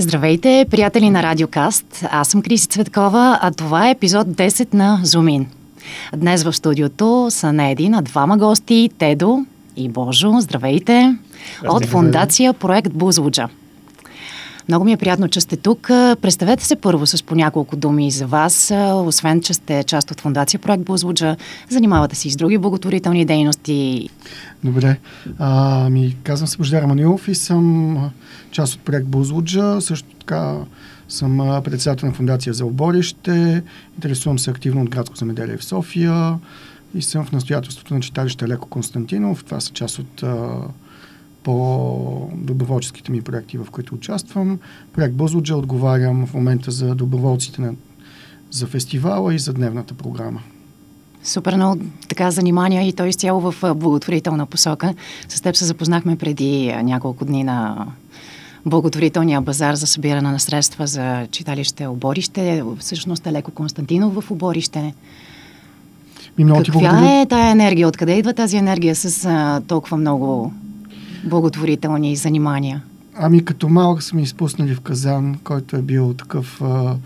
Здравейте, 0.00 0.66
приятели 0.70 1.10
на 1.10 1.22
Радиокаст. 1.22 2.04
Аз 2.10 2.28
съм 2.28 2.42
Криси 2.42 2.68
Цветкова, 2.68 3.38
а 3.42 3.50
това 3.50 3.88
е 3.88 3.90
епизод 3.90 4.28
10 4.28 4.74
на 4.74 5.00
Зумин. 5.02 5.46
Днес 6.16 6.42
в 6.42 6.52
студиото 6.52 7.26
са 7.30 7.52
не 7.52 7.70
един, 7.70 7.94
а 7.94 8.02
двама 8.02 8.36
гости, 8.36 8.90
Тедо 8.98 9.46
и 9.76 9.88
Божо. 9.88 10.32
Здравейте! 10.40 11.16
От 11.68 11.86
фундация 11.86 12.52
Проект 12.52 12.92
Бузлуджа. 12.92 13.48
Много 14.68 14.84
ми 14.84 14.92
е 14.92 14.96
приятно, 14.96 15.28
че 15.28 15.40
сте 15.40 15.56
тук. 15.56 15.86
Представете 16.22 16.64
се 16.64 16.76
първо 16.76 17.06
с 17.06 17.22
по 17.22 17.34
няколко 17.34 17.76
думи 17.76 18.10
за 18.10 18.26
вас. 18.26 18.72
Освен, 18.94 19.40
че 19.40 19.54
сте 19.54 19.84
част 19.84 20.10
от 20.10 20.20
фундация 20.20 20.60
Проект 20.60 20.84
Бузлуджа, 20.84 21.36
занимавате 21.68 22.16
се 22.16 22.28
и 22.28 22.30
с 22.30 22.36
други 22.36 22.58
благотворителни 22.58 23.24
дейности. 23.24 24.08
Добре. 24.64 24.98
А, 25.38 25.88
ми, 25.90 26.16
казвам 26.22 26.48
се 26.48 26.56
Бождар 26.56 26.84
Манилов 26.84 27.28
и 27.28 27.34
съм 27.34 27.96
част 28.50 28.74
от 28.74 28.80
проект 28.80 29.06
Бузлуджа. 29.06 29.80
Също 29.80 30.08
така 30.18 30.56
съм 31.08 31.60
председател 31.64 32.08
на 32.08 32.14
фундация 32.14 32.52
за 32.52 32.64
оборище. 32.64 33.62
Интересувам 33.96 34.38
се 34.38 34.50
активно 34.50 34.82
от 34.82 34.90
градско 34.90 35.16
замеделие 35.16 35.56
в 35.56 35.64
София 35.64 36.38
и 36.94 37.02
съм 37.02 37.24
в 37.24 37.32
настоятелството 37.32 37.94
на 37.94 38.00
читалище 38.00 38.48
Леко 38.48 38.68
Константинов. 38.68 39.44
Това 39.44 39.60
са 39.60 39.72
част 39.72 39.98
от 39.98 40.24
по 41.42 42.30
доброволческите 42.34 43.12
ми 43.12 43.22
проекти, 43.22 43.58
в 43.58 43.66
които 43.70 43.94
участвам. 43.94 44.58
Проект 44.92 45.14
Бузлуджа 45.14 45.56
отговарям 45.56 46.26
в 46.26 46.34
момента 46.34 46.70
за 46.70 46.94
доброволците 46.94 47.60
на, 47.60 47.72
за 48.50 48.66
фестивала 48.66 49.34
и 49.34 49.38
за 49.38 49.52
дневната 49.52 49.94
програма. 49.94 50.40
Супер 51.24 51.56
много 51.56 51.82
така 52.08 52.30
занимания 52.30 52.88
и 52.88 52.92
той 52.92 53.08
изцяло 53.08 53.40
в 53.40 53.74
благотворителна 53.74 54.46
посока. 54.46 54.94
С 55.28 55.40
теб 55.40 55.56
се 55.56 55.64
запознахме 55.64 56.16
преди 56.16 56.74
няколко 56.82 57.24
дни 57.24 57.44
на 57.44 57.86
благотворителния 58.66 59.40
базар 59.40 59.74
за 59.74 59.86
събиране 59.86 60.30
на 60.30 60.40
средства 60.40 60.86
за 60.86 61.26
читалище 61.30 61.86
Оборище. 61.86 62.62
Всъщност 62.78 63.26
е 63.26 63.32
леко 63.32 63.50
Константинов 63.50 64.14
в 64.14 64.30
Оборище. 64.30 64.94
Ми 66.38 66.44
много 66.44 66.62
Каква 66.64 67.20
е 67.20 67.26
тая 67.26 67.50
енергия? 67.50 67.88
Откъде 67.88 68.18
идва 68.18 68.32
тази 68.32 68.56
енергия 68.56 68.94
с 68.94 69.24
а, 69.24 69.60
толкова 69.66 69.96
много 69.96 70.52
благотворителни 71.24 72.16
занимания? 72.16 72.82
Ами 73.14 73.44
като 73.44 73.68
малък 73.68 74.02
сме 74.02 74.22
изпуснали 74.22 74.74
в 74.74 74.80
Казан, 74.80 75.38
който 75.44 75.76
е 75.76 75.82
бил 75.82 76.14
такъв 76.14 76.62
а, 76.62 76.96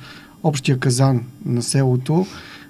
общия 0.43 0.79
Казан 0.79 1.21
на 1.47 1.63
селото. 1.63 2.27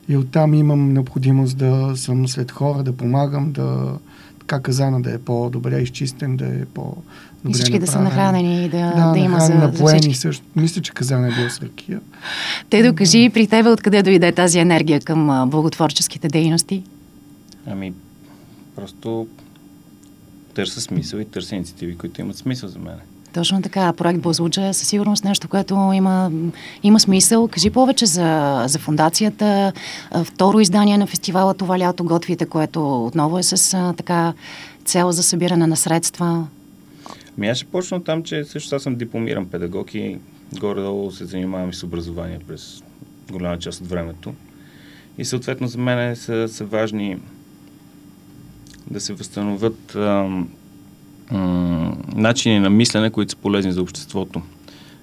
И 0.08 0.16
оттам 0.16 0.54
имам 0.54 0.92
необходимост 0.92 1.58
да 1.58 1.92
съм 1.96 2.28
след 2.28 2.50
хора, 2.50 2.82
да 2.82 2.92
помагам, 2.92 3.52
да 3.52 3.98
така 4.38 4.62
казана 4.62 5.02
да 5.02 5.14
е 5.14 5.18
по-добре 5.18 5.80
изчистен, 5.80 6.36
да 6.36 6.46
е 6.46 6.64
по 6.64 6.96
и 7.48 7.52
всички 7.52 7.78
да 7.78 7.86
са 7.86 8.00
нахранени 8.00 8.64
и 8.64 8.68
да, 8.68 8.92
да, 8.96 9.12
да 9.12 9.18
има 9.18 9.40
за, 9.40 9.72
за 9.72 9.86
всички. 9.86 10.14
също. 10.14 10.44
Мисля, 10.56 10.82
че 10.82 10.92
казана 10.92 11.28
е 11.28 11.30
бил 11.30 11.50
с 11.50 11.62
ракия. 11.62 12.00
Те 12.70 12.82
докажи 12.82 13.30
при 13.34 13.46
тебе 13.46 13.68
откъде 13.68 14.02
дойде 14.02 14.32
тази 14.32 14.58
енергия 14.58 15.00
към 15.00 15.50
благотворческите 15.50 16.28
дейности? 16.28 16.82
Ами, 17.66 17.92
просто 18.76 19.26
търся 20.54 20.80
смисъл 20.80 21.18
и 21.18 21.24
търся 21.24 21.54
инициативи, 21.54 21.96
които 21.96 22.20
имат 22.20 22.36
смисъл 22.36 22.68
за 22.68 22.78
мен. 22.78 22.96
Точно 23.32 23.62
така. 23.62 23.92
Проект 23.92 24.20
Бозлуджа 24.20 24.66
е 24.66 24.72
със 24.72 24.88
сигурност 24.88 25.24
нещо, 25.24 25.48
което 25.48 25.74
има, 25.94 26.30
има 26.82 27.00
смисъл. 27.00 27.48
Кажи 27.48 27.70
повече 27.70 28.06
за, 28.06 28.62
за 28.66 28.78
фундацията. 28.78 29.72
Второ 30.24 30.60
издание 30.60 30.98
на 30.98 31.06
фестивала 31.06 31.54
това 31.54 31.78
лято 31.78 32.04
готвите, 32.04 32.46
което 32.46 33.06
отново 33.06 33.38
е 33.38 33.42
с 33.42 33.94
така 33.96 34.32
цел 34.84 35.12
за 35.12 35.22
събиране 35.22 35.66
на 35.66 35.76
средства. 35.76 36.46
Ми 37.38 37.48
аз 37.48 37.56
ще 37.56 37.66
почна 37.66 38.04
там, 38.04 38.22
че 38.22 38.44
също 38.44 38.76
аз 38.76 38.82
съм 38.82 38.96
дипломиран 38.96 39.46
педагог 39.46 39.94
и 39.94 40.18
горе-долу 40.60 41.10
се 41.10 41.24
занимавам 41.24 41.70
и 41.70 41.74
с 41.74 41.82
образование 41.82 42.38
през 42.48 42.82
голяма 43.30 43.58
част 43.58 43.80
от 43.80 43.88
времето. 43.88 44.34
И 45.18 45.24
съответно 45.24 45.66
за 45.66 45.78
мен 45.78 46.16
са, 46.16 46.48
са 46.48 46.64
важни 46.64 47.18
да 48.90 49.00
се 49.00 49.12
възстановят 49.12 49.94
ам, 49.94 50.48
м- 51.30 51.96
начини 52.14 52.60
на 52.60 52.70
мислене, 52.70 53.10
които 53.10 53.30
са 53.30 53.36
полезни 53.36 53.72
за 53.72 53.82
обществото. 53.82 54.42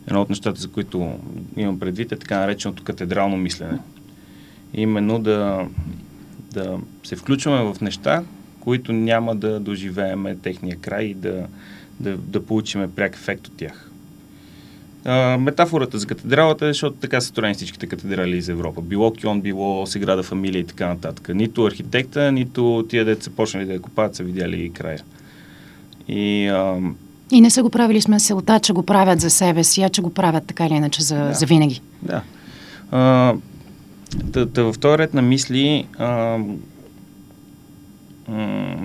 Едно 0.08 0.22
от 0.22 0.30
нещата, 0.30 0.62
за 0.62 0.68
които 0.68 1.20
имам 1.58 1.80
предвид 1.80 2.12
е 2.12 2.20
така 2.20 2.40
нареченото 2.40 2.84
катедрално 2.84 3.38
мислене. 3.38 3.80
Именно 4.74 5.20
да, 5.20 5.68
да 6.54 6.78
се 7.04 7.16
включваме 7.16 7.74
в 7.74 7.82
неща, 7.82 8.24
които 8.60 8.94
няма 8.94 9.36
да 9.36 9.60
доживееме 9.60 10.36
техния 10.36 10.78
край 10.78 11.04
и 11.04 11.14
да, 11.14 11.48
да, 12.00 12.18
да 12.18 12.46
получиме 12.46 12.92
пряк 12.92 13.16
ефект 13.16 13.48
от 13.48 13.54
тях. 13.58 13.91
А, 15.06 15.38
метафората 15.38 15.98
за 15.98 16.08
катедралата 16.08 16.66
е, 16.66 16.70
защото 16.70 16.96
така 16.96 17.22
са 17.22 17.28
строени 17.28 17.54
всичките 17.54 17.88
катедрали 17.88 18.38
из 18.38 18.48
Европа. 18.48 18.82
Било 18.82 19.14
Кьон, 19.22 19.42
било 19.42 19.86
Сеграда 19.86 20.24
фамилия 20.24 20.60
и 20.60 20.66
така 20.66 20.88
нататък. 20.88 21.30
Нито 21.36 21.66
архитекта, 21.66 22.32
нито 22.32 22.86
тия 22.90 23.06
деца 23.06 23.32
почнали 23.36 23.66
да 23.66 23.74
я 23.74 23.80
купаят, 23.80 24.16
са 24.16 24.24
видяли 24.24 24.64
и 24.64 24.70
края. 24.70 25.00
И, 26.08 26.48
а... 26.48 26.78
и 27.32 27.42
не 27.42 27.50
са 27.50 27.64
го 27.64 27.70
правили 27.70 28.02
с 28.02 28.08
мисълта, 28.08 28.60
че 28.60 28.74
го 28.74 28.84
правят 28.84 29.20
за 29.20 29.30
себе 29.30 29.64
си, 29.64 29.82
а 29.82 29.90
че 29.90 30.02
го 30.02 30.14
правят 30.14 30.46
така 30.48 30.66
или 30.66 30.74
иначе 30.74 31.04
за, 31.04 31.16
да. 31.16 31.34
за 31.34 31.46
винаги. 31.46 31.82
Да. 32.02 32.22
А, 32.92 33.34
тъ, 34.34 34.46
тъ, 34.46 34.74
в 34.74 34.80
този 34.80 34.98
ред 34.98 35.14
на 35.14 35.22
мисли 35.22 35.88
а, 35.98 36.38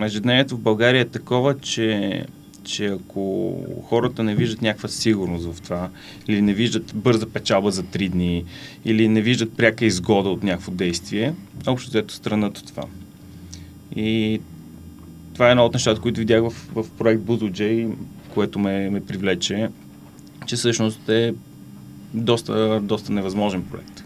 ежедневието 0.03 0.57
в 0.57 0.61
България 0.61 1.01
е 1.01 1.09
такова, 1.09 1.59
че, 1.59 2.25
че 2.67 2.87
ако 2.87 3.55
хората 3.89 4.23
не 4.23 4.35
виждат 4.35 4.63
някаква 4.63 4.89
сигурност 4.89 5.53
в 5.53 5.61
това, 5.61 5.89
или 6.29 6.43
не 6.43 6.55
виждат 6.55 6.93
бърза 6.95 7.27
печалба 7.27 7.71
за 7.71 7.83
три 7.83 8.09
дни, 8.09 8.45
или 8.85 9.09
не 9.09 9.23
виждат 9.23 9.57
пряка 9.57 9.85
изгода 9.85 10.29
от 10.29 10.43
някакво 10.43 10.73
действие, 10.73 11.35
общо 11.67 11.91
взето 11.91 12.15
странат 12.15 12.59
от 12.59 12.67
това. 12.67 12.85
И 13.97 14.41
това 15.35 15.49
е 15.49 15.51
едно 15.51 15.65
от 15.65 15.73
нещата, 15.73 16.01
които 16.01 16.21
видях 16.21 16.43
в, 16.43 16.51
в 16.51 16.91
проект 16.99 17.23
Бузоджей, 17.23 17.89
което 18.35 18.59
ме, 18.59 18.91
ме 18.91 19.05
привлече, 19.05 19.69
че 20.47 20.57
всъщност 20.57 21.09
е 21.09 21.35
доста, 22.15 22.81
доста 22.83 23.13
невъзможен 23.13 23.63
проект. 23.63 24.05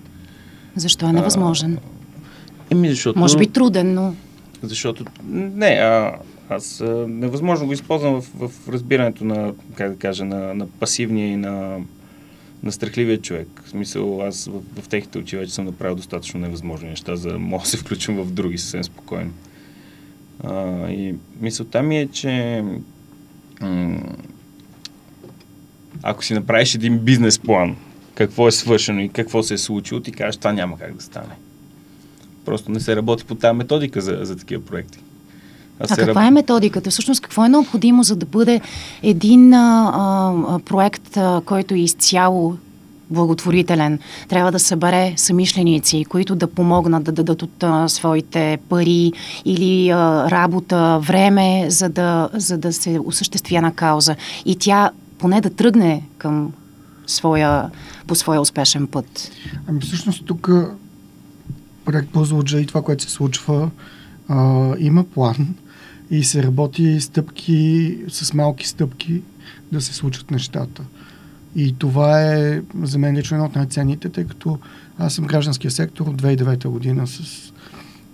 Защо 0.76 1.06
е 1.06 1.12
невъзможен? 1.12 1.78
А, 1.78 2.74
еми, 2.74 2.90
защото... 2.90 3.18
Може 3.18 3.38
би 3.38 3.46
труден, 3.46 3.94
но... 3.94 4.14
Защото, 4.62 5.04
не, 5.28 5.66
а, 5.66 6.16
аз 6.50 6.80
а, 6.80 7.06
невъзможно 7.08 7.66
го 7.66 7.72
използвам 7.72 8.20
в, 8.20 8.48
в 8.48 8.68
разбирането 8.68 9.24
на, 9.24 9.54
как 9.74 9.90
да 9.90 9.98
кажа, 9.98 10.24
на, 10.24 10.54
на 10.54 10.66
пасивния 10.66 11.28
и 11.28 11.36
на, 11.36 11.78
на 12.62 12.72
страхливия 12.72 13.20
човек. 13.20 13.62
В 13.64 13.68
смисъл, 13.68 14.22
аз 14.22 14.46
в, 14.46 14.82
в 14.82 14.88
техните 14.88 15.18
очи 15.18 15.36
вече 15.36 15.54
съм 15.54 15.64
направил 15.64 15.96
достатъчно 15.96 16.40
невъзможни 16.40 16.88
неща, 16.88 17.16
за 17.16 17.28
да 17.28 17.38
мога 17.38 17.62
да 17.62 17.68
се 17.68 17.76
включвам 17.76 18.16
в 18.16 18.32
други 18.32 18.58
съвсем 18.58 18.84
спокойно. 18.84 19.30
А, 20.44 20.88
и 20.90 21.14
мисълта 21.40 21.82
ми 21.82 21.98
е, 21.98 22.06
че 22.06 22.64
ако 26.02 26.24
си 26.24 26.34
направиш 26.34 26.74
един 26.74 26.98
бизнес 26.98 27.38
план, 27.38 27.76
какво 28.14 28.48
е 28.48 28.52
свършено 28.52 29.00
и 29.00 29.08
какво 29.08 29.42
се 29.42 29.54
е 29.54 29.58
случило, 29.58 30.00
ти 30.00 30.12
кажеш, 30.12 30.36
това 30.36 30.52
няма 30.52 30.78
как 30.78 30.94
да 30.94 31.02
стане. 31.02 31.34
Просто 32.44 32.70
не 32.70 32.80
се 32.80 32.96
работи 32.96 33.24
по 33.24 33.34
тази 33.34 33.56
методика 33.56 34.00
за, 34.00 34.18
за 34.22 34.36
такива 34.36 34.64
проекти. 34.64 34.98
А, 35.80 35.86
а 35.90 35.96
каква 35.96 36.26
е 36.26 36.30
методиката? 36.30 36.90
Всъщност 36.90 37.20
какво 37.20 37.44
е 37.44 37.48
необходимо, 37.48 38.02
за 38.02 38.16
да 38.16 38.26
бъде 38.26 38.60
един 39.02 39.54
а, 39.54 39.92
а, 40.48 40.58
проект, 40.58 41.16
а, 41.16 41.42
който 41.44 41.74
е 41.74 41.78
изцяло 41.78 42.56
благотворителен, 43.10 43.98
трябва 44.28 44.52
да 44.52 44.58
събере 44.58 45.14
самишленици, 45.16 46.04
които 46.08 46.36
да 46.36 46.46
помогнат 46.46 47.04
да 47.04 47.12
дадат 47.12 47.42
от 47.42 47.62
а, 47.62 47.88
своите 47.88 48.58
пари 48.68 49.12
или 49.44 49.90
а, 49.90 50.30
работа, 50.30 50.98
време, 51.02 51.66
за 51.68 51.88
да, 51.88 52.28
за 52.32 52.58
да 52.58 52.72
се 52.72 52.98
осъществи 53.04 53.56
една 53.56 53.72
кауза. 53.72 54.16
И 54.44 54.56
тя 54.56 54.90
поне 55.18 55.40
да 55.40 55.50
тръгне 55.50 56.02
към 56.18 56.52
своя, 57.06 57.70
по 58.06 58.14
своя 58.14 58.40
успешен 58.40 58.86
път. 58.86 59.30
Ами 59.68 59.80
всъщност 59.80 60.26
тук 60.26 60.50
проект 61.84 62.10
Пузлуджа 62.10 62.60
и 62.60 62.66
това, 62.66 62.82
което 62.82 63.02
се 63.02 63.10
случва, 63.10 63.70
а, 64.28 64.74
има 64.78 65.04
план 65.04 65.54
и 66.10 66.24
се 66.24 66.42
работи 66.42 67.00
стъпки, 67.00 67.98
с 68.08 68.34
малки 68.34 68.68
стъпки 68.68 69.22
да 69.72 69.80
се 69.80 69.94
случат 69.94 70.30
нещата. 70.30 70.82
И 71.56 71.74
това 71.78 72.22
е 72.22 72.62
за 72.82 72.98
мен 72.98 73.16
лично 73.16 73.34
едно 73.34 73.46
от 73.46 73.56
най-ценните, 73.56 74.08
тъй 74.08 74.26
като 74.26 74.58
аз 74.98 75.14
съм 75.14 75.26
гражданския 75.26 75.70
сектор 75.70 76.06
от 76.06 76.22
2009 76.22 76.68
година 76.68 77.06
с 77.06 77.52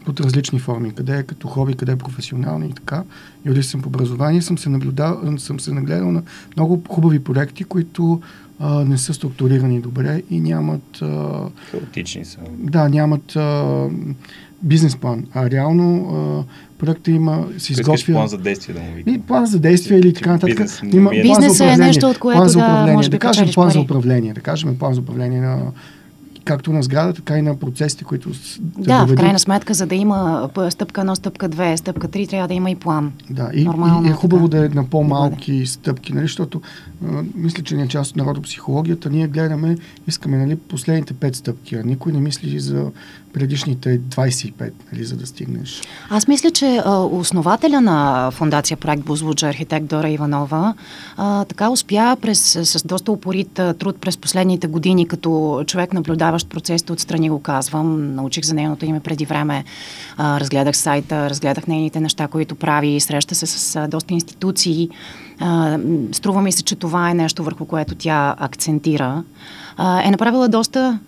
под 0.07 0.21
различни 0.21 0.59
форми, 0.59 0.95
къде 0.95 1.19
е 1.19 1.23
като 1.23 1.49
хоби, 1.49 1.75
къде 1.75 1.93
е 1.93 1.97
професионално 1.97 2.65
и 2.65 2.73
така. 2.73 3.05
Юрист 3.47 3.71
съм 3.71 3.83
по 3.83 3.89
образование, 3.89 4.43
съм 4.43 4.59
се, 4.59 4.69
наблюдал, 4.69 5.39
съм 5.39 5.61
се 5.61 5.73
нагледал 5.73 6.13
на 6.13 6.23
много 6.57 6.83
хубави 6.89 7.25
проекти, 7.25 7.65
които 7.65 8.21
а, 8.59 8.85
не 8.85 8.99
са 8.99 9.15
структурирани 9.15 9.81
добре 9.81 10.23
и 10.31 10.41
нямат... 10.41 11.03
А, 11.03 11.41
Хаотични 11.71 12.25
са. 12.25 12.39
Да, 12.59 12.89
нямат 12.89 13.37
а, 13.37 13.89
бизнес 14.63 14.97
план. 14.97 15.27
А 15.35 15.51
реално 15.51 16.11
а, 16.11 16.45
проекта 16.79 17.11
има, 17.11 17.47
се 17.59 17.73
изготвя... 17.73 18.13
план 18.13 18.29
за 18.29 18.39
действие 18.39 18.75
да 18.75 18.81
му 18.81 18.87
викам. 18.95 19.15
И 19.15 19.21
план 19.21 19.47
за 19.47 19.59
действие 19.59 19.99
или 19.99 20.15
така 20.15 20.33
нататък. 20.33 20.57
Бизнес, 20.57 20.81
Има 20.85 21.11
е- 21.15 21.23
план 21.23 21.35
за 21.35 21.47
Бизнес 21.47 21.61
е 21.61 21.77
нещо, 21.77 22.07
от 22.07 22.19
което 22.19 22.37
план 22.39 22.49
за 22.49 22.59
да, 22.59 22.65
управление. 22.65 22.95
може 22.95 23.09
би 23.09 23.11
да 23.11 23.19
кажем 23.19 23.49
план 23.55 23.71
за 23.71 23.75
пари. 23.75 23.85
управление. 23.85 24.33
Да 24.33 24.41
кажем 24.41 24.79
план 24.79 24.95
за 24.95 25.01
управление 25.01 25.41
на 25.41 25.59
както 26.45 26.73
на 26.73 26.83
сграда, 26.83 27.13
така 27.13 27.39
и 27.39 27.43
на 27.43 27.57
процесите, 27.57 28.05
които 28.05 28.35
с- 28.35 28.59
Да, 28.61 29.05
в 29.05 29.15
крайна 29.15 29.39
сметка, 29.39 29.75
за 29.75 29.87
да 29.87 29.95
има 29.95 30.51
стъпка 30.71 31.01
1, 31.01 31.15
стъпка 31.15 31.49
2, 31.49 31.77
стъпка 31.77 32.09
3, 32.09 32.29
трябва 32.29 32.49
да 32.49 32.55
има 32.55 32.71
и 32.71 32.75
план. 32.75 33.13
Да, 33.31 33.51
и, 33.55 33.65
Нормално 33.65 34.05
и 34.05 34.09
е 34.09 34.11
е 34.11 34.15
хубаво 34.15 34.49
така. 34.49 34.61
да 34.61 34.67
е 34.67 34.71
на 34.71 34.85
по-малки 34.85 35.67
стъпки, 35.67 36.13
нали, 36.13 36.25
защото 36.25 36.61
а, 37.05 37.23
мисля, 37.35 37.63
че 37.63 37.77
не 37.77 37.83
е 37.83 37.89
част 37.89 38.11
от 38.11 38.17
народопсихологията. 38.17 39.11
Ние 39.11 39.27
гледаме, 39.29 39.77
искаме 40.07 40.37
нали, 40.37 40.57
последните 40.57 41.15
5 41.15 41.33
стъпки, 41.33 41.75
а 41.75 41.83
никой 41.83 42.13
не 42.13 42.21
мисли 42.21 42.61
за 42.61 42.85
предишните 43.37 44.01
25, 44.01 44.73
нали, 44.93 45.05
за 45.05 45.17
да 45.17 45.27
стигнеш. 45.27 45.83
Аз 46.11 46.29
мисля, 46.29 46.51
че 46.51 46.83
а, 46.85 46.99
основателя 46.99 47.81
на 47.81 48.31
фундация 48.31 48.77
Проект 48.77 49.03
Бузлуджа, 49.03 49.49
архитект 49.49 49.87
Дора 49.87 50.09
Иванова, 50.09 50.75
а, 51.17 51.45
така 51.45 51.71
успя 51.71 52.17
през, 52.21 52.59
с 52.63 52.87
доста 52.87 53.13
упорит 53.13 53.59
а, 53.59 53.75
труд 53.75 53.97
през 54.01 54.17
последните 54.17 54.67
години, 54.67 55.09
като 55.09 55.63
човек 55.67 55.93
наблюдаващ 55.93 56.49
процесите 56.49 56.93
отстрани 56.93 57.31
го 57.31 57.43
казвам. 57.43 58.15
Научих 58.15 58.45
за 58.45 58.55
нейното 58.55 58.85
име 58.85 59.01
преди 59.01 59.25
време. 59.25 59.65
А, 60.17 60.41
разгледах 60.41 60.77
сайта, 60.77 61.31
разгледах 61.31 61.67
нейните 61.67 62.01
неща, 62.01 62.29
които 62.29 62.55
прави, 62.55 63.01
среща 63.01 63.35
се 63.35 63.47
с 63.47 63.77
а, 63.77 63.89
доста 63.89 64.15
институции. 64.15 64.89
А, 65.41 65.79
струва 66.13 66.43
ми 66.43 66.53
се, 66.53 66.63
че 66.63 66.77
това 66.77 67.11
е 67.11 67.15
нещо, 67.15 67.45
върху 67.45 67.65
което 67.67 67.95
тя 67.95 68.35
акцентира. 68.39 69.25
А, 69.77 70.03
е 70.09 70.11
направила 70.11 70.49
доста 70.49 70.99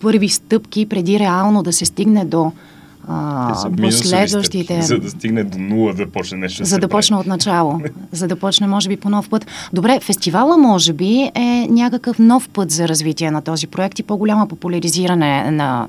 първи 0.00 0.28
стъпки 0.28 0.86
преди 0.86 1.18
реално 1.18 1.62
да 1.62 1.72
се 1.72 1.84
стигне 1.84 2.24
до 2.24 2.52
а, 3.10 3.48
Те 3.48 3.60
са 3.60 3.70
до 3.70 3.76
минусови 3.76 4.08
следващите. 4.08 4.64
стъпки, 4.64 4.82
За 4.84 4.98
да 4.98 5.10
стигне 5.10 5.44
до 5.44 5.58
нула 5.58 5.94
да 5.94 6.06
почне 6.08 6.38
нещо 6.38 6.64
За 6.64 6.76
да 6.76 6.80
прави. 6.80 6.90
почне 6.90 7.16
от 7.16 7.26
начало. 7.26 7.80
за 8.12 8.28
да 8.28 8.36
почне, 8.36 8.66
може 8.66 8.88
би, 8.88 8.96
по 8.96 9.10
нов 9.10 9.28
път. 9.28 9.46
Добре, 9.72 10.00
фестивала, 10.00 10.56
може 10.58 10.92
би, 10.92 11.30
е 11.34 11.66
някакъв 11.70 12.18
нов 12.18 12.48
път 12.48 12.70
за 12.70 12.88
развитие 12.88 13.30
на 13.30 13.42
този 13.42 13.66
проект 13.66 13.98
и 13.98 14.02
по-голяма 14.02 14.46
популяризиране 14.48 15.18
на 15.42 15.78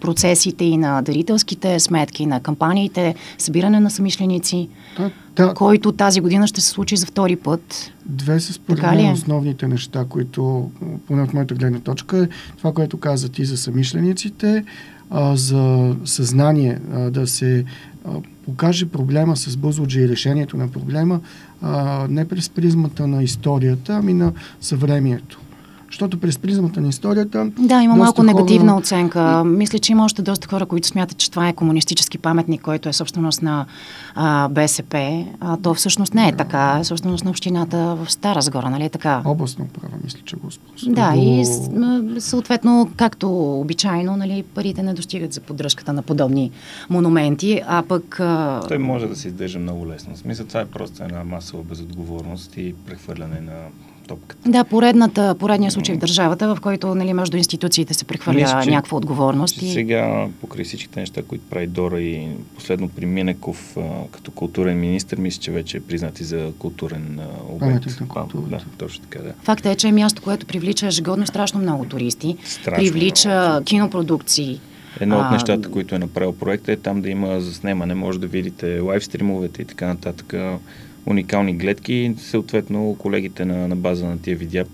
процесите 0.00 0.64
и 0.64 0.76
на 0.76 1.02
дарителските 1.02 1.80
сметки, 1.80 2.26
на 2.26 2.40
кампаниите, 2.40 3.14
събиране 3.38 3.80
на 3.80 3.90
самишленици, 3.90 4.68
Да, 4.96 5.10
да, 5.46 5.54
който 5.54 5.92
тази 5.92 6.20
година 6.20 6.46
ще 6.46 6.60
се 6.60 6.68
случи 6.68 6.96
за 6.96 7.06
втори 7.06 7.36
път. 7.36 7.92
Две 8.06 8.40
са 8.40 8.52
според 8.52 8.82
мен 8.82 9.06
е? 9.06 9.12
основните 9.12 9.68
неща, 9.68 10.04
които, 10.08 10.70
поне 11.06 11.22
от 11.22 11.34
моята 11.34 11.54
гледна 11.54 11.80
точка, 11.80 12.18
е 12.18 12.28
това, 12.58 12.72
което 12.72 12.96
каза 12.96 13.28
ти 13.28 13.44
за 13.44 13.56
самишлениците, 13.56 14.64
а, 15.10 15.36
за 15.36 15.96
съзнание, 16.04 16.78
а, 16.92 16.98
да 16.98 17.26
се 17.26 17.64
а, 18.04 18.10
покаже 18.44 18.86
проблема 18.86 19.36
с 19.36 19.56
Бузлуджа 19.56 20.00
и 20.00 20.08
решението 20.08 20.56
на 20.56 20.68
проблема 20.68 21.20
а, 21.62 22.06
не 22.10 22.28
през 22.28 22.48
призмата 22.48 23.06
на 23.06 23.22
историята, 23.22 23.94
ами 23.94 24.14
на 24.14 24.32
съвремието. 24.60 25.40
Защото 25.88 26.20
през 26.20 26.38
призмата 26.38 26.80
на 26.80 26.88
историята... 26.88 27.50
Да, 27.58 27.82
има 27.82 27.96
малко 27.96 28.22
негативна 28.22 28.72
хора- 28.72 28.80
оценка. 28.80 29.44
Мисля, 29.44 29.78
че 29.78 29.92
има 29.92 30.04
още 30.04 30.22
доста 30.22 30.48
хора, 30.48 30.66
които 30.66 30.88
смятат, 30.88 31.18
че 31.18 31.30
това 31.30 31.48
е 31.48 31.52
комунистически 31.52 32.18
паметник, 32.18 32.60
който 32.60 32.88
е 32.88 32.92
собственост 32.92 33.42
на 33.42 33.66
а, 34.14 34.48
БСП. 34.48 34.98
А 35.40 35.56
то 35.56 35.74
всъщност 35.74 36.14
не 36.14 36.28
е 36.28 36.32
така. 36.32 36.78
Е 36.80 36.84
собственост 36.84 37.24
на 37.24 37.30
общината 37.30 37.76
в 37.96 38.12
Стара 38.12 38.42
Загора, 38.42 38.70
нали 38.70 38.84
е 38.84 38.88
така? 38.88 39.22
Областна 39.24 39.64
управа, 39.64 39.94
мисля, 40.04 40.18
че 40.24 40.36
го 40.36 40.48
Да, 40.86 41.12
го- 41.12 41.18
и 41.20 41.44
съответно, 42.20 42.90
както 42.96 43.30
обичайно, 43.52 44.16
нали, 44.16 44.44
парите 44.44 44.82
не 44.82 44.94
достигат 44.94 45.32
за 45.32 45.40
поддръжката 45.40 45.92
на 45.92 46.02
подобни 46.02 46.50
монументи, 46.90 47.62
а 47.66 47.82
пък... 47.82 48.20
а, 48.20 48.60
Той 48.68 48.78
може 48.78 49.06
да 49.06 49.16
се 49.16 49.28
издържа 49.28 49.58
много 49.58 49.86
лесно. 49.86 50.14
В 50.14 50.18
смисъл, 50.18 50.46
това 50.46 50.60
е 50.60 50.66
просто 50.66 51.02
една 51.02 51.24
масова 51.24 51.62
безотговорност 51.62 52.56
и 52.56 52.74
прехвърляне 52.86 53.40
на 53.40 53.52
топката. 54.08 54.50
Да, 54.50 54.64
поредната, 54.64 55.34
поредния 55.34 55.70
случай 55.70 55.94
в 55.94 55.98
държавата, 55.98 56.54
в 56.54 56.60
който 56.60 56.94
нали, 56.94 57.12
между 57.12 57.36
институциите 57.36 57.94
се 57.94 58.04
прехвърля 58.04 58.40
Мисля, 58.40 58.60
че- 58.64 58.70
някаква 58.70 58.96
отговорност. 58.96 59.58
Че 59.58 59.66
И... 59.66 59.72
Сега, 59.72 60.26
покрай 60.40 60.64
всичките 60.64 61.00
неща, 61.00 61.22
които 61.22 61.44
прави 61.50 61.66
Дора 61.66 62.00
и 62.00 62.28
последно 62.54 62.88
при 62.88 63.06
Минеков 63.06 63.76
като 64.10 64.30
културен 64.30 64.80
министр, 64.80 65.16
мисля, 65.20 65.40
че 65.40 65.50
вече 65.50 65.76
е 65.76 65.80
признати 65.80 66.24
за 66.24 66.52
културен 66.58 67.20
обект. 67.48 67.84
Да, 68.34 68.60
точно 68.78 69.04
така, 69.10 69.24
да. 69.24 69.32
Факт 69.42 69.66
е, 69.66 69.74
че 69.74 69.88
е 69.88 69.92
място, 69.92 70.22
което 70.22 70.46
привлича 70.46 70.86
ежегодно 70.86 71.26
страшно 71.26 71.60
много 71.60 71.84
туристи, 71.84 72.36
Страшно 72.44 72.84
привлича 72.84 73.48
много. 73.48 73.64
кинопродукции. 73.64 74.60
Едно 75.00 75.18
от 75.18 75.30
нещата, 75.30 75.70
които 75.70 75.94
е 75.94 75.98
направил 75.98 76.32
проекта 76.32 76.72
е 76.72 76.76
там 76.76 77.00
да 77.02 77.08
има 77.08 77.40
заснемане, 77.40 77.94
може 77.94 78.20
да 78.20 78.26
видите 78.26 78.80
лайв 78.80 79.04
стримовете 79.04 79.62
и 79.62 79.64
така 79.64 79.86
нататък, 79.86 80.34
уникални 81.10 81.56
гледки. 81.56 82.14
Съответно, 82.18 82.96
колегите 82.98 83.44
на, 83.44 83.68
на 83.68 83.76
база 83.76 84.06
на 84.06 84.18
тия 84.18 84.36
видеа 84.36 84.64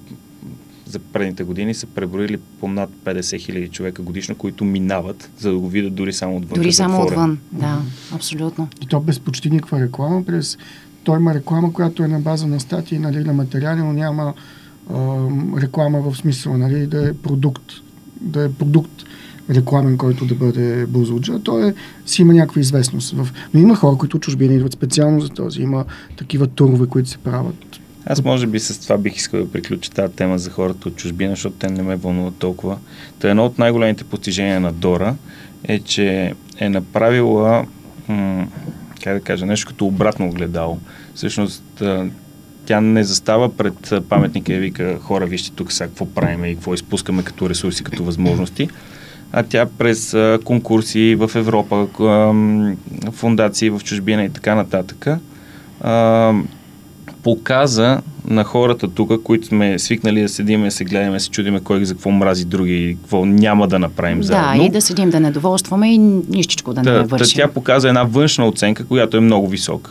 за 0.87 0.99
предните 0.99 1.45
години 1.45 1.75
са 1.75 1.87
преброили 1.87 2.39
по 2.61 2.69
над 2.69 2.91
50 3.05 3.39
хиляди 3.41 3.69
човека 3.69 4.03
годишно, 4.03 4.35
които 4.35 4.65
минават, 4.65 5.31
за 5.39 5.51
да 5.51 5.59
го 5.59 5.69
видят 5.69 5.95
дори 5.95 6.13
само 6.13 6.37
отвън. 6.37 6.55
Дори 6.55 6.73
само 6.73 6.95
затворен. 6.95 7.13
отвън. 7.13 7.39
Да, 7.53 7.81
абсолютно. 8.13 8.69
И 8.83 8.87
то 8.87 9.01
без 9.01 9.21
почти 9.21 9.51
никаква 9.51 9.81
реклама. 9.81 10.25
През... 10.25 10.59
Той 11.05 11.19
има 11.19 11.35
реклама, 11.35 11.73
която 11.73 12.03
е 12.03 12.09
на 12.09 12.21
база 12.21 12.47
на 12.47 12.61
статии, 12.61 12.99
нали, 12.99 13.25
на 13.25 13.33
материали, 13.33 13.79
но 13.79 13.93
няма 13.93 14.35
а, 14.91 14.95
реклама 15.61 16.01
в 16.01 16.17
смисъл, 16.17 16.57
нали, 16.57 16.87
да 16.87 17.09
е 17.09 17.15
продукт, 17.15 17.73
да 18.21 18.45
е 18.45 18.53
продукт 18.53 19.03
рекламен, 19.50 19.96
който 19.96 20.26
да 20.26 20.35
бъде 20.35 20.87
бузуджа. 20.87 21.41
Той 21.43 21.69
е, 21.69 21.75
си 22.06 22.23
има 22.23 22.35
някаква 22.35 22.61
известност. 22.61 23.11
В... 23.17 23.29
Но 23.55 23.61
има 23.61 23.76
хора, 23.76 23.96
които 23.96 24.19
чужбина 24.19 24.55
идват 24.55 24.73
специално 24.73 25.20
за 25.20 25.29
този. 25.29 25.62
Има 25.62 25.85
такива 26.17 26.46
турове, 26.46 26.87
които 26.87 27.08
се 27.08 27.19
правят. 27.19 27.81
Аз 28.06 28.25
може 28.25 28.46
би 28.46 28.61
с 28.61 28.81
това 28.81 28.99
бих 28.99 29.17
искал 29.17 29.44
да 29.44 29.52
приключа 29.52 29.91
тази 29.91 30.12
тема 30.12 30.38
за 30.38 30.50
хората 30.50 30.88
от 30.88 30.96
чужбина, 30.96 31.32
защото 31.32 31.56
те 31.56 31.70
не 31.70 31.82
ме 31.82 31.96
вълнуват 31.96 32.37
толкова. 32.37 32.79
Та 33.19 33.31
едно 33.31 33.44
от 33.46 33.58
най-големите 33.58 34.05
постижения 34.05 34.61
на 34.61 34.73
Дора 34.73 35.17
е, 35.64 35.79
че 35.79 36.35
е 36.58 36.69
направила, 36.69 37.67
м- 38.08 38.47
как 39.05 39.14
да 39.14 39.20
кажа, 39.20 39.47
нещо 39.47 39.69
като 39.69 39.87
обратно 39.87 40.26
огледало. 40.26 40.79
Всъщност, 41.14 41.82
тя 42.67 42.81
не 42.81 43.05
застава 43.05 43.56
пред 43.56 43.93
паметника 44.08 44.55
и 44.55 44.58
вика 44.58 44.99
хора, 45.00 45.26
вижте 45.26 45.50
тук 45.50 45.73
сега 45.73 45.88
какво 45.88 46.06
правим 46.06 46.44
и 46.44 46.55
какво 46.55 46.75
изпускаме 46.75 47.23
като 47.23 47.50
ресурси, 47.50 47.85
като 47.85 48.05
възможности. 48.05 48.69
А 49.37 49.43
тя 49.43 49.67
през 49.79 50.15
а, 50.15 50.39
конкурси 50.45 51.15
в 51.15 51.31
Европа, 51.35 51.87
а, 52.01 52.33
фундации 53.13 53.71
в 53.71 53.81
чужбина 53.85 54.25
и 54.25 54.31
така 54.31 54.55
нататък, 54.55 55.07
а, 55.81 56.33
показа 57.23 58.01
на 58.27 58.45
хората 58.45 58.89
тук, 58.89 59.23
които 59.23 59.47
сме 59.47 59.79
свикнали 59.79 60.23
да 60.23 60.29
седиме, 60.29 60.65
да 60.65 60.71
се 60.71 60.85
гледаме, 60.85 61.13
да 61.13 61.21
се 61.21 61.31
чудиме 61.31 61.61
кой 61.61 61.85
за 61.85 61.95
какво 61.95 62.11
мрази 62.11 62.45
други 62.45 62.75
и 62.75 62.97
какво 62.97 63.26
няма 63.26 63.69
да 63.69 63.79
направим 63.79 64.19
Да, 64.19 64.25
заедно. 64.25 64.64
и 64.64 64.71
да 64.71 64.81
седим 64.81 65.11
да 65.11 65.21
недоволстваме 65.21 65.95
и 65.95 65.99
нищичко 65.99 66.75
да 66.75 66.81
не 66.81 66.85
Та, 66.85 66.93
та, 66.95 67.03
вършим. 67.03 67.37
тя 67.37 67.49
показа 67.49 67.88
една 67.88 68.03
външна 68.03 68.47
оценка, 68.47 68.85
която 68.85 69.17
е 69.17 69.21
много 69.21 69.49
висока. 69.49 69.91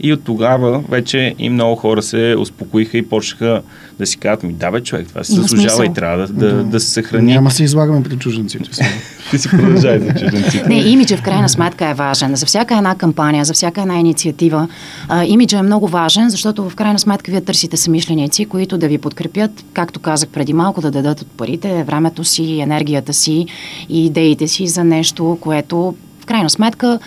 И 0.00 0.12
от 0.12 0.24
тогава 0.24 0.84
вече 0.88 1.34
и 1.38 1.48
много 1.48 1.76
хора 1.76 2.02
се 2.02 2.36
успокоиха 2.38 2.98
и 2.98 3.08
почнаха 3.08 3.62
да 3.98 4.06
си 4.06 4.16
казват, 4.16 4.42
ми 4.42 4.52
да 4.52 4.70
бе 4.70 4.80
човек, 4.80 5.08
това 5.08 5.24
се 5.24 5.32
заслужава 5.32 5.86
и 5.86 5.92
трябва 5.92 6.26
да, 6.26 6.32
да, 6.32 6.54
да, 6.54 6.64
Да. 6.64 6.80
се 6.80 6.90
съхрани. 6.90 7.32
Няма 7.32 7.50
се 7.50 7.64
излагаме 7.64 8.02
пред 8.02 8.18
чужденците. 8.18 8.70
Ти 9.30 9.38
си 9.38 9.48
продължай 9.50 9.98
за 9.98 10.14
чужденците. 10.14 10.68
Не, 10.68 10.80
имиджа 10.80 11.16
в 11.16 11.22
крайна 11.22 11.48
сметка 11.48 11.88
е 11.88 11.94
важен. 11.94 12.36
За 12.36 12.46
всяка 12.46 12.76
една 12.76 12.94
кампания, 12.94 13.44
за 13.44 13.52
всяка 13.52 13.80
една 13.80 13.98
инициатива, 13.98 14.68
а, 15.08 15.24
имиджа 15.24 15.58
е 15.58 15.62
много 15.62 15.88
важен, 15.88 16.30
защото 16.30 16.70
в 16.70 16.74
крайна 16.74 16.98
сметка 16.98 17.30
вие 17.30 17.40
търсите 17.40 17.76
самишленици, 17.76 18.44
които 18.44 18.78
да 18.78 18.88
ви 18.88 18.98
подкрепят, 18.98 19.64
както 19.72 20.00
казах 20.00 20.28
преди 20.28 20.52
малко, 20.52 20.80
да 20.80 20.90
дадат 20.90 21.20
от 21.20 21.28
парите, 21.28 21.84
времето 21.84 22.24
си, 22.24 22.60
енергията 22.60 23.12
си 23.12 23.46
и 23.88 24.06
идеите 24.06 24.48
си 24.48 24.66
за 24.66 24.84
нещо, 24.84 25.38
което 25.40 25.94
в 26.20 26.26
крайна 26.26 26.50
сметка 26.50 26.98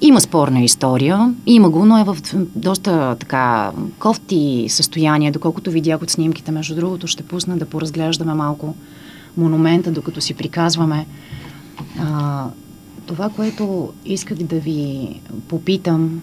има 0.00 0.20
спорна 0.20 0.60
история, 0.60 1.34
има 1.46 1.70
го, 1.70 1.84
но 1.84 1.98
е 1.98 2.04
в 2.04 2.16
доста 2.54 3.16
така 3.20 3.72
кофти 3.98 4.66
състояние, 4.68 5.30
доколкото 5.30 5.70
видях 5.70 6.02
от 6.02 6.10
снимките. 6.10 6.52
Между 6.52 6.74
другото, 6.74 7.06
ще 7.06 7.22
пусна 7.22 7.56
да 7.56 7.66
поразглеждаме 7.66 8.34
малко 8.34 8.74
монумента, 9.36 9.92
докато 9.92 10.20
си 10.20 10.34
приказваме. 10.34 11.06
А, 12.00 12.46
това, 13.06 13.28
което 13.28 13.92
исках 14.04 14.38
да 14.38 14.58
ви 14.58 15.08
попитам 15.48 16.22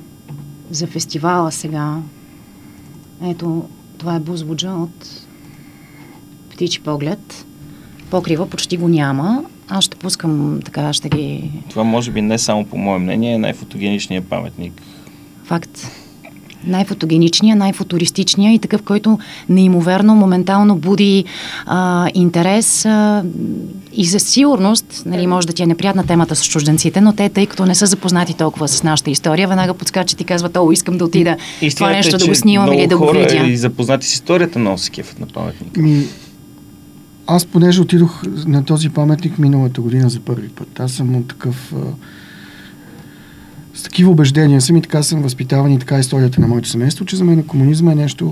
за 0.72 0.88
фестивала 0.88 1.51
сега, 1.51 1.98
ето, 3.24 3.63
това 3.98 4.15
е 4.15 4.20
Бузбуджа 4.20 4.72
от 4.72 5.27
птичи 6.50 6.82
поглед. 6.82 7.46
Покрива 8.10 8.50
почти 8.50 8.77
го 8.77 8.88
няма. 8.88 9.44
Аз 9.70 9.84
ще 9.84 9.98
пускам 9.98 10.60
така, 10.65 10.93
ще 10.93 11.10
ги... 11.10 11.51
Това 11.70 11.84
може 11.84 12.12
би 12.12 12.22
не 12.22 12.39
само 12.39 12.65
по 12.65 12.77
мое 12.77 13.00
мнение 13.00 13.34
е 13.34 13.38
най-фотогеничният 13.38 14.27
паметник. 14.27 14.74
Факт. 15.46 15.88
най-фотогеничния, 16.67 17.55
най-футуристичния 17.55 18.53
и 18.53 18.60
такъв, 18.60 18.82
който 18.82 19.20
неимоверно, 19.50 20.15
моментално 20.15 20.75
буди 20.75 21.25
а, 21.65 22.10
интерес 22.13 22.86
а, 22.86 23.24
и 23.93 24.05
за 24.05 24.20
сигурност, 24.20 25.03
нали, 25.05 25.27
може 25.27 25.48
да 25.48 25.53
ти 25.53 25.63
е 25.63 25.67
неприятна 25.67 26.05
темата 26.05 26.36
с 26.36 26.46
чужденците, 26.48 27.01
но 27.01 27.13
те, 27.13 27.29
тъй 27.29 27.46
като 27.46 27.65
не 27.65 27.75
са 27.75 27.86
запознати 27.86 28.34
толкова 28.34 28.67
с 28.67 28.84
нашата 28.84 29.10
история, 29.10 29.48
веднага 29.48 29.74
подскачат 29.74 30.22
и 30.22 30.24
казват, 30.24 30.58
о, 30.58 30.72
искам 30.72 30.98
да 30.98 31.05
отида 31.05 31.38
това 31.75 31.89
нещо 31.89 32.15
е, 32.15 32.20
да 32.20 32.27
го 32.27 32.36
снимам 32.36 32.74
или 32.74 32.88
да 32.88 32.98
го 32.98 33.12
видя. 33.12 33.46
И 33.48 33.58
запознати 33.58 34.08
с 34.08 34.13
историята 34.13 34.60
на 34.60 34.74
Осикев 34.74 35.20
на 35.20 35.27
паметника. 35.27 35.82
Аз 37.27 37.46
понеже 37.46 37.82
отидох 37.82 38.24
на 38.46 38.65
този 38.65 38.89
паметник 38.89 39.39
миналата 39.39 39.82
година 39.82 40.10
за 40.10 40.20
първи 40.20 40.50
път. 40.50 40.80
Аз 40.80 40.92
съм 40.92 41.24
такъв 41.24 41.74
с 43.74 43.84
такива 43.84 44.12
убеждения 44.12 44.62
съм 44.62 44.77
и 44.77 44.82
така 44.82 45.03
съм 45.03 45.22
възпитаван 45.22 45.72
и 45.72 45.80
така 45.80 46.00
историята 46.00 46.42
на 46.42 46.48
моето 46.48 46.70
семейство, 46.70 47.06
че 47.06 47.15
за 47.15 47.24
мен 47.24 47.44
комунизма 47.44 47.92
е 47.92 47.96
нещо, 47.96 48.27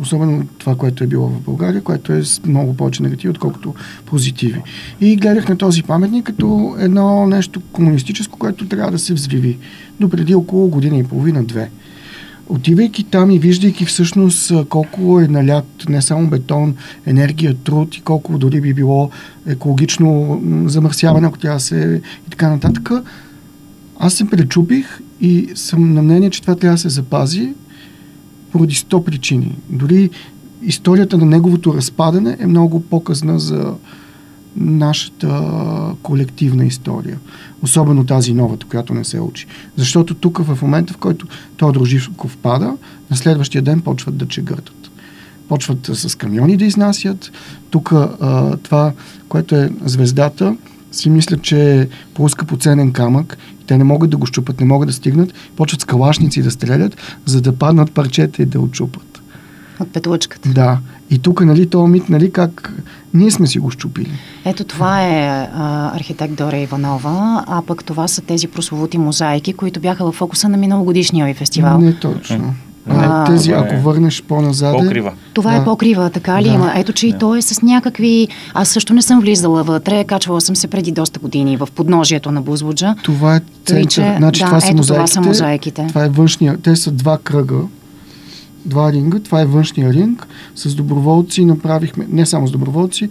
особено 0.00 0.46
това, 0.58 0.76
което 0.76 1.04
е 1.04 1.06
било 1.06 1.28
в 1.28 1.40
България, 1.40 1.82
което 1.82 2.12
е 2.12 2.24
с 2.24 2.40
много 2.46 2.76
повече 2.76 3.02
негативи, 3.02 3.30
отколкото 3.30 3.74
позитиви. 4.06 4.62
И 5.00 5.16
гледах 5.16 5.48
на 5.48 5.58
този 5.58 5.82
паметник 5.82 6.24
като 6.24 6.76
едно 6.78 7.26
нещо 7.26 7.60
комунистическо, 7.72 8.38
което 8.38 8.68
трябва 8.68 8.92
да 8.92 8.98
се 8.98 9.14
взриви. 9.14 9.58
До 10.00 10.08
преди 10.08 10.34
около 10.34 10.68
година 10.68 10.96
и 10.96 11.04
половина-две. 11.04 11.70
Отивайки 12.48 13.04
там 13.04 13.30
и 13.30 13.38
виждайки 13.38 13.84
всъщност 13.84 14.52
колко 14.68 15.20
е 15.20 15.28
налят 15.28 15.84
не 15.88 16.02
само 16.02 16.28
бетон, 16.28 16.74
енергия, 17.06 17.54
труд 17.54 17.96
и 17.96 18.00
колко 18.00 18.38
дори 18.38 18.60
би 18.60 18.74
било 18.74 19.10
екологично 19.46 20.40
замърсяване, 20.66 21.26
ако 21.26 21.38
тя 21.38 21.58
се 21.58 22.02
и 22.26 22.30
така 22.30 22.50
нататък, 22.50 22.90
аз 23.98 24.14
се 24.14 24.30
пречупих 24.30 25.00
и 25.20 25.48
съм 25.54 25.94
на 25.94 26.02
мнение, 26.02 26.30
че 26.30 26.42
това 26.42 26.54
трябва 26.54 26.74
да 26.74 26.80
се 26.80 26.88
запази 26.88 27.54
поради 28.52 28.74
100 28.74 29.04
причини. 29.04 29.56
Дори 29.70 30.10
историята 30.62 31.18
на 31.18 31.26
неговото 31.26 31.74
разпадане 31.74 32.36
е 32.40 32.46
много 32.46 32.80
по-късна 32.80 33.38
за 33.38 33.74
нашата 34.56 35.52
колективна 36.02 36.64
история. 36.64 37.18
Особено 37.62 38.06
тази 38.06 38.34
новата, 38.34 38.66
която 38.66 38.94
не 38.94 39.04
се 39.04 39.20
учи. 39.20 39.46
Защото 39.76 40.14
тук 40.14 40.38
в 40.38 40.62
момента, 40.62 40.92
в 40.92 40.96
който 40.96 41.26
Тодор 41.56 41.86
Живков 41.86 42.36
пада, 42.36 42.76
на 43.10 43.16
следващия 43.16 43.62
ден 43.62 43.80
почват 43.80 44.16
да 44.16 44.28
чегъртат. 44.28 44.90
Почват 45.48 45.90
с 45.92 46.18
камиони 46.18 46.56
да 46.56 46.64
изнасят. 46.64 47.32
Тук 47.70 47.92
това, 48.62 48.92
което 49.28 49.56
е 49.56 49.70
звездата, 49.84 50.56
си 50.92 51.10
мислят, 51.10 51.42
че 51.42 51.80
е 51.80 51.88
по 52.14 52.56
ценен 52.56 52.92
камък 52.92 53.38
те 53.66 53.78
не 53.78 53.84
могат 53.84 54.10
да 54.10 54.16
го 54.16 54.26
щупат, 54.26 54.60
не 54.60 54.66
могат 54.66 54.88
да 54.88 54.92
стигнат, 54.92 55.34
почват 55.56 55.80
с 55.80 55.84
калашници 55.84 56.42
да 56.42 56.50
стрелят, 56.50 56.96
за 57.26 57.40
да 57.40 57.56
паднат 57.56 57.92
парчета 57.92 58.42
и 58.42 58.46
да 58.46 58.60
очупат. 58.60 59.11
От 59.82 59.92
петлучката. 59.92 60.48
Да. 60.48 60.78
И 61.10 61.18
тук, 61.18 61.40
нали, 61.44 61.70
този 61.70 61.90
мит, 61.92 62.08
нали, 62.08 62.32
как 62.32 62.72
ние 63.14 63.30
сме 63.30 63.46
си 63.46 63.58
го 63.58 63.70
щупили. 63.70 64.10
Ето 64.44 64.64
това 64.64 65.02
е 65.02 65.48
а, 65.54 65.96
архитект 65.96 66.34
Дора 66.34 66.56
Иванова, 66.56 67.44
а 67.46 67.62
пък 67.62 67.84
това 67.84 68.08
са 68.08 68.22
тези 68.22 68.48
прословути 68.48 68.98
мозайки, 68.98 69.52
които 69.52 69.80
бяха 69.80 70.04
в 70.04 70.12
фокуса 70.12 70.48
на 70.48 70.56
миналогодишния 70.56 71.26
ви 71.26 71.34
фестивал. 71.34 71.78
Не 71.78 71.94
точно. 71.94 72.54
А, 72.88 73.24
тези, 73.24 73.50
е 73.50 73.54
ако 73.54 73.76
върнеш 73.76 74.22
по-назад. 74.22 74.76
Покрива. 74.78 75.12
Това 75.34 75.52
е 75.52 75.56
да. 75.56 75.62
е 75.62 75.64
покрива, 75.64 76.10
така 76.10 76.42
ли 76.42 76.48
да. 76.48 76.54
има? 76.54 76.72
Ето, 76.76 76.92
че 76.92 77.06
да. 77.06 77.16
и 77.16 77.18
то 77.18 77.36
е 77.36 77.42
с 77.42 77.62
някакви... 77.62 78.28
Аз 78.54 78.68
също 78.68 78.94
не 78.94 79.02
съм 79.02 79.20
влизала 79.20 79.62
вътре, 79.62 80.04
качвала 80.04 80.40
съм 80.40 80.56
се 80.56 80.68
преди 80.68 80.92
доста 80.92 81.20
години 81.20 81.56
в 81.56 81.68
подножието 81.74 82.30
на 82.30 82.42
Бузлуджа. 82.42 82.94
Това 83.02 83.36
е 83.36 83.40
център. 83.64 83.86
Че, 83.86 84.14
значи, 84.18 84.40
да, 84.40 84.46
това, 84.46 84.60
са 84.60 84.72
ето, 84.72 84.82
това 84.82 85.06
са 85.06 85.20
мозайките. 85.20 85.86
Това 85.88 86.04
е 86.04 86.08
външния. 86.08 86.58
Те 86.62 86.76
са 86.76 86.90
два 86.90 87.18
кръга 87.18 87.58
два 88.66 88.92
ринга. 88.92 89.18
Това 89.18 89.40
е 89.40 89.46
външния 89.46 89.92
ринг. 89.92 90.26
С 90.54 90.74
доброволци 90.74 91.44
направихме, 91.44 92.06
не 92.10 92.26
само 92.26 92.46
с 92.46 92.50
доброволци, 92.50 93.08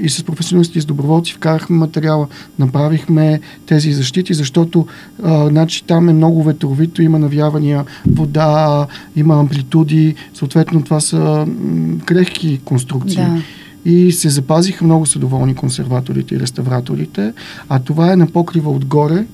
и 0.00 0.08
с 0.08 0.24
професионалисти 0.24 0.78
и 0.78 0.80
с 0.80 0.84
доброволци 0.84 1.32
вкарахме 1.32 1.76
материала. 1.76 2.26
Направихме 2.58 3.40
тези 3.66 3.92
защити, 3.92 4.34
защото 4.34 4.86
а, 5.22 5.48
значи, 5.48 5.84
там 5.84 6.08
е 6.08 6.12
много 6.12 6.42
ветровито, 6.42 7.02
има 7.02 7.18
навявания, 7.18 7.84
вода, 8.10 8.86
има 9.16 9.40
амплитуди. 9.40 10.14
Съответно, 10.34 10.82
това 10.82 11.00
са 11.00 11.46
м- 11.46 11.98
крехки 12.04 12.60
конструкции. 12.64 13.16
Да 13.16 13.42
и 13.86 14.12
се 14.12 14.28
запазиха 14.28 14.84
много 14.84 15.06
са 15.06 15.18
доволни 15.18 15.54
консерваторите 15.54 16.34
и 16.34 16.40
реставраторите, 16.40 17.32
а 17.68 17.78
това 17.78 18.12
е 18.12 18.16
на 18.16 18.26
покрива 18.26 18.70
отгоре, 18.70 19.26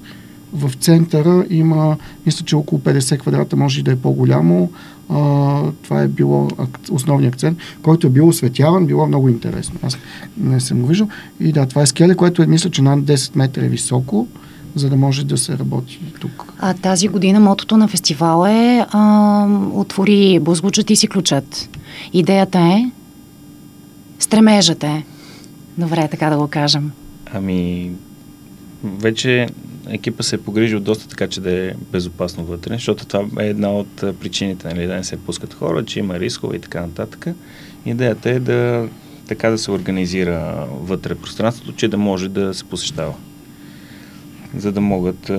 в 0.52 0.72
центъра 0.80 1.46
има, 1.50 1.96
мисля, 2.26 2.44
че 2.44 2.56
около 2.56 2.80
50 2.80 3.18
квадрата 3.18 3.56
може 3.56 3.80
и 3.80 3.82
да 3.82 3.92
е 3.92 3.96
по-голямо. 3.96 4.70
А, 5.08 5.62
това 5.82 6.02
е 6.02 6.08
било 6.08 6.48
основният 6.90 7.34
акцент, 7.34 7.58
който 7.82 8.06
е 8.06 8.10
бил 8.10 8.28
осветяван, 8.28 8.86
било 8.86 9.06
много 9.06 9.28
интересно. 9.28 9.78
Аз 9.82 9.98
не 10.36 10.60
съм 10.60 10.80
го 10.80 10.86
виждал. 10.86 11.08
И 11.40 11.52
да, 11.52 11.66
това 11.66 11.82
е 11.82 11.86
скеле, 11.86 12.14
което 12.14 12.42
е, 12.42 12.46
мисля, 12.46 12.70
че 12.70 12.82
над 12.82 13.00
10 13.00 13.36
метра 13.36 13.64
е 13.64 13.68
високо 13.68 14.28
за 14.74 14.90
да 14.90 14.96
може 14.96 15.24
да 15.24 15.38
се 15.38 15.58
работи 15.58 16.00
тук. 16.20 16.52
А 16.58 16.74
тази 16.74 17.08
година 17.08 17.40
мотото 17.40 17.76
на 17.76 17.88
фестивала 17.88 18.50
е 18.50 18.86
а, 18.90 19.46
отвори 19.72 20.40
Бузлучът 20.40 20.90
и 20.90 20.96
си 20.96 21.08
ключът. 21.08 21.68
Идеята 22.12 22.58
е, 22.58 22.90
стремежът 24.18 24.84
е. 24.84 25.04
Добре, 25.78 26.08
така 26.08 26.30
да 26.30 26.36
го 26.36 26.48
кажем. 26.48 26.90
Ами, 27.34 27.90
вече 28.84 29.48
екипа 29.88 30.22
се 30.22 30.36
е 30.36 30.40
погрижил 30.40 30.80
доста 30.80 31.08
така, 31.08 31.28
че 31.28 31.40
да 31.40 31.52
е 31.52 31.72
безопасно 31.92 32.44
вътре, 32.44 32.74
защото 32.74 33.06
това 33.06 33.42
е 33.42 33.46
една 33.46 33.70
от 33.70 33.96
причините, 34.20 34.68
нали, 34.68 34.86
да 34.86 34.94
не 34.94 35.04
се 35.04 35.16
пускат 35.16 35.54
хора, 35.54 35.84
че 35.84 35.98
има 35.98 36.20
рискове 36.20 36.56
и 36.56 36.60
така 36.60 36.80
нататък. 36.80 37.26
Идеята 37.86 38.30
е 38.30 38.40
да 38.40 38.88
така 39.28 39.50
да 39.50 39.58
се 39.58 39.70
организира 39.70 40.66
вътре 40.80 41.14
пространството, 41.14 41.72
че 41.72 41.88
да 41.88 41.98
може 41.98 42.28
да 42.28 42.54
се 42.54 42.64
посещава. 42.64 43.14
За 44.56 44.72
да 44.72 44.80
могат 44.80 45.30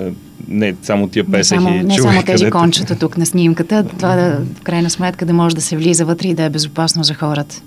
не 0.47 0.75
само 0.81 1.07
тия 1.07 1.31
песехи 1.31 1.63
не 1.63 1.69
само, 1.69 1.83
не 1.83 1.97
само 1.97 2.23
тези 2.23 2.43
където... 2.43 2.57
кончета 2.57 2.99
тук 2.99 3.17
на 3.17 3.25
снимката, 3.25 3.83
това 3.83 4.15
да, 4.15 4.41
в 4.55 4.61
крайна 4.61 4.89
сметка 4.89 5.25
да 5.25 5.33
може 5.33 5.55
да 5.55 5.61
се 5.61 5.77
влиза 5.77 6.05
вътре 6.05 6.27
и 6.27 6.33
да 6.33 6.43
е 6.43 6.49
безопасно 6.49 7.03
за 7.03 7.13
хората. 7.13 7.61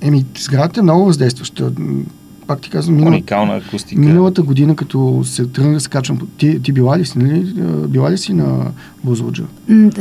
Еми, 0.00 0.24
сградата 0.38 0.80
е 0.80 0.82
много 0.82 1.04
въздействаща 1.04 1.72
пак 2.50 2.60
ти 2.60 2.70
казвам, 2.70 2.96
минал, 2.96 3.08
уникална 3.08 3.56
акустика. 3.56 4.00
Миналата 4.00 4.42
година, 4.42 4.76
като 4.76 5.20
се 5.24 5.46
тръгна 5.46 5.72
да 5.72 5.80
се 5.80 5.88
качвам, 5.88 6.18
ти, 6.36 6.62
ти 6.62 6.72
била 6.72 6.98
ли 6.98 7.04
си, 7.04 7.18
нали? 7.18 7.54
Била 7.88 8.10
ли 8.10 8.18
си 8.18 8.32
на 8.32 8.66
Бузлуджа? 9.04 9.44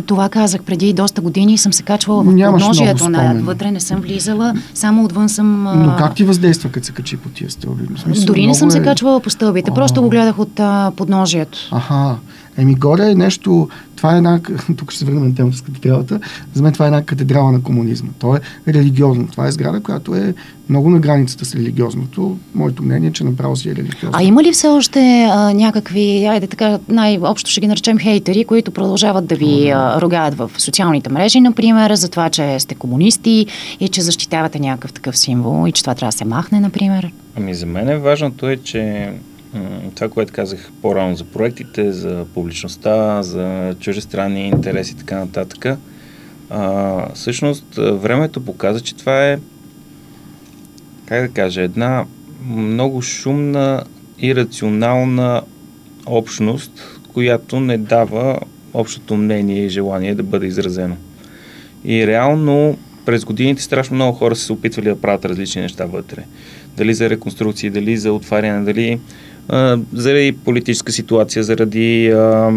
Това 0.05 0.29
казах 0.29 0.63
преди 0.63 0.93
доста 0.93 1.21
години 1.21 1.57
съм 1.57 1.73
се 1.73 1.83
качвала 1.83 2.23
в 2.23 2.25
подножието 2.25 3.09
на 3.09 3.41
вътре, 3.43 3.71
не 3.71 3.79
съм 3.79 4.01
влизала, 4.01 4.53
само 4.73 5.05
отвън 5.05 5.29
съм... 5.29 5.63
Но 5.63 5.95
как 5.97 6.15
ти 6.15 6.23
въздейства, 6.23 6.69
като 6.69 6.85
се 6.85 6.91
качи 6.91 7.17
по 7.17 7.29
тия 7.29 7.49
стълби? 7.49 7.83
Смисъл, 7.97 8.25
Дори 8.25 8.47
не 8.47 8.55
съм 8.55 8.67
е... 8.67 8.71
се 8.71 8.81
качвала 8.81 9.19
по 9.19 9.29
стълбите, 9.29 9.71
просто 9.71 10.01
го 10.01 10.09
гледах 10.09 10.39
от 10.39 10.59
а, 10.59 10.91
подножието. 10.95 11.57
Аха. 11.71 12.15
Еми, 12.59 12.75
горе 12.75 13.11
е 13.11 13.15
нещо, 13.15 13.69
това 13.95 14.13
е 14.13 14.17
една, 14.17 14.39
тук 14.77 14.91
ще 14.91 14.99
се 14.99 15.05
върнем 15.05 15.27
на 15.27 15.35
темата 15.35 15.57
с 15.57 15.61
катедралата, 15.61 16.19
за 16.53 16.63
мен 16.63 16.73
това 16.73 16.85
е 16.85 16.87
една 16.87 17.03
катедрала 17.03 17.51
на 17.51 17.63
комунизма. 17.63 18.09
То 18.19 18.35
е 18.35 18.39
религиозно. 18.67 19.27
Това 19.27 19.47
е 19.47 19.51
сграда, 19.51 19.79
която 19.79 20.15
е 20.15 20.33
много 20.69 20.89
на 20.89 20.99
границата 20.99 21.45
с 21.45 21.55
религиозното. 21.55 22.37
Моето 22.55 22.83
мнение 22.83 23.09
е, 23.09 23.13
че 23.13 23.23
направо 23.23 23.55
си 23.55 23.69
е 23.69 23.75
религиозно. 23.75 24.09
А 24.13 24.23
има 24.23 24.43
ли 24.43 24.51
все 24.51 24.67
още 24.67 25.27
а, 25.31 25.53
някакви, 25.53 26.25
айде 26.25 26.47
така, 26.47 26.79
най-общо 26.89 27.49
ще 27.49 27.61
ги 27.61 27.67
наречем 27.67 27.97
хейтери, 27.97 28.45
които 28.45 28.71
продължават 28.71 29.25
да 29.25 29.35
ви 29.35 29.69
а, 29.69 30.01
ругаят 30.01 30.37
в 30.37 30.51
социалните 30.57 31.09
мрежи, 31.09 31.39
например, 31.39 31.93
за 31.93 32.09
това, 32.09 32.29
че 32.29 32.59
сте 32.59 32.75
комунисти 32.75 33.45
и 33.79 33.89
че 33.89 34.01
защитавате 34.01 34.59
някакъв 34.59 34.93
такъв 34.93 35.17
символ 35.17 35.67
и 35.67 35.71
че 35.71 35.83
това 35.83 35.95
трябва 35.95 36.11
да 36.11 36.17
се 36.17 36.25
махне, 36.25 36.59
например? 36.59 37.11
Ами 37.35 37.53
за 37.53 37.65
мен 37.65 37.89
е 37.89 37.97
важното 37.97 38.49
е, 38.49 38.57
че 38.57 39.11
това, 39.95 40.09
което 40.09 40.33
казах 40.33 40.71
по-рано 40.81 41.15
за 41.15 41.23
проектите, 41.23 41.91
за 41.91 42.25
публичността, 42.33 43.23
за 43.23 43.75
чужестранни 43.79 44.47
интереси 44.47 44.93
и 44.93 44.97
така 44.97 45.19
нататък, 45.19 45.79
а, 46.49 47.13
всъщност 47.13 47.75
времето 47.75 48.45
показа, 48.45 48.79
че 48.79 48.95
това 48.95 49.27
е, 49.27 49.39
как 51.05 51.27
да 51.27 51.33
кажа, 51.33 51.61
една 51.61 52.05
много 52.45 53.01
шумна 53.01 53.83
и 54.19 54.35
рационална 54.35 55.41
общност, 56.05 56.99
която 57.13 57.59
не 57.59 57.77
дава 57.77 58.39
общото 58.73 59.15
мнение 59.15 59.65
и 59.65 59.69
желание 59.69 60.15
да 60.15 60.23
бъде 60.23 60.47
изразено. 60.47 60.95
И 61.85 62.07
реално 62.07 62.77
през 63.05 63.25
годините 63.25 63.61
страшно 63.61 63.95
много 63.95 64.17
хора 64.17 64.35
са 64.35 64.45
се 64.45 64.53
опитвали 64.53 64.85
да 64.89 65.01
правят 65.01 65.25
различни 65.25 65.61
неща 65.61 65.85
вътре. 65.85 66.23
Дали 66.77 66.93
за 66.93 67.09
реконструкции, 67.09 67.69
дали 67.69 67.97
за 67.97 68.13
отваряне, 68.13 68.65
дали 68.65 68.99
заради 69.93 70.31
политическа 70.31 70.91
ситуация, 70.91 71.43
заради 71.43 72.09
а, 72.09 72.51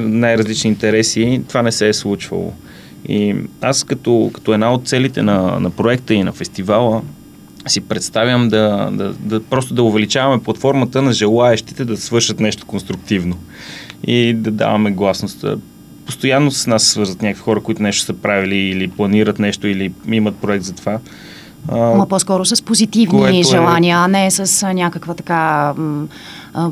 най-различни 0.00 0.70
интереси, 0.70 1.42
това 1.48 1.62
не 1.62 1.72
се 1.72 1.88
е 1.88 1.92
случвало. 1.92 2.52
И 3.08 3.34
аз 3.60 3.84
като, 3.84 4.30
като 4.34 4.54
една 4.54 4.72
от 4.72 4.88
целите 4.88 5.22
на, 5.22 5.60
на 5.60 5.70
проекта 5.70 6.14
и 6.14 6.22
на 6.22 6.32
фестивала 6.32 7.02
си 7.66 7.80
представям 7.80 8.48
да, 8.48 8.90
да, 8.92 9.12
да 9.12 9.42
просто 9.42 9.74
да 9.74 9.82
увеличаваме 9.82 10.42
платформата 10.42 11.02
на 11.02 11.12
желаящите 11.12 11.84
да 11.84 11.96
свършат 11.96 12.40
нещо 12.40 12.66
конструктивно 12.66 13.38
и 14.06 14.34
да 14.34 14.50
даваме 14.50 14.90
гласност 14.90 15.44
постоянно 16.06 16.50
с 16.50 16.66
нас 16.66 16.82
свързват 16.82 17.22
някакви 17.22 17.42
хора, 17.42 17.60
които 17.60 17.82
нещо 17.82 18.04
са 18.04 18.12
правили 18.14 18.56
или 18.56 18.88
планират 18.88 19.38
нещо 19.38 19.66
или 19.66 19.92
имат 20.08 20.36
проект 20.36 20.64
за 20.64 20.74
това. 20.74 20.98
Ма 21.72 22.06
по-скоро 22.08 22.44
с 22.44 22.62
позитивни 22.62 23.40
е- 23.40 23.42
желания, 23.42 23.96
е... 23.96 24.00
а 24.00 24.08
не 24.08 24.30
с 24.30 24.72
някаква 24.74 25.14
така 25.14 25.74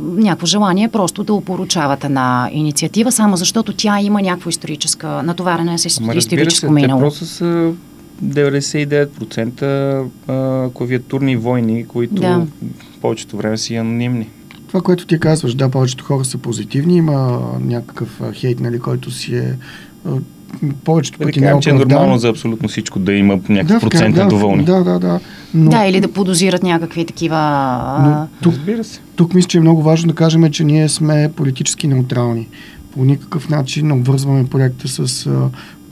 някакво 0.03 0.47
желание 0.47 0.89
просто 0.89 1.25
да 1.25 1.33
опоручават 1.33 2.05
една 2.05 2.51
инициатива, 2.53 3.13
само 3.13 3.37
защото 3.37 3.73
тя 3.73 4.01
има 4.01 4.23
някакво 4.23 4.51
историческа 4.51 5.23
натоварене 5.23 5.79
с 5.79 5.87
историческо 6.15 6.67
се, 6.67 6.73
минало. 6.73 7.01
Те 7.01 7.05
просто 7.05 7.27
са 7.27 7.73
99% 8.25 10.73
клавиатурни 10.73 11.37
войни, 11.37 11.87
които 11.87 12.15
да. 12.15 12.47
повечето 13.01 13.37
време 13.37 13.59
са 13.59 13.75
анонимни. 13.75 14.29
Това, 14.69 14.81
което 14.81 15.07
ти 15.07 15.21
казваш, 15.21 15.55
да, 15.55 15.69
повечето 15.69 16.05
хора 16.05 16.25
са 16.25 16.39
позитивни, 16.39 16.97
има 16.97 17.41
някакъв 17.61 18.21
хейт, 18.35 18.61
нали, 18.61 18.79
който 18.79 19.11
си 19.11 19.37
е 19.37 19.55
повечето 20.85 21.19
пъти 21.19 21.41
не 21.41 21.47
е 21.47 21.61
че 21.61 21.71
е 21.71 21.73
нормално 21.73 22.19
за 22.19 22.29
абсолютно 22.29 22.69
всичко 22.69 22.99
да 22.99 23.13
има 23.13 23.39
някакъв 23.49 23.83
да, 23.83 23.91
процент 23.91 24.15
да, 24.15 24.27
доволни. 24.27 24.65
Да, 24.65 24.85
да, 24.85 24.99
да. 24.99 25.21
Но... 25.55 25.71
Да, 25.71 25.87
или 25.87 26.01
да 26.01 26.13
подозират 26.13 26.63
някакви 26.63 27.05
такива... 27.05 27.39
Но, 28.03 28.29
тук, 28.43 28.53
Разбира 28.53 28.85
се. 28.85 29.01
Тук 29.17 29.35
мисля, 29.35 29.49
че 29.49 29.59
е 29.59 29.61
много 29.61 29.83
важно 29.83 30.09
да 30.09 30.15
кажем, 30.15 30.51
че 30.51 30.65
ние 30.65 30.89
сме 30.89 31.31
политически 31.37 31.87
неутрални. 31.87 32.49
По 32.95 33.05
никакъв 33.05 33.49
начин 33.49 33.93
обвързваме 33.93 34.47
проекта 34.47 34.89
с 34.89 35.31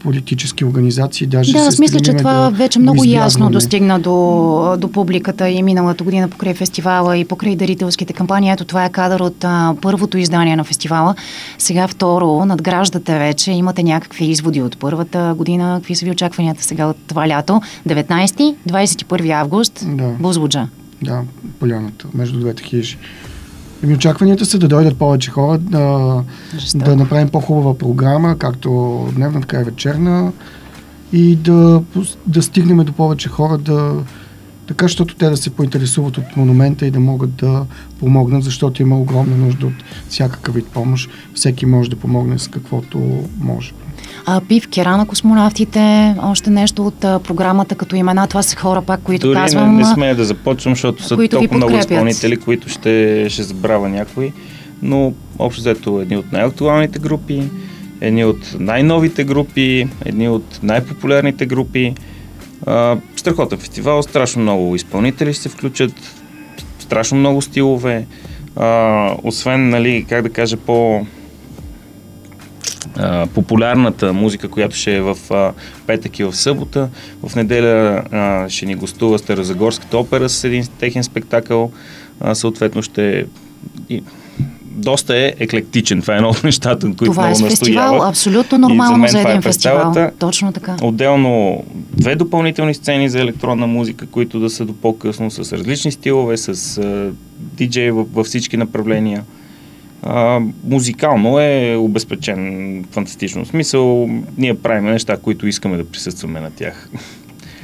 политически 0.07 0.65
организации. 0.65 1.27
Даже 1.27 1.53
да, 1.53 1.59
аз 1.59 1.79
мисля, 1.79 2.01
че 2.01 2.15
това 2.15 2.33
да 2.33 2.51
вече 2.51 2.79
много 2.79 3.05
ясно 3.05 3.51
достигна 3.51 4.01
до, 4.01 4.77
до 4.79 4.93
публиката 4.93 5.49
и 5.49 5.63
миналата 5.63 6.05
година 6.05 6.29
покрай 6.29 6.55
фестивала 6.55 7.17
и 7.17 7.25
покрай 7.25 7.57
дарителските 7.57 8.13
кампании. 8.13 8.51
Ето 8.51 8.65
това 8.65 8.85
е 8.85 8.91
кадър 8.91 9.21
от 9.21 9.45
а, 9.45 9.75
първото 9.83 10.19
издание 10.19 10.57
на 10.57 10.65
фестивала. 10.65 11.15
Сега 11.59 11.89
второ, 11.89 12.45
надграждате 12.45 13.19
вече, 13.19 13.53
имате 13.53 13.83
някакви 13.83 14.25
изводи 14.25 14.63
от 14.63 14.79
първата 14.79 15.35
година. 15.37 15.77
Какви 15.81 15.95
са 15.95 16.05
ви 16.05 16.11
очакванията 16.11 16.63
сега 16.63 16.87
от 16.87 16.97
това 17.07 17.29
лято? 17.29 17.61
19-21 17.89 19.31
август, 19.31 19.85
да. 19.87 20.09
Бузлуджа. 20.21 20.69
Да, 21.03 21.23
поляната, 21.61 22.07
между 22.15 22.41
двете 22.41 22.63
хижи. 22.63 22.99
Еми 23.85 23.95
очакванията 23.95 24.47
са 24.47 24.59
да 24.59 24.69
дойдат 24.69 24.97
повече 24.97 25.31
хора, 25.31 25.59
да, 25.59 26.23
да 26.75 26.97
направим 26.97 27.29
по-хубава 27.29 27.79
програма, 27.79 28.39
както 28.39 28.99
дневна, 29.15 29.41
така 29.41 29.61
и 29.61 29.65
вечерна 29.65 30.33
и 31.13 31.37
да, 31.37 31.83
да 32.27 32.43
стигнем 32.43 32.85
до 32.85 32.93
повече 32.93 33.29
хора, 33.29 33.59
да, 33.59 33.95
така, 34.67 34.85
защото 34.85 35.17
те 35.17 35.31
да 35.31 35.37
се 35.37 35.51
поинтересуват 35.51 36.19
от 36.19 36.37
монумента 36.37 36.87
и 36.87 36.91
да 36.91 37.01
могат 37.01 37.35
да 37.35 37.67
помогнат, 38.01 38.45
защото 38.45 38.83
има 38.83 39.01
огромна 39.01 39.37
нужда 39.37 39.67
от 39.67 39.85
всякакъв 40.09 40.55
вид 40.55 40.67
помощ. 40.67 41.11
Всеки 41.35 41.67
може 41.67 41.91
да 41.91 41.97
помогне 41.97 42.39
с 42.39 42.49
каквото 42.49 43.25
може. 43.41 43.73
А, 44.29 44.41
Пив, 44.41 44.69
Кера 44.69 44.97
на 44.97 45.07
космонавтите, 45.07 46.15
още 46.23 46.51
нещо 46.51 46.87
от 46.87 47.05
а, 47.05 47.19
програмата 47.19 47.75
като 47.75 47.97
имена. 47.97 48.27
Това 48.27 48.43
са 48.43 48.57
хора 48.57 48.83
пак, 48.83 49.03
които 49.03 49.27
Дори 49.27 49.37
казвам... 49.37 49.77
не, 49.77 49.79
не 49.79 49.95
смея 49.95 50.15
да 50.17 50.25
започвам, 50.25 50.75
защото 50.75 51.03
са 51.03 51.29
толкова 51.29 51.57
много 51.57 51.77
изпълнители, 51.77 52.37
които 52.37 52.69
ще, 52.69 53.27
ще 53.31 53.43
забравя 53.43 53.89
някои. 53.89 54.33
Но 54.83 55.13
общо 55.39 55.61
взето 55.61 56.01
едни 56.01 56.17
от 56.17 56.33
най-актуалните 56.33 56.99
групи, 56.99 57.43
едни 58.01 58.25
от 58.25 58.57
най-новите 58.59 59.25
групи, 59.25 59.89
едни 60.05 60.29
от 60.29 60.61
най-популярните 60.63 61.47
групи. 61.47 61.95
А, 62.67 62.97
страхотен 63.17 63.59
фестивал, 63.59 64.03
страшно 64.03 64.43
много 64.43 64.75
изпълнители 64.77 65.33
ще 65.33 65.43
се 65.43 65.49
включат, 65.49 65.93
страшно 66.79 67.19
много 67.19 67.43
стилове. 67.43 68.07
А, 68.57 69.11
освен, 69.23 69.69
нали, 69.69 70.07
как 70.09 70.23
да 70.23 70.31
кажа, 70.31 70.57
по 70.57 71.07
а, 72.97 73.27
популярната 73.27 74.13
музика, 74.13 74.49
която 74.49 74.77
ще 74.77 74.97
е 74.97 75.01
в 75.01 75.17
а, 75.31 75.53
петък 75.87 76.19
и 76.19 76.25
в 76.25 76.37
събота. 76.37 76.89
В 77.23 77.37
неделя 77.37 78.03
а, 78.13 78.49
ще 78.49 78.67
ни 78.67 78.75
гостува 78.75 79.19
Старозагорската 79.19 79.99
опера 79.99 80.29
с 80.29 80.45
един 80.45 80.67
техен 80.79 81.05
спектакъл. 81.05 81.71
А, 82.21 82.35
съответно 82.35 82.83
ще 82.83 83.27
и, 83.89 84.03
доста 84.77 85.17
е 85.17 85.35
еклектичен. 85.39 86.01
Това 86.01 86.15
е 86.15 86.17
едно 86.17 86.29
от 86.29 86.45
нещата, 86.45 86.87
които 86.87 87.05
това 87.05 87.29
много 87.29 87.47
е 87.47 87.51
фестивал, 87.51 88.03
абсолютно 88.03 88.59
нормално 88.59 89.09
за, 89.09 89.13
за 89.13 89.21
един 89.21 89.37
е 89.37 89.43
фестивал. 89.43 89.95
Точно 90.19 90.53
така. 90.53 90.77
Отделно 90.83 91.65
две 91.93 92.17
допълнителни 92.17 92.75
сцени 92.75 93.09
за 93.09 93.21
електронна 93.21 93.67
музика, 93.67 94.07
които 94.07 94.41
да 94.41 94.51
са 94.51 94.65
до 94.65 94.73
по-късно 94.73 95.31
с 95.31 95.53
различни 95.53 95.93
стилове, 95.93 96.37
с 96.37 96.81
диджеи 97.39 97.91
във 97.91 98.27
всички 98.27 98.57
направления 98.57 99.25
а, 100.09 100.41
музикално 100.65 101.41
е 101.41 101.77
обезпечен 101.79 102.85
фантастично. 102.91 103.45
В 103.45 103.49
смисъл, 103.49 104.09
ние 104.39 104.55
правим 104.55 104.85
неща, 104.85 105.17
които 105.17 105.47
искаме 105.47 105.77
да 105.77 105.85
присъстваме 105.85 106.41
на 106.41 106.51
тях. 106.51 106.89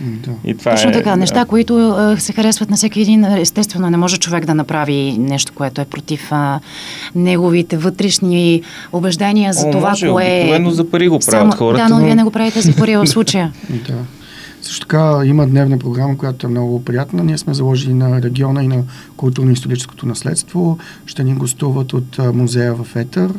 Да. 0.01 0.31
И 0.45 0.55
това 0.57 0.71
Точно 0.71 0.91
е, 0.91 0.93
така, 0.93 1.17
неща, 1.17 1.41
да. 1.41 1.47
които 1.47 1.89
а, 1.89 2.17
се 2.19 2.33
харесват 2.33 2.71
на 2.71 2.77
всеки 2.77 3.01
един. 3.01 3.25
Естествено, 3.25 3.91
не 3.91 3.97
може 3.97 4.17
човек 4.17 4.45
да 4.45 4.55
направи 4.55 5.17
нещо, 5.19 5.53
което 5.55 5.81
е 5.81 5.85
против 5.85 6.29
а, 6.31 6.61
неговите 7.15 7.77
вътрешни 7.77 8.63
убеждения 8.93 9.53
за 9.53 9.69
О, 9.69 9.71
това, 9.71 9.89
може, 9.89 10.09
кое 10.09 10.25
е... 10.25 10.71
за 10.71 10.91
пари 10.91 11.09
го 11.09 11.19
правят 11.19 11.53
Само, 11.53 11.53
хората. 11.53 11.85
Да, 11.85 11.89
но, 11.89 11.99
но 11.99 12.05
вие 12.05 12.15
не 12.15 12.25
го 12.25 12.31
правите 12.31 12.61
за 12.61 12.77
пари 12.77 12.97
в 12.97 13.07
случая. 13.07 13.53
да. 13.89 13.95
Също 14.63 14.87
така 14.87 15.21
има 15.25 15.47
дневна 15.47 15.79
програма, 15.79 16.19
която 16.19 16.47
е 16.47 16.51
много 16.51 16.85
приятна. 16.85 17.25
Ние 17.25 17.39
сме 17.39 17.55
заложили 17.55 17.95
на 17.95 18.23
региона 18.23 18.63
и 18.63 18.69
на 18.69 18.83
културно-историческото 19.17 20.07
наследство. 20.07 20.79
Ще 21.07 21.25
ни 21.25 21.35
гостуват 21.35 21.93
от 21.93 22.19
музея 22.19 22.75
в 22.75 22.97
Етър 22.97 23.33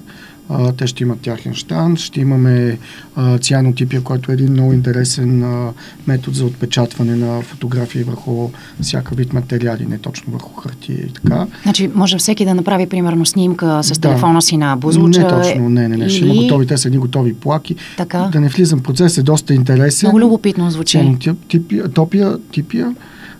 а, 0.53 0.71
те 0.71 0.87
ще 0.87 1.03
имат 1.03 1.19
тяхен 1.19 1.53
штант, 1.53 1.99
ще 1.99 2.21
имаме 2.21 2.77
а, 3.15 3.37
цианотипия, 3.37 4.01
който 4.01 4.31
е 4.31 4.33
един 4.33 4.51
много 4.51 4.73
интересен 4.73 5.43
а, 5.43 5.71
метод 6.07 6.37
за 6.37 6.45
отпечатване 6.45 7.15
на 7.15 7.41
фотографии 7.41 8.03
върху 8.03 8.49
всяка 8.81 9.15
вид 9.15 9.33
материали, 9.33 9.85
не 9.85 9.97
точно 9.97 10.33
върху 10.33 10.61
хартия 10.61 10.99
и 10.99 11.13
така. 11.13 11.47
Значи 11.63 11.89
може 11.95 12.17
всеки 12.17 12.45
да 12.45 12.53
направи 12.53 12.87
примерно 12.87 13.25
снимка 13.25 13.83
с 13.83 13.99
да. 13.99 14.09
телефона 14.09 14.41
си 14.41 14.57
на 14.57 14.75
бузлуча? 14.75 15.19
Не 15.19 15.27
точно, 15.27 15.69
не, 15.69 15.87
не, 15.87 15.97
не. 15.97 16.09
Ще 16.09 16.25
има 16.25 16.35
готови, 16.35 16.67
те 16.67 16.77
са 16.77 16.87
едни 16.87 16.97
готови 16.97 17.33
плаки. 17.33 17.75
Така. 17.97 18.29
Да 18.31 18.39
не 18.39 18.49
влизам 18.49 18.79
процес, 18.79 19.17
е 19.17 19.23
доста 19.23 19.53
интересен. 19.53 20.07
Много 20.07 20.19
любопитно 20.19 20.71
звучи. 20.71 20.97
Цианотипия, 20.97 21.89
топия, 21.89 22.37
типия, 22.51 22.95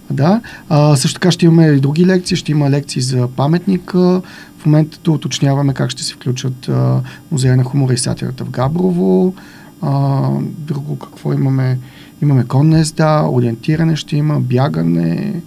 да. 0.10 0.42
А, 0.70 0.96
също 0.96 1.20
така 1.20 1.32
ще 1.32 1.46
имаме 1.46 1.68
и 1.68 1.80
други 1.80 2.06
лекции. 2.06 2.38
Ще 2.38 2.52
има 2.52 2.70
лекции 2.70 3.02
за 3.02 3.28
паметника, 3.28 4.22
в 4.58 4.66
момента 4.66 5.12
уточняваме 5.12 5.74
как 5.74 5.90
ще 5.90 6.04
се 6.04 6.14
включат 6.14 6.70
а, 6.70 7.02
музея 7.32 7.58
на 7.58 7.64
хумора 7.64 7.94
и 7.94 7.98
сатирата 7.98 8.46
в 8.46 8.50
Габрово. 8.50 9.34
А, 9.82 10.22
друго 10.42 11.00
какво 11.00 11.34
имаме? 11.34 11.80
Имаме 12.22 12.44
конна 12.44 12.80
езда, 12.80 13.28
ориентиране 13.32 13.96
ще 13.96 14.18
има, 14.18 14.40
бягане, 14.40 15.42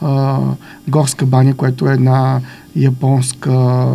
а, 0.00 0.38
горска 0.88 1.26
баня, 1.26 1.54
което 1.54 1.88
е 1.88 1.92
една 1.92 2.40
японска, 2.76 3.86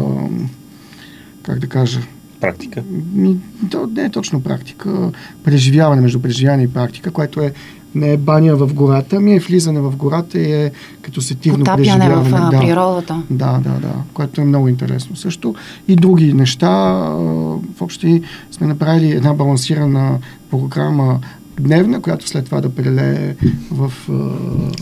как 1.43 1.59
да 1.59 1.67
кажа, 1.67 2.01
практика? 2.39 2.83
Ми, 3.13 3.37
то 3.71 3.87
не 3.87 4.03
е 4.03 4.09
точно 4.09 4.43
практика. 4.43 5.11
Преживяване 5.43 6.01
между 6.01 6.21
преживяване 6.21 6.63
и 6.63 6.73
практика, 6.73 7.11
което 7.11 7.41
е 7.41 7.53
не 7.95 8.13
е 8.13 8.17
баня 8.17 8.55
в 8.55 8.73
гората, 8.73 9.19
ми 9.19 9.35
е 9.35 9.39
влизане 9.39 9.79
в 9.79 9.95
гората 9.95 10.39
и 10.39 10.53
е 10.53 10.71
като 11.01 11.21
сетивно 11.21 11.59
Потапяне 11.59 11.85
преживяване. 11.85 12.29
в 12.29 12.51
да, 12.51 12.59
природата. 12.59 13.23
Да, 13.29 13.59
да, 13.63 13.69
да, 13.69 13.93
което 14.13 14.41
е 14.41 14.45
много 14.45 14.67
интересно 14.67 15.15
също. 15.15 15.55
И 15.87 15.95
други 15.95 16.33
неща. 16.33 16.69
В 17.75 17.81
общи 17.81 18.21
сме 18.51 18.67
направили 18.67 19.11
една 19.11 19.33
балансирана 19.33 20.19
програма 20.51 21.19
дневна, 21.59 22.01
която 22.01 22.27
след 22.27 22.45
това 22.45 22.61
да 22.61 22.69
прелее 22.69 23.35
в... 23.71 23.91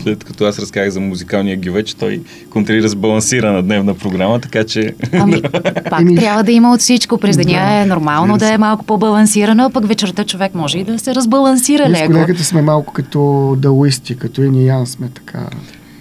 След 0.02 0.24
като 0.24 0.44
аз 0.44 0.58
разказах 0.58 0.90
за 0.90 1.00
музикалния 1.00 1.56
гивеч, 1.56 1.94
той 1.94 2.22
контролира 2.50 2.88
с 2.88 2.94
балансирана 2.94 3.62
дневна 3.62 3.94
програма, 3.94 4.40
така 4.40 4.64
че... 4.64 4.94
Ами, 5.12 5.42
пак 5.90 6.00
Еми... 6.00 6.16
трябва 6.16 6.42
да 6.42 6.52
има 6.52 6.72
от 6.72 6.80
всичко. 6.80 7.18
През 7.18 7.36
деня 7.36 7.52
да, 7.52 7.82
е 7.82 7.86
нормално 7.86 8.38
да 8.38 8.52
е 8.52 8.58
малко 8.58 8.84
по-балансирана, 8.84 9.70
пък 9.70 9.86
вечерта 9.86 10.24
човек 10.24 10.54
може 10.54 10.78
и 10.78 10.84
да 10.84 10.98
се 10.98 11.14
разбалансира 11.14 11.88
леко. 11.88 12.04
С 12.04 12.06
колегата 12.06 12.44
сме 12.44 12.62
малко 12.62 12.92
като 12.92 13.54
дауисти, 13.58 14.16
като 14.16 14.42
и 14.42 14.50
и 14.54 14.66
Ян 14.66 14.86
сме 14.86 15.08
така. 15.08 15.48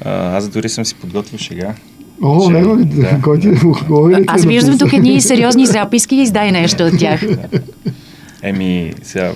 А, 0.05 0.37
аз 0.37 0.49
дори 0.49 0.69
съм 0.69 0.85
си 0.85 0.95
подготвил 0.95 1.39
шега. 1.39 1.73
О, 2.21 2.47
че, 2.47 2.51
не, 2.51 2.85
да, 2.85 3.19
кой 3.23 3.39
ти, 3.39 3.49
кой 3.87 4.23
Аз 4.27 4.45
виждам 4.45 4.77
тук 4.77 4.93
едни 4.93 5.21
сериозни 5.21 5.65
записки 5.65 6.15
и 6.15 6.21
издай 6.21 6.51
нещо 6.51 6.83
от 6.83 6.99
тях. 6.99 7.21
Еми, 8.41 8.93
сега, 9.03 9.31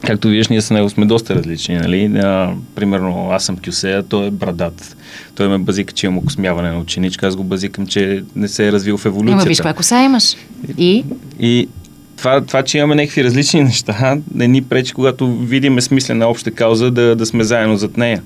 Както 0.00 0.28
виждаш, 0.28 0.48
ние 0.48 0.60
с 0.60 0.70
него 0.70 0.90
сме 0.90 1.06
доста 1.06 1.34
различни. 1.34 1.76
Нали? 1.76 2.04
А, 2.04 2.52
примерно, 2.74 3.28
аз 3.30 3.44
съм 3.44 3.56
кюсея, 3.56 4.02
той 4.02 4.26
е 4.26 4.30
брадат. 4.30 4.96
Той 5.34 5.48
ме 5.48 5.58
базика, 5.58 5.92
че 5.92 6.06
имам 6.06 6.18
окосмяване 6.18 6.70
на 6.70 6.78
ученичка. 6.78 7.26
Аз 7.26 7.36
го 7.36 7.44
базикам, 7.44 7.86
че 7.86 8.24
не 8.36 8.48
се 8.48 8.68
е 8.68 8.72
развил 8.72 8.96
в 8.96 9.06
еволюцията. 9.06 9.42
Ама 9.42 9.48
виж 9.48 9.58
каква 9.58 9.74
коса 9.74 10.02
имаш. 10.02 10.36
И? 10.78 11.04
И 11.40 11.68
това, 12.16 12.40
това, 12.40 12.62
че 12.62 12.78
имаме 12.78 12.94
някакви 12.94 13.24
различни 13.24 13.62
неща, 13.62 14.18
не 14.34 14.48
ни 14.48 14.62
пречи, 14.62 14.92
когато 14.92 15.36
видиме 15.36 15.80
смислена 15.80 16.26
обща 16.26 16.50
кауза, 16.50 16.90
да, 16.90 17.16
да 17.16 17.26
сме 17.26 17.44
заедно 17.44 17.76
зад 17.76 17.96
нея. 17.96 18.22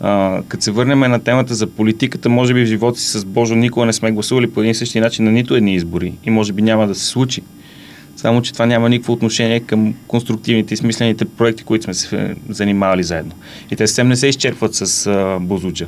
А, 0.00 0.42
като 0.48 0.64
се 0.64 0.70
върнем 0.70 0.98
на 0.98 1.20
темата 1.20 1.54
за 1.54 1.66
политиката, 1.66 2.28
може 2.28 2.54
би 2.54 2.62
в 2.62 2.66
живота 2.66 3.00
си 3.00 3.18
с 3.18 3.24
Божо 3.24 3.54
никога 3.54 3.86
не 3.86 3.92
сме 3.92 4.12
гласували 4.12 4.50
по 4.50 4.60
един 4.60 4.74
същи 4.74 5.00
начин 5.00 5.24
на 5.24 5.32
нито 5.32 5.54
едни 5.54 5.74
избори 5.74 6.12
и 6.24 6.30
може 6.30 6.52
би 6.52 6.62
няма 6.62 6.86
да 6.86 6.94
се 6.94 7.04
случи. 7.04 7.42
Само, 8.22 8.42
че 8.42 8.52
това 8.52 8.66
няма 8.66 8.88
никакво 8.88 9.12
отношение 9.12 9.60
към 9.60 9.94
конструктивните 10.06 10.74
и 10.74 10.76
смислените 10.76 11.24
проекти, 11.24 11.64
които 11.64 11.84
сме 11.84 11.94
се 11.94 12.34
занимавали 12.48 13.02
заедно. 13.02 13.32
И 13.70 13.76
те 13.76 13.86
съвсем 13.86 14.08
не 14.08 14.16
се 14.16 14.26
изчерпват 14.26 14.74
с 14.74 15.06
а, 15.06 15.38
Бузуджа. 15.40 15.86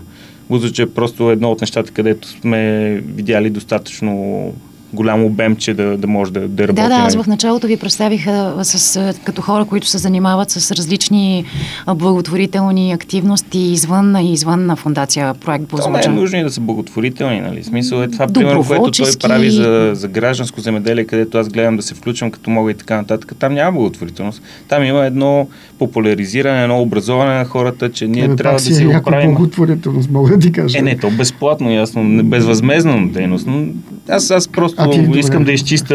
Бузуджа 0.51 0.83
е 0.83 0.87
просто 0.87 1.31
едно 1.31 1.53
от 1.53 1.61
нещата, 1.61 1.92
където 1.92 2.29
сме 2.29 2.90
видяли 3.07 3.51
достатъчно 3.51 4.53
голям 4.95 5.25
обем, 5.25 5.57
че 5.57 5.75
да, 5.75 5.97
да 5.97 6.07
може 6.07 6.33
да, 6.33 6.49
да 6.49 6.69
работи. 6.69 6.83
Да, 6.83 6.89
да, 6.89 6.95
аз 6.95 7.15
нали? 7.15 7.25
в 7.25 7.27
началото 7.27 7.67
ви 7.67 7.77
представих 7.77 8.27
с, 8.63 9.15
като 9.25 9.43
хора, 9.43 9.65
които 9.65 9.87
се 9.87 9.99
занимават 9.99 10.51
с 10.51 10.73
различни 10.73 11.45
благотворителни 11.95 12.93
активности 12.93 13.59
извън 13.59 14.17
и 14.17 14.33
извън 14.33 14.67
на 14.67 14.77
фундация 14.77 15.35
Проект 15.35 15.69
То 15.69 15.91
не 15.91 16.01
е 16.05 16.09
нужно 16.09 16.39
и 16.39 16.43
да 16.43 16.51
са 16.51 16.61
благотворителни, 16.61 17.41
нали? 17.41 17.65
Смисъл 17.65 18.03
е 18.03 18.11
това, 18.11 18.27
примерно, 18.27 18.65
което 18.65 18.91
той 18.91 19.11
прави 19.23 19.51
за, 19.51 19.91
за 19.95 20.09
гражданско 20.09 20.61
земеделие, 20.61 21.05
където 21.05 21.39
аз 21.39 21.49
гледам 21.49 21.77
да 21.77 21.83
се 21.83 21.95
включвам 21.95 22.31
като 22.31 22.51
мога 22.51 22.71
и 22.71 22.75
така 22.75 22.97
нататък. 22.97 23.33
Там 23.39 23.55
няма 23.55 23.73
благотворителност. 23.73 24.43
Там 24.69 24.85
има 24.85 25.07
едно 25.07 25.49
популяризиране, 25.79 26.63
едно 26.63 26.81
образование 26.81 27.39
на 27.39 27.45
хората, 27.45 27.93
че 27.93 28.07
ние 28.07 28.25
Абе, 28.25 28.37
трябва 28.37 28.57
пак 28.57 28.69
да 28.69 28.75
си 28.75 28.83
е 28.83 28.87
го 28.87 29.03
правим. 29.05 29.35
благотворителност, 29.35 30.11
мога 30.11 30.31
да 30.31 30.39
ти 30.39 30.53
кажа. 30.53 30.79
Е, 30.79 30.83
не, 30.83 30.99
то 30.99 31.11
безплатно, 31.11 31.71
ясно, 31.71 32.05
не- 32.05 32.23
безвъзмезна 32.23 33.09
дейност. 33.09 33.47
Но 33.47 33.67
аз, 34.09 34.31
аз 34.31 34.49
просто 34.49 34.83
А, 34.85 34.90
ти, 34.90 35.03
добре. 35.03 35.18
искам 35.18 35.44
да 35.44 35.53
изчиста 35.53 35.94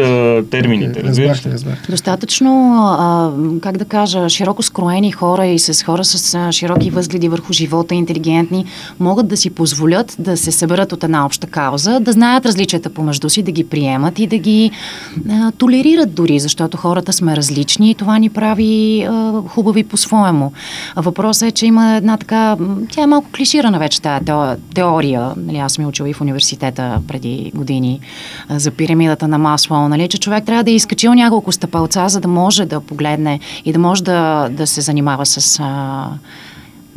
термините, 0.50 1.02
разбираш 1.02 1.46
Разбрах, 1.46 1.76
ли? 1.76 1.90
Достатъчно, 1.90 2.74
а, 2.98 3.30
как 3.60 3.76
да 3.76 3.84
кажа, 3.84 4.28
широко 4.28 4.62
скроени 4.62 5.12
хора 5.12 5.46
и 5.46 5.58
с 5.58 5.84
хора 5.84 6.04
с 6.04 6.34
а, 6.34 6.52
широки 6.52 6.90
възгледи 6.90 7.28
върху 7.28 7.52
живота, 7.52 7.94
интелигентни, 7.94 8.64
могат 9.00 9.28
да 9.28 9.36
си 9.36 9.50
позволят 9.50 10.16
да 10.18 10.36
се 10.36 10.52
съберат 10.52 10.92
от 10.92 11.04
една 11.04 11.26
обща 11.26 11.46
кауза, 11.46 12.00
да 12.00 12.12
знаят 12.12 12.46
различията 12.46 12.90
помежду 12.90 13.28
си, 13.30 13.42
да 13.42 13.52
ги 13.52 13.64
приемат 13.64 14.18
и 14.18 14.26
да 14.26 14.38
ги 14.38 14.70
а, 15.30 15.52
толерират 15.52 16.14
дори, 16.14 16.40
защото 16.40 16.76
хората 16.76 17.12
сме 17.12 17.36
различни 17.36 17.90
и 17.90 17.94
това 17.94 18.18
ни 18.18 18.30
прави 18.30 19.02
а, 19.02 19.32
хубави 19.48 19.84
по-своему. 19.84 20.52
Въпросът 20.96 21.48
е, 21.48 21.52
че 21.52 21.66
има 21.66 21.96
една 21.96 22.16
така, 22.16 22.56
тя 22.90 23.02
е 23.02 23.06
малко 23.06 23.28
клиширана 23.36 23.78
вече 23.78 24.02
тази 24.02 24.24
тео- 24.24 24.56
теория, 24.74 25.32
нали, 25.36 25.58
аз 25.58 25.72
съм 25.72 25.82
я 25.84 25.88
учила 25.88 26.08
и 26.10 26.12
в 26.12 26.20
университета 26.20 26.98
преди 27.08 27.52
години 27.54 28.00
а, 28.48 28.58
за 28.58 28.70
пирамидата 28.80 29.28
на 29.28 29.38
Маслоу, 29.38 29.88
нали, 29.88 30.08
че 30.08 30.18
човек 30.18 30.44
трябва 30.44 30.64
да 30.64 30.70
е 30.70 30.74
изкачил 30.74 31.14
няколко 31.14 31.52
стъпалца, 31.52 32.08
за 32.08 32.20
да 32.20 32.28
може 32.28 32.64
да 32.64 32.80
погледне 32.80 33.40
и 33.64 33.72
да 33.72 33.78
може 33.78 34.04
да, 34.04 34.48
да 34.48 34.66
се 34.66 34.80
занимава 34.80 35.26
с 35.26 35.60
а, 35.62 36.08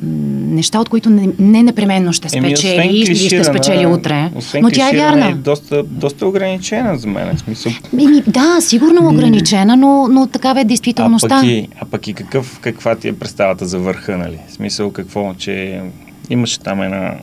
неща, 0.04 0.80
от 0.80 0.90
които 0.90 1.10
не, 1.10 1.30
не 1.40 1.64
непременно 1.64 2.14
ще 2.14 2.38
Еми, 2.38 2.48
спечели 2.48 2.98
или 2.98 3.16
ще 3.16 3.44
спечели 3.44 3.86
утре. 3.86 4.32
Но 4.62 4.70
тя 4.70 4.88
е 4.88 4.92
клиширана 4.92 5.18
вярна. 5.18 5.28
Е 5.28 5.34
доста, 5.34 5.84
доста 5.84 6.28
ограничена 6.28 6.98
за 6.98 7.08
мен. 7.08 7.36
В 7.36 7.40
смисъл, 7.40 7.72
Еми, 7.94 8.22
да, 8.28 8.58
сигурно 8.62 9.06
е 9.06 9.14
ограничена, 9.14 9.76
но, 9.78 10.08
но 10.08 10.28
такава 10.28 10.60
е 10.60 10.62
а 10.62 10.66
действителността. 10.66 11.40
пък, 11.40 11.46
и, 11.46 11.68
а 11.82 11.86
пък 11.86 12.08
и 12.08 12.14
какъв, 12.14 12.60
каква 12.62 12.96
ти 12.96 13.08
е 13.08 13.14
представата 13.14 13.66
за 13.66 13.80
върха, 13.80 14.18
нали? 14.18 14.38
В 14.48 14.54
смисъл 14.54 14.92
какво, 14.92 15.34
че 15.34 15.82
имаше 16.30 16.60
там 16.60 16.82
една... 16.82 17.16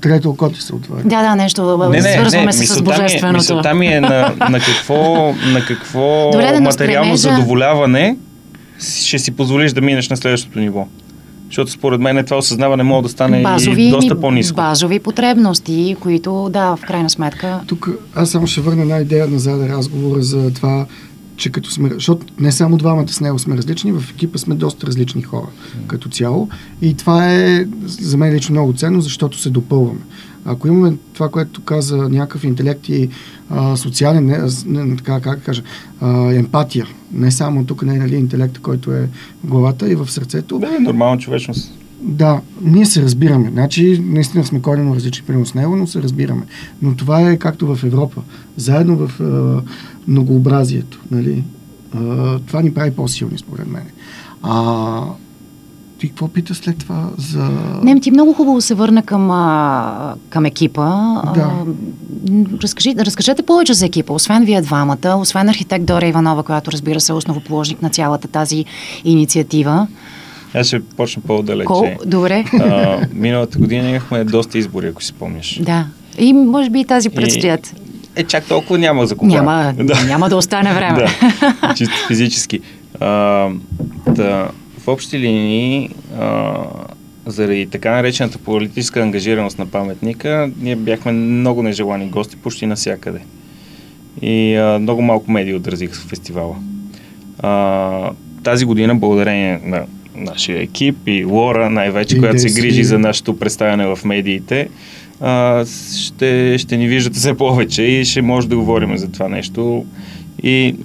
Трето 0.00 0.30
око 0.30 0.50
ти 0.50 0.60
се 0.60 0.74
отваря. 0.74 1.02
Да, 1.04 1.22
да, 1.22 1.34
нещо 1.36 1.78
свързваме 2.02 2.52
се 2.52 2.66
с 2.66 2.74
ми 2.74 2.80
е- 2.80 2.82
божественото. 2.84 3.36
Мисълта 3.36 3.74
ми 3.74 3.86
е 3.86 4.00
на, 4.00 4.10
на 4.50 4.60
какво, 4.60 4.94
на 5.46 5.64
какво 5.68 6.30
Добре, 6.32 6.46
да, 6.46 6.54
но 6.54 6.60
материално 6.60 7.12
стремежа- 7.12 7.34
задоволяване 7.34 8.16
ще 8.78 9.18
си 9.18 9.30
позволиш 9.30 9.72
да 9.72 9.80
минеш 9.80 10.08
на 10.10 10.16
следващото 10.16 10.58
ниво. 10.58 10.86
Защото 11.46 11.70
според 11.70 12.00
мен 12.00 12.24
това 12.24 12.36
осъзнаване 12.36 12.82
може 12.82 13.02
да 13.02 13.08
стане 13.08 13.44
и 13.68 13.90
доста 13.90 14.14
ми- 14.14 14.20
по-низко. 14.20 14.56
Базови 14.56 14.98
потребности, 14.98 15.96
които, 16.00 16.48
да, 16.52 16.76
в 16.76 16.80
крайна 16.80 17.10
сметка. 17.10 17.60
Тук 17.66 17.88
аз 18.14 18.30
само 18.30 18.46
ще 18.46 18.60
върна 18.60 18.82
една 18.82 18.98
идея 18.98 19.26
назад 19.28 19.60
на 19.60 19.68
разговора 19.68 20.22
за 20.22 20.54
това, 20.54 20.86
че 21.36 21.52
като 21.52 21.70
сме, 21.70 21.88
защото 21.88 22.26
не 22.38 22.52
само 22.52 22.76
двамата 22.76 23.08
с 23.08 23.20
него 23.20 23.38
сме 23.38 23.56
различни, 23.56 23.92
в 23.92 24.10
екипа 24.10 24.38
сме 24.38 24.54
доста 24.54 24.86
различни 24.86 25.22
хора 25.22 25.46
като 25.86 26.08
цяло 26.08 26.48
и 26.82 26.94
това 26.94 27.32
е 27.32 27.66
за 27.86 28.16
мен 28.16 28.34
лично 28.34 28.52
много 28.52 28.72
ценно, 28.72 29.00
защото 29.00 29.38
се 29.38 29.50
допълваме. 29.50 30.00
Ако 30.44 30.68
имаме 30.68 30.96
това, 31.12 31.28
което 31.28 31.62
каза 31.62 31.96
някакъв 31.96 32.44
интелект 32.44 32.88
и 32.88 33.08
а, 33.50 33.76
социален, 33.76 34.26
не, 34.26 34.38
не, 34.66 34.96
така, 34.96 35.20
как 35.20 35.42
кажа, 35.42 35.62
а, 36.00 36.34
емпатия, 36.34 36.86
не 37.12 37.30
само 37.30 37.64
тук 37.64 37.82
не 37.82 37.94
е 37.94 37.98
нали, 37.98 38.16
интелекта, 38.16 38.60
който 38.60 38.92
е 38.92 39.08
в 39.44 39.46
главата 39.46 39.90
и 39.90 39.94
в 39.94 40.10
сърцето, 40.10 40.58
Да, 40.58 40.76
е 40.76 40.78
нормална 40.78 41.18
човечност. 41.18 41.72
Да, 42.00 42.40
ние 42.62 42.86
се 42.86 43.02
разбираме. 43.02 43.50
Значи, 43.50 44.02
наистина 44.04 44.44
сме 44.44 44.62
коренно 44.62 44.94
различни 44.94 45.26
примерно 45.26 45.46
с 45.46 45.54
него, 45.54 45.76
но 45.76 45.86
се 45.86 46.02
разбираме. 46.02 46.42
Но 46.82 46.96
това 46.96 47.30
е 47.30 47.36
както 47.36 47.76
в 47.76 47.84
Европа. 47.84 48.22
Заедно 48.56 48.96
в 48.96 49.20
а, 49.20 49.62
многообразието. 50.08 51.00
Нали? 51.10 51.44
А, 51.94 52.38
това 52.38 52.62
ни 52.62 52.74
прави 52.74 52.90
по-силни, 52.90 53.38
според 53.38 53.66
мен. 53.66 53.84
А, 54.42 55.02
ти 55.98 56.08
какво 56.08 56.28
пита 56.28 56.54
след 56.54 56.78
това 56.78 57.10
за... 57.18 57.50
Не, 57.82 58.00
ти 58.00 58.10
много 58.10 58.32
хубаво 58.32 58.60
се 58.60 58.74
върна 58.74 59.02
към, 59.02 59.30
а, 59.30 60.14
към 60.28 60.44
екипа. 60.44 60.84
Да. 61.34 61.40
А, 61.40 61.64
разкажи, 62.62 62.94
разкажете 62.98 63.42
повече 63.42 63.74
за 63.74 63.86
екипа. 63.86 64.12
Освен 64.12 64.44
вие 64.44 64.62
двамата, 64.62 65.16
освен 65.18 65.48
архитект 65.48 65.84
Дора 65.84 66.06
Иванова, 66.06 66.42
която 66.42 66.72
разбира 66.72 67.00
се 67.00 67.12
е 67.12 67.14
основоположник 67.14 67.82
на 67.82 67.90
цялата 67.90 68.28
тази 68.28 68.64
инициатива. 69.04 69.86
Аз 70.54 70.66
ще 70.66 70.82
почна 70.82 71.22
по-далече. 71.26 71.66
Кол, 71.66 71.88
добре. 72.06 72.44
А, 72.60 72.98
миналата 73.12 73.58
година 73.58 73.88
имахме 73.88 74.24
доста 74.24 74.58
избори, 74.58 74.86
ако 74.86 75.02
си 75.02 75.08
спомняш. 75.08 75.60
Да. 75.62 75.86
И 76.18 76.32
може 76.32 76.70
би 76.70 76.80
и 76.80 76.84
тази 76.84 77.10
предстоят. 77.10 77.74
Е, 78.16 78.24
чак 78.24 78.44
толкова 78.44 78.78
няма 78.78 79.06
за 79.06 79.16
кога. 79.16 79.34
Няма, 79.34 79.74
няма 80.06 80.28
да 80.28 80.36
остане 80.36 80.74
време. 80.74 80.98
да, 80.98 81.74
чисто 81.74 81.94
физически. 82.08 82.60
А, 83.00 83.48
да, 84.06 84.48
в 84.78 84.88
общи 84.88 85.18
линии, 85.18 85.90
а, 86.20 86.54
заради 87.26 87.66
така 87.66 87.90
наречената 87.90 88.38
политическа 88.38 89.02
ангажираност 89.02 89.58
на 89.58 89.66
паметника, 89.66 90.50
ние 90.60 90.76
бяхме 90.76 91.12
много 91.12 91.62
нежелани 91.62 92.06
гости 92.08 92.36
почти 92.36 92.66
навсякъде. 92.66 93.20
И 94.22 94.54
а, 94.56 94.78
много 94.78 95.02
малко 95.02 95.30
медии 95.30 95.54
отразиха 95.54 95.94
фестивала. 96.08 96.56
А, 97.38 98.10
тази 98.42 98.64
година, 98.64 98.94
благодарение 98.94 99.60
на 99.64 99.86
нашия 100.16 100.62
екип 100.62 100.96
и 101.06 101.24
Лора, 101.24 101.70
най-вече, 101.70 102.16
И 102.16 102.18
която 102.18 102.38
се 102.38 102.60
грижи 102.60 102.84
за 102.84 102.98
нашето 102.98 103.38
представяне 103.38 103.86
в 103.86 103.98
медиите, 104.04 104.68
а, 105.20 105.64
ще, 105.98 106.58
ще 106.58 106.76
ни 106.76 106.88
виждате 106.88 107.18
все 107.18 107.34
повече 107.34 107.82
и 107.82 108.04
ще 108.04 108.22
може 108.22 108.48
да 108.48 108.56
говорим 108.56 108.96
за 108.98 109.12
това 109.12 109.28
нещо. 109.28 109.84
И 110.42 110.76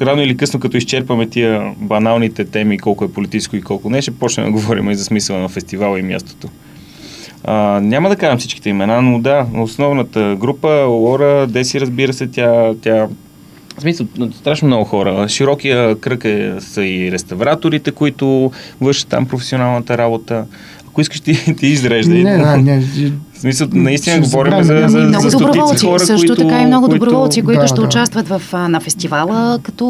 рано 0.00 0.22
или 0.22 0.36
късно, 0.36 0.60
като 0.60 0.76
изчерпаме 0.76 1.26
тия 1.26 1.72
баналните 1.76 2.44
теми, 2.44 2.78
колко 2.78 3.04
е 3.04 3.12
политическо 3.12 3.56
и 3.56 3.62
колко 3.62 3.90
не, 3.90 4.02
ще 4.02 4.10
почнем 4.10 4.46
да 4.46 4.52
говорим 4.52 4.90
и 4.90 4.94
за 4.94 5.04
смисъла 5.04 5.38
на 5.38 5.48
фестивала 5.48 5.98
и 5.98 6.02
мястото. 6.02 6.48
А, 7.44 7.80
няма 7.82 8.08
да 8.08 8.16
кажам 8.16 8.38
всичките 8.38 8.68
имена, 8.68 9.02
но 9.02 9.18
да, 9.18 9.46
основната 9.54 10.36
група, 10.40 10.68
Лора, 10.88 11.46
Деси, 11.46 11.80
разбира 11.80 12.12
се, 12.12 12.26
тя, 12.26 12.74
тя 12.82 13.08
в 13.78 13.80
смисъл, 13.80 14.06
страшно 14.38 14.68
много 14.68 14.84
хора. 14.84 15.28
Широкия 15.28 16.00
кръг 16.00 16.24
е, 16.24 16.54
са 16.60 16.84
и 16.84 17.12
реставраторите, 17.12 17.90
които 17.90 18.52
вършат 18.80 19.08
там 19.08 19.26
професионалната 19.26 19.98
работа. 19.98 20.46
Ако 20.88 21.00
искаш 21.00 21.20
ти, 21.20 21.56
ти 21.58 21.66
изреждай. 21.66 22.22
Не, 22.22 22.36
не, 22.36 22.56
не. 22.56 22.82
В 23.36 23.40
смисъл, 23.40 23.68
наистина 23.72 24.16
Ще 24.16 24.20
говорим 24.22 24.52
за, 24.54 24.64
за, 24.64 24.74
и 24.76 24.88
за, 24.90 24.98
много 24.98 25.28
за 25.30 25.38
доброволци, 25.38 25.86
хора, 25.86 25.98
също 26.00 26.26
които, 26.26 26.42
така 26.42 26.62
и 26.62 26.66
много 26.66 26.86
които- 26.86 26.98
доброволци, 26.98 27.42
които 27.42 27.60
Да, 27.60 27.66
ще 27.66 27.76
да. 27.76 27.82
участват 27.82 28.28
в, 28.28 28.42
а, 28.52 28.68
на 28.68 28.80
фестивала 28.80 29.58
като, 29.62 29.86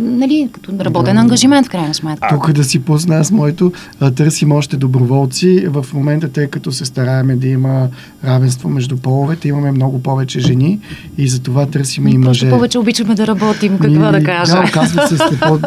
нали, 0.00 0.48
като 0.52 0.72
работен 0.80 1.18
ангажимент 1.18 1.66
в 1.66 1.70
крайна 1.70 1.94
сметка. 1.94 2.28
Тук 2.30 2.52
да 2.52 2.64
си 2.64 2.78
пусна 2.78 3.16
аз 3.16 3.30
моето, 3.30 3.72
а, 4.00 4.10
търсим 4.10 4.52
още 4.52 4.76
доброволци. 4.76 5.66
В 5.66 5.86
момента, 5.94 6.28
тъй 6.28 6.46
като 6.46 6.72
се 6.72 6.84
стараеме 6.84 7.36
да 7.36 7.48
има 7.48 7.88
равенство 8.24 8.68
между 8.68 8.96
половете, 8.96 9.48
имаме 9.48 9.72
много 9.72 10.02
повече 10.02 10.40
жени 10.40 10.78
и 11.18 11.28
за 11.28 11.40
това 11.40 11.66
търсим 11.66 12.06
и 12.06 12.10
Ние 12.10 12.18
мъже. 12.18 12.50
повече 12.50 12.78
обичаме 12.78 13.14
да 13.14 13.26
работим, 13.26 13.78
какво 13.78 14.08
И- 14.08 14.12
да 14.12 14.24
кажа. 14.24 14.52
Да, 14.52 14.64
оказва 14.68 15.08
се, 15.08 15.16
сте 15.16 15.38
по, 15.38 15.58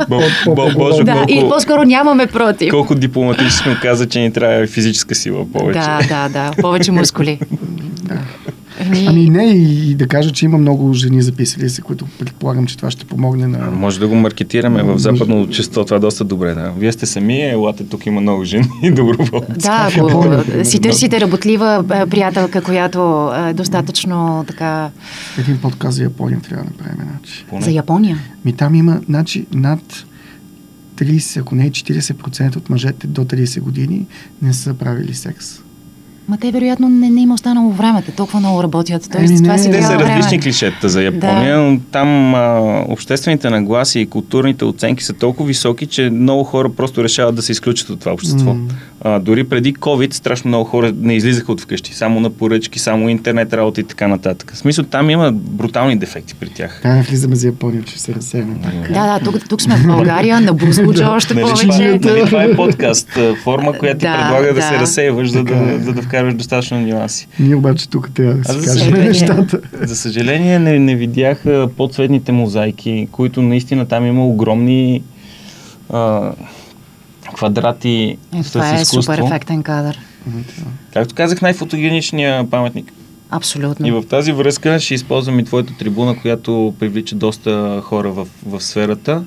по, 0.46 0.56
по, 0.56 1.04
Да, 1.04 1.26
и 1.30 1.40
по-скоро 1.42 1.84
нямаме 1.84 2.28
против. 2.28 2.70
Колко 2.70 2.96
дипломатично 2.96 3.76
каза, 3.82 4.06
че 4.06 4.20
ни 4.20 4.34
трябва 4.34 4.68
физическа 4.68 5.16
сила 5.16 5.46
повече. 5.48 5.80
Да, 5.80 6.00
да, 6.10 6.30
да, 6.30 6.52
повече 6.62 6.92
мускули. 7.20 7.40
Ами, 8.82 9.06
Ами 9.08 9.30
не 9.30 9.44
и, 9.44 9.92
и 9.92 9.96
да 9.96 10.08
кажа, 10.08 10.32
че 10.32 10.46
има 10.46 10.58
много 10.58 10.94
жени 10.94 11.22
записали 11.22 11.70
се, 11.70 11.82
които 11.82 12.06
предполагам, 12.20 12.66
че 12.66 12.78
това 12.78 12.92
ще 12.92 13.06
помогне 13.06 13.48
на... 13.48 13.58
А, 13.62 13.72
Може 13.72 14.00
да 14.00 14.08
го 14.08 14.16
маркетираме 14.16 14.84
в 14.84 15.00
западно 15.00 15.42
общество, 15.42 15.86
това 15.86 15.98
е 15.98 16.00
доста 16.00 16.24
добре. 16.24 16.54
Да. 16.54 16.74
Вие 16.78 16.92
сте 16.92 17.06
сами, 17.06 17.42
елате, 17.42 17.84
тук 17.84 18.06
има 18.06 18.22
много 18.22 18.44
жени 18.44 18.68
и 18.84 18.92
доброволци. 18.92 19.52
да, 19.58 19.90
ако 19.98 20.34
си 20.64 20.80
търсите 20.80 21.22
работлива 21.22 21.86
приятелка, 22.10 22.62
която 22.62 23.32
е 23.48 23.54
достатъчно 23.54 24.46
така... 24.48 24.90
Един 25.38 25.58
подкаст 25.58 25.98
за 25.98 26.04
Япония 26.04 26.40
трябва 26.40 26.64
да 26.64 26.70
направим. 26.70 27.08
Значи. 27.12 27.66
За 27.66 27.72
Япония. 27.72 28.18
Ми 28.46 28.54
там 28.54 28.76
има 28.76 29.02
значи, 29.08 29.46
над 29.54 30.06
30, 30.96 31.42
ако 31.42 31.56
не 31.56 31.72
40% 31.72 32.56
от 32.56 32.70
мъжете 32.70 33.08
до 33.08 33.26
30 33.26 33.60
години 33.60 34.06
не 34.42 34.54
са 34.54 34.74
правили 34.74 35.14
секс. 35.14 35.60
Ма 36.30 36.38
те 36.38 36.52
вероятно 36.52 36.90
не, 36.90 37.10
не 37.10 37.22
има 37.22 37.34
останало 37.34 37.72
времето, 37.72 38.12
толкова 38.12 38.40
много 38.40 38.64
работят. 38.64 39.10
Тоест, 39.12 39.38
това 39.38 39.54
не, 39.54 39.60
си 39.60 39.72
те 39.72 39.82
са 39.82 39.98
време. 39.98 40.04
различни 40.10 40.40
клишета 40.40 40.90
за 40.90 41.04
Япония, 41.04 41.58
Да. 41.58 41.64
но 41.64 41.80
там 41.92 42.36
а, 42.36 42.60
обществените 42.88 43.50
нагласи 43.50 44.00
и 44.00 44.06
културните 44.06 44.66
оценки 44.66 45.04
са 45.04 45.14
толкова 45.14 45.48
високи, 45.48 45.86
че 45.86 46.10
много 46.10 46.44
хора 46.44 46.70
просто 46.70 47.04
решават 47.04 47.36
да 47.36 47.42
се 47.42 47.52
изключат 47.52 47.90
от 47.90 48.00
това 48.00 48.12
общество. 48.14 48.54
М. 48.54 48.68
А, 49.02 49.20
дори 49.20 49.44
преди 49.44 49.74
COVID 49.74 50.14
страшно 50.14 50.48
много 50.48 50.66
хора 50.66 50.94
не 50.98 51.14
излизаха 51.16 51.52
от 51.52 51.62
вкъщи, 51.62 51.94
само 51.94 52.20
на 52.20 52.30
поръчки, 52.30 52.80
само 52.80 53.10
интернет 53.10 53.54
работа 53.54 53.82
и 53.82 53.84
така 53.84 54.08
нататък. 54.08 54.52
В 54.54 54.58
смисъл 54.58 54.86
там 54.86 55.10
има 55.10 55.32
брутални 55.32 55.98
дефекти 55.98 56.36
при 56.36 56.50
тях. 56.50 56.80
Да, 56.84 57.02
влизаме 57.10 57.36
за 57.36 57.48
Япония, 57.48 57.84
че 57.84 58.00
се 58.00 58.16
разсеяме. 58.16 58.56
Да, 58.90 59.20
да, 59.20 59.26
тук, 59.26 59.50
тук 59.50 59.62
сме 59.62 59.76
в 59.76 59.88
България, 59.88 60.42
на 60.42 60.54
Бузлуджа 60.54 61.10
още 61.10 61.34
Нали, 61.34 61.44
повече. 61.44 61.68
това, 62.02 62.14
нали, 62.14 62.26
това 62.26 62.44
е 62.44 62.56
подкаст, 62.56 63.10
форма, 63.44 63.74
която 63.74 64.00
ти 64.00 64.06
предлага 64.06 64.54
да, 64.54 64.62
се 64.62 64.74
разсейваш, 64.74 65.30
за 65.32 65.40
е. 65.40 65.44
да, 65.44 65.80
за 65.80 65.94
да 65.94 66.02
вкарваш 66.20 66.34
достатъчно 66.34 66.82
нюанси. 66.82 67.28
Ние 67.40 67.56
обаче 67.56 67.90
тук 67.90 68.12
трябва 68.14 68.34
да 68.34 68.54
си 68.54 68.60
за 68.60 68.80
кажем 68.80 68.94
нещата. 68.94 69.60
За 69.82 69.96
съжаление 69.96 70.60
не, 70.60 70.80
не 70.80 70.96
видях 70.96 71.46
а, 71.46 71.70
подцветните 71.78 72.32
мозайки, 72.32 73.08
които 73.12 73.42
наистина 73.42 73.86
там 73.86 74.06
има 74.06 74.26
огромни 74.28 75.04
а, 75.90 76.32
квадрати 77.36 78.18
Е, 78.40 78.44
с 78.44 78.52
това 78.52 78.70
е 78.70 78.82
изкуство. 78.82 79.02
супер 79.02 79.18
ефектен 79.26 79.64
кадър. 79.64 80.00
Както 80.94 81.16
казах, 81.16 81.42
най-фотогеничният 81.42 82.50
паметник. 82.50 82.94
Абсолютно. 83.30 83.88
И 83.88 83.92
в 83.92 84.04
тази 84.10 84.32
връзка 84.32 84.80
ще 84.80 84.94
използвам 84.94 85.40
и 85.40 85.46
твоята 85.46 85.74
трибуна, 85.80 86.20
която 86.22 86.74
привлича 86.80 87.16
доста 87.16 87.82
хора 87.84 88.12
в, 88.12 88.28
в 88.46 88.62
сферата. 88.62 89.24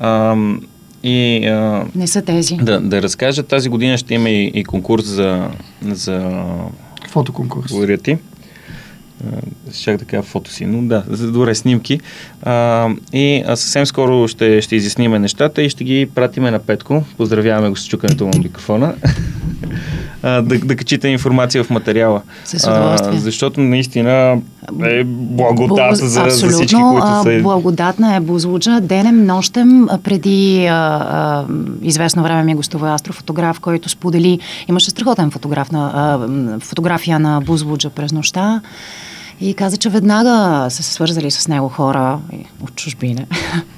А, 0.00 0.36
и 1.06 1.46
а, 1.46 1.84
Не 1.94 2.06
са 2.06 2.22
тези. 2.22 2.56
да, 2.56 2.80
да 2.80 3.02
разкажа, 3.02 3.42
тази 3.42 3.68
година 3.68 3.98
ще 3.98 4.14
има 4.14 4.30
и, 4.30 4.50
и 4.54 4.64
конкурс 4.64 5.04
за, 5.04 5.48
за 5.82 6.32
Фотоконкурс. 7.08 7.70
благодаря 7.70 7.98
ти. 7.98 8.18
А, 9.26 9.72
Щях 9.72 9.96
да 9.96 10.04
кажа 10.04 10.22
фото 10.22 10.50
си, 10.50 10.66
но 10.66 10.82
да, 10.82 11.04
за 11.08 11.32
добре 11.32 11.54
снимки. 11.54 12.00
А, 12.42 12.88
и 13.12 13.44
а 13.46 13.56
съвсем 13.56 13.86
скоро 13.86 14.28
ще, 14.28 14.62
ще 14.62 14.76
изясниме 14.76 15.18
нещата 15.18 15.62
и 15.62 15.70
ще 15.70 15.84
ги 15.84 16.08
пратиме 16.14 16.50
на 16.50 16.58
Петко. 16.58 17.04
Поздравяваме 17.16 17.68
го 17.68 17.76
с 17.76 17.86
чукането 17.86 18.26
на 18.26 18.38
микрофона. 18.38 18.94
а, 20.22 20.42
да, 20.42 20.58
да 20.58 20.76
качите 20.76 21.08
информация 21.08 21.64
в 21.64 21.70
материала. 21.70 22.22
С 22.44 22.68
удоволствие. 22.70 23.18
защото 23.18 23.60
наистина 23.60 24.40
е 24.84 25.04
благодат 25.04 25.96
за, 25.96 26.08
за 26.08 26.22
Абсолютно, 26.22 26.58
всички, 26.58 26.82
които 26.90 27.22
са... 27.22 27.40
благодатна 27.42 28.16
е 28.16 28.20
Бузлуджа. 28.20 28.80
Денем, 28.80 29.26
нощем, 29.26 29.88
преди 30.04 30.66
а, 30.66 30.74
а, 30.74 31.44
известно 31.82 32.22
време 32.22 32.42
ми 32.42 32.54
гостува 32.54 32.94
астрофотограф, 32.94 33.60
който 33.60 33.88
сподели, 33.88 34.40
имаше 34.68 34.90
страхотен 34.90 35.30
фотограф 35.30 35.72
на, 35.72 35.90
а, 35.94 36.60
фотография 36.60 37.18
на 37.18 37.40
Бузлуджа 37.40 37.90
през 37.90 38.12
нощта 38.12 38.60
и 39.40 39.54
каза, 39.54 39.76
че 39.76 39.88
веднага 39.88 40.66
са 40.70 40.82
се 40.82 40.92
свързали 40.92 41.30
с 41.30 41.48
него 41.48 41.68
хора 41.68 42.18
от 42.62 42.74
чужбина. 42.74 43.26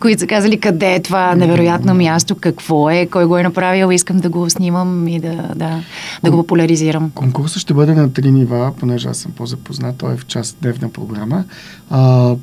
които 0.00 0.20
са 0.20 0.26
казали 0.26 0.60
къде 0.60 0.94
е 0.94 1.02
това 1.02 1.34
невероятно 1.34 1.94
място, 1.94 2.34
какво 2.34 2.90
е, 2.90 3.06
кой 3.06 3.24
го 3.24 3.38
е 3.38 3.42
направил, 3.42 3.92
искам 3.92 4.18
да 4.18 4.28
го 4.28 4.50
снимам 4.50 5.08
и 5.08 5.20
да, 5.20 5.50
да, 5.56 5.82
да 6.24 6.30
го 6.30 6.36
популяризирам. 6.36 7.10
Конкурсът 7.14 7.62
ще 7.62 7.74
бъде 7.74 7.94
на 7.94 8.12
три 8.12 8.30
нива, 8.30 8.72
понеже 8.80 9.08
аз 9.08 9.18
съм 9.18 9.32
по-запознат, 9.32 9.96
той 9.96 10.12
е 10.12 10.16
в 10.16 10.26
част 10.26 10.56
дневна 10.62 10.88
програма. 10.88 11.44
А, 11.90 12.34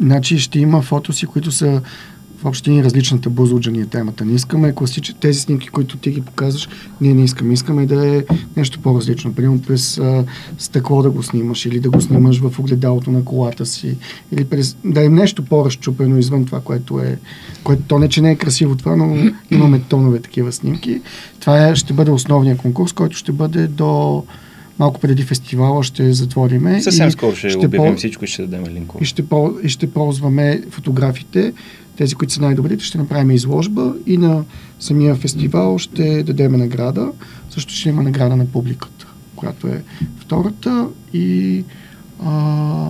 значи 0.00 0.38
ще 0.38 0.58
има 0.58 0.82
фотоси, 0.82 1.26
които 1.26 1.52
са 1.52 1.80
в 2.38 2.44
общи 2.44 2.70
линии 2.70 2.84
различната 2.84 3.30
бузлуджа 3.30 3.70
е 3.70 3.86
темата. 3.86 4.24
Не 4.24 4.34
искаме 4.34 4.74
класични 4.74 5.14
тези 5.20 5.40
снимки, 5.40 5.68
които 5.68 5.96
ти 5.96 6.10
ги 6.10 6.20
показваш, 6.20 6.68
ние 7.00 7.14
не 7.14 7.24
искаме. 7.24 7.54
Искаме 7.54 7.86
да 7.86 8.16
е 8.16 8.24
нещо 8.56 8.80
по-различно. 8.80 9.34
Примерно 9.34 9.62
през 9.62 9.98
а, 9.98 10.24
стъкло 10.58 11.02
да 11.02 11.10
го 11.10 11.22
снимаш 11.22 11.66
или 11.66 11.80
да 11.80 11.90
го 11.90 12.00
снимаш 12.00 12.40
в 12.40 12.58
огледалото 12.58 13.10
на 13.10 13.24
колата 13.24 13.66
си 13.66 13.96
или 14.32 14.44
през, 14.44 14.76
да 14.84 15.04
е 15.04 15.08
нещо 15.08 15.44
по-разчупено 15.44 16.18
извън 16.18 16.44
това, 16.44 16.60
което 16.60 17.00
е 17.00 17.18
което 17.64 17.82
то 17.88 17.98
не, 17.98 18.08
че 18.08 18.20
не 18.20 18.30
е 18.30 18.36
красиво 18.36 18.76
това, 18.76 18.96
но 18.96 19.16
имаме 19.50 19.80
тонове 19.88 20.20
такива 20.20 20.52
снимки. 20.52 21.00
Това 21.40 21.68
е, 21.68 21.76
ще 21.76 21.92
бъде 21.92 22.10
основният 22.10 22.58
конкурс, 22.58 22.92
който 22.92 23.16
ще 23.16 23.32
бъде 23.32 23.66
до 23.66 24.24
малко 24.78 25.00
преди 25.00 25.22
фестивала 25.22 25.82
ще 25.84 26.12
затвориме. 26.12 26.82
Съвсем 26.82 27.10
скоро 27.10 27.36
ще, 27.36 27.50
ще 27.50 27.66
обявим 27.66 27.92
по- 27.92 27.98
всичко 27.98 28.24
и 28.24 28.28
ще 28.28 28.42
дадем 28.46 28.74
линкове. 28.74 29.02
и 29.02 29.06
ще, 29.06 29.22
пол- 29.22 29.60
и 29.62 29.68
ще 29.68 29.90
ползваме 29.90 30.62
фотографите, 30.70 31.52
тези, 31.98 32.14
които 32.14 32.32
са 32.32 32.40
най-добрите, 32.40 32.84
ще 32.84 32.98
направим 32.98 33.30
изложба 33.30 33.94
и 34.06 34.16
на 34.16 34.44
самия 34.80 35.14
фестивал 35.14 35.78
ще 35.78 36.22
дадем 36.22 36.52
награда. 36.52 37.12
Също 37.50 37.72
ще 37.72 37.88
има 37.88 38.02
награда 38.02 38.36
на 38.36 38.46
публиката, 38.46 39.06
която 39.36 39.66
е 39.66 39.82
втората 40.20 40.88
и 41.12 41.64
а, 42.24 42.88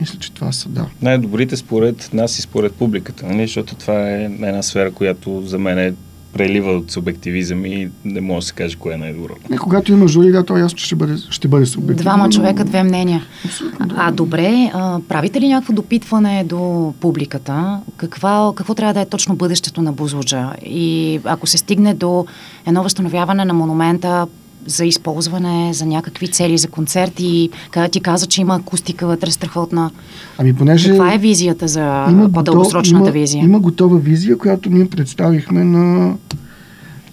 мисля, 0.00 0.18
че 0.18 0.32
това 0.32 0.52
са, 0.52 0.68
да. 0.68 0.86
Най-добрите 1.02 1.56
според 1.56 2.10
нас 2.12 2.38
и 2.38 2.42
според 2.42 2.74
публиката, 2.74 3.26
нали? 3.26 3.42
защото 3.42 3.74
това 3.74 4.10
е 4.10 4.24
една 4.24 4.62
сфера, 4.62 4.92
която 4.92 5.42
за 5.46 5.58
мен 5.58 5.78
е 5.78 5.94
прелива 6.32 6.72
от 6.72 6.90
субективизъм 6.90 7.64
и 7.66 7.90
не 8.04 8.20
може 8.20 8.44
да 8.44 8.46
се 8.46 8.52
каже 8.52 8.76
кое 8.76 8.94
е 8.94 8.96
най-добро. 8.96 9.34
Не, 9.50 9.58
когато 9.58 9.92
има 9.92 10.08
жури, 10.08 10.30
да, 10.30 10.44
то 10.44 10.56
е 10.56 10.60
ясно, 10.60 10.78
че 10.78 10.84
ще 10.84 10.96
бъде, 10.96 11.16
ще 11.30 11.48
бъде 11.48 11.66
субективно. 11.66 12.02
Двама 12.02 12.24
но- 12.24 12.30
човека, 12.30 12.64
две 12.64 12.82
мнения. 12.82 13.22
Абсолютно, 13.44 13.86
да. 13.86 13.94
А 13.98 14.10
добре, 14.10 14.70
а, 14.74 15.00
правите 15.08 15.40
ли 15.40 15.48
някакво 15.48 15.72
допитване 15.72 16.44
до 16.44 16.94
публиката? 17.00 17.80
Каква, 17.96 18.52
какво 18.54 18.74
трябва 18.74 18.94
да 18.94 19.00
е 19.00 19.06
точно 19.06 19.36
бъдещето 19.36 19.82
на 19.82 19.92
Бузлуджа? 19.92 20.52
И 20.66 21.20
ако 21.24 21.46
се 21.46 21.58
стигне 21.58 21.94
до 21.94 22.26
едно 22.66 22.82
възстановяване 22.82 23.44
на 23.44 23.54
монумента 23.54 24.26
за 24.66 24.84
използване, 24.84 25.74
за 25.74 25.86
някакви 25.86 26.28
цели, 26.28 26.58
за 26.58 26.68
концерти, 26.68 27.50
къде 27.70 27.88
ти 27.88 28.00
каза, 28.00 28.26
че 28.26 28.40
има 28.40 28.56
акустика 28.56 29.06
вътре 29.06 29.30
страхотна. 29.30 29.90
Ами 30.38 30.54
понеже... 30.54 30.88
Каква 30.88 31.14
е 31.14 31.18
визията 31.18 31.68
за 31.68 32.06
има 32.10 32.32
по-дългосрочната 32.32 33.04
има, 33.04 33.10
визия? 33.10 33.44
Има 33.44 33.60
готова 33.60 33.98
визия, 33.98 34.38
която 34.38 34.70
ние 34.70 34.88
представихме 34.88 35.64
на... 35.64 36.14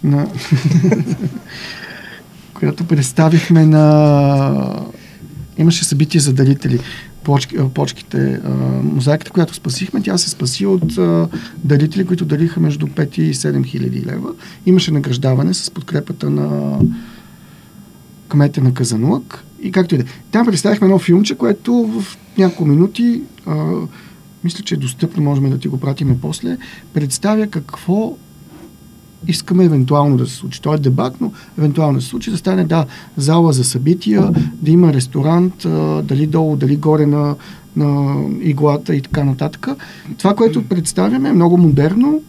на 0.03 0.23
която 2.53 2.83
представихме 2.83 3.65
на... 3.65 4.83
Имаше 5.57 5.85
събитие 5.85 6.21
за 6.21 6.33
дарители. 6.33 6.79
Почки, 7.23 7.57
а, 7.57 7.69
почките, 7.69 8.39
а, 8.45 8.49
мозайката, 8.83 9.31
която 9.31 9.53
спасихме, 9.53 10.01
тя 10.01 10.17
се 10.17 10.29
спаси 10.29 10.65
от 10.65 10.97
а, 10.97 11.27
дарители, 11.63 12.05
които 12.05 12.25
дариха 12.25 12.59
между 12.59 12.87
5 12.87 13.19
и 13.19 13.33
7 13.33 13.65
хиляди 13.65 14.05
лева. 14.05 14.29
Имаше 14.65 14.91
награждаване 14.91 15.53
с 15.53 15.71
подкрепата 15.71 16.29
на 16.29 16.79
кмета 18.27 18.61
на 18.61 18.73
Казанлък. 18.73 19.43
И 19.61 19.71
както 19.71 19.95
и 19.95 19.97
да. 19.97 20.03
е. 20.03 20.07
Там 20.31 20.45
представихме 20.45 20.85
едно 20.85 20.99
филмче, 20.99 21.35
което 21.35 21.73
в 21.73 22.17
няколко 22.37 22.65
минути, 22.65 23.21
а, 23.45 23.73
мисля, 24.43 24.63
че 24.63 24.75
е 24.75 24.77
достъпно, 24.77 25.23
можем 25.23 25.49
да 25.49 25.57
ти 25.57 25.67
го 25.67 25.79
пратиме 25.79 26.17
после, 26.21 26.57
представя 26.93 27.47
какво 27.47 28.17
искаме 29.27 29.65
евентуално 29.65 30.17
да 30.17 30.27
се 30.27 30.35
случи. 30.35 30.61
То 30.61 30.73
е 30.73 30.77
дебат, 30.77 31.21
но 31.21 31.31
евентуално 31.57 31.97
да 31.97 32.01
се 32.01 32.07
случи, 32.07 32.31
да 32.31 32.37
стане 32.37 32.63
да, 32.63 32.85
зала 33.17 33.53
за 33.53 33.63
събития, 33.63 34.31
да 34.53 34.71
има 34.71 34.93
ресторант, 34.93 35.65
а, 35.65 36.01
дали 36.01 36.27
долу, 36.27 36.55
дали 36.55 36.75
горе 36.75 37.05
на, 37.05 37.35
на 37.75 38.15
иглата 38.41 38.95
и 38.95 39.01
така 39.01 39.23
нататък. 39.23 39.67
Това, 40.17 40.35
което 40.35 40.67
представяме 40.67 41.29
е 41.29 41.33
много 41.33 41.57
модерно 41.57 42.21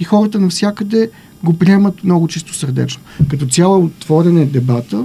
и 0.00 0.04
хората 0.04 0.40
навсякъде 0.40 1.10
го 1.44 1.58
приемат 1.58 2.04
много 2.04 2.28
чисто 2.28 2.54
сърдечно. 2.54 3.02
Като 3.30 3.46
цяло 3.46 3.84
отворен 3.84 4.38
е 4.38 4.44
дебата, 4.44 5.04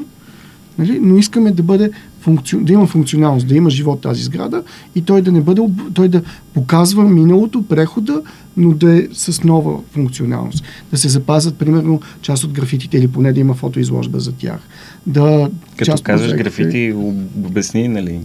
нали? 0.82 1.00
но 1.02 1.18
искаме 1.18 1.52
да 1.52 1.64
бъде 1.64 1.92
функци... 2.22 2.56
да 2.58 2.74
има 2.74 2.88
функционалност, 2.88 3.48
да 3.48 3.56
има 3.56 3.70
живот 3.70 4.02
тази 4.02 4.24
сграда 4.24 4.64
и 4.96 5.02
той 5.02 5.22
да 5.22 5.32
не 5.32 5.42
бъде, 5.42 5.62
той 5.94 6.08
да 6.08 6.22
показва 6.54 7.04
миналото, 7.04 7.62
прехода, 7.62 8.22
но 8.58 8.72
да 8.72 8.98
е 8.98 9.08
с 9.14 9.44
нова 9.44 9.80
функционалност. 9.92 10.64
Да 10.92 10.98
се 10.98 11.10
запазят, 11.10 11.56
примерно, 11.56 12.02
част 12.22 12.44
от 12.44 12.52
графитите 12.52 12.98
или 12.98 13.08
поне 13.08 13.34
да 13.34 13.40
има 13.40 13.54
фотоизложба 13.54 14.20
за 14.20 14.32
тях. 14.32 14.60
Да, 15.08 15.50
Като 15.72 15.86
част 15.86 16.04
казваш 16.04 16.28
мозайките- 16.28 16.44
графити, 16.44 16.94
об- 16.94 17.16
обясни, 17.46 17.88
нали? 17.88 18.20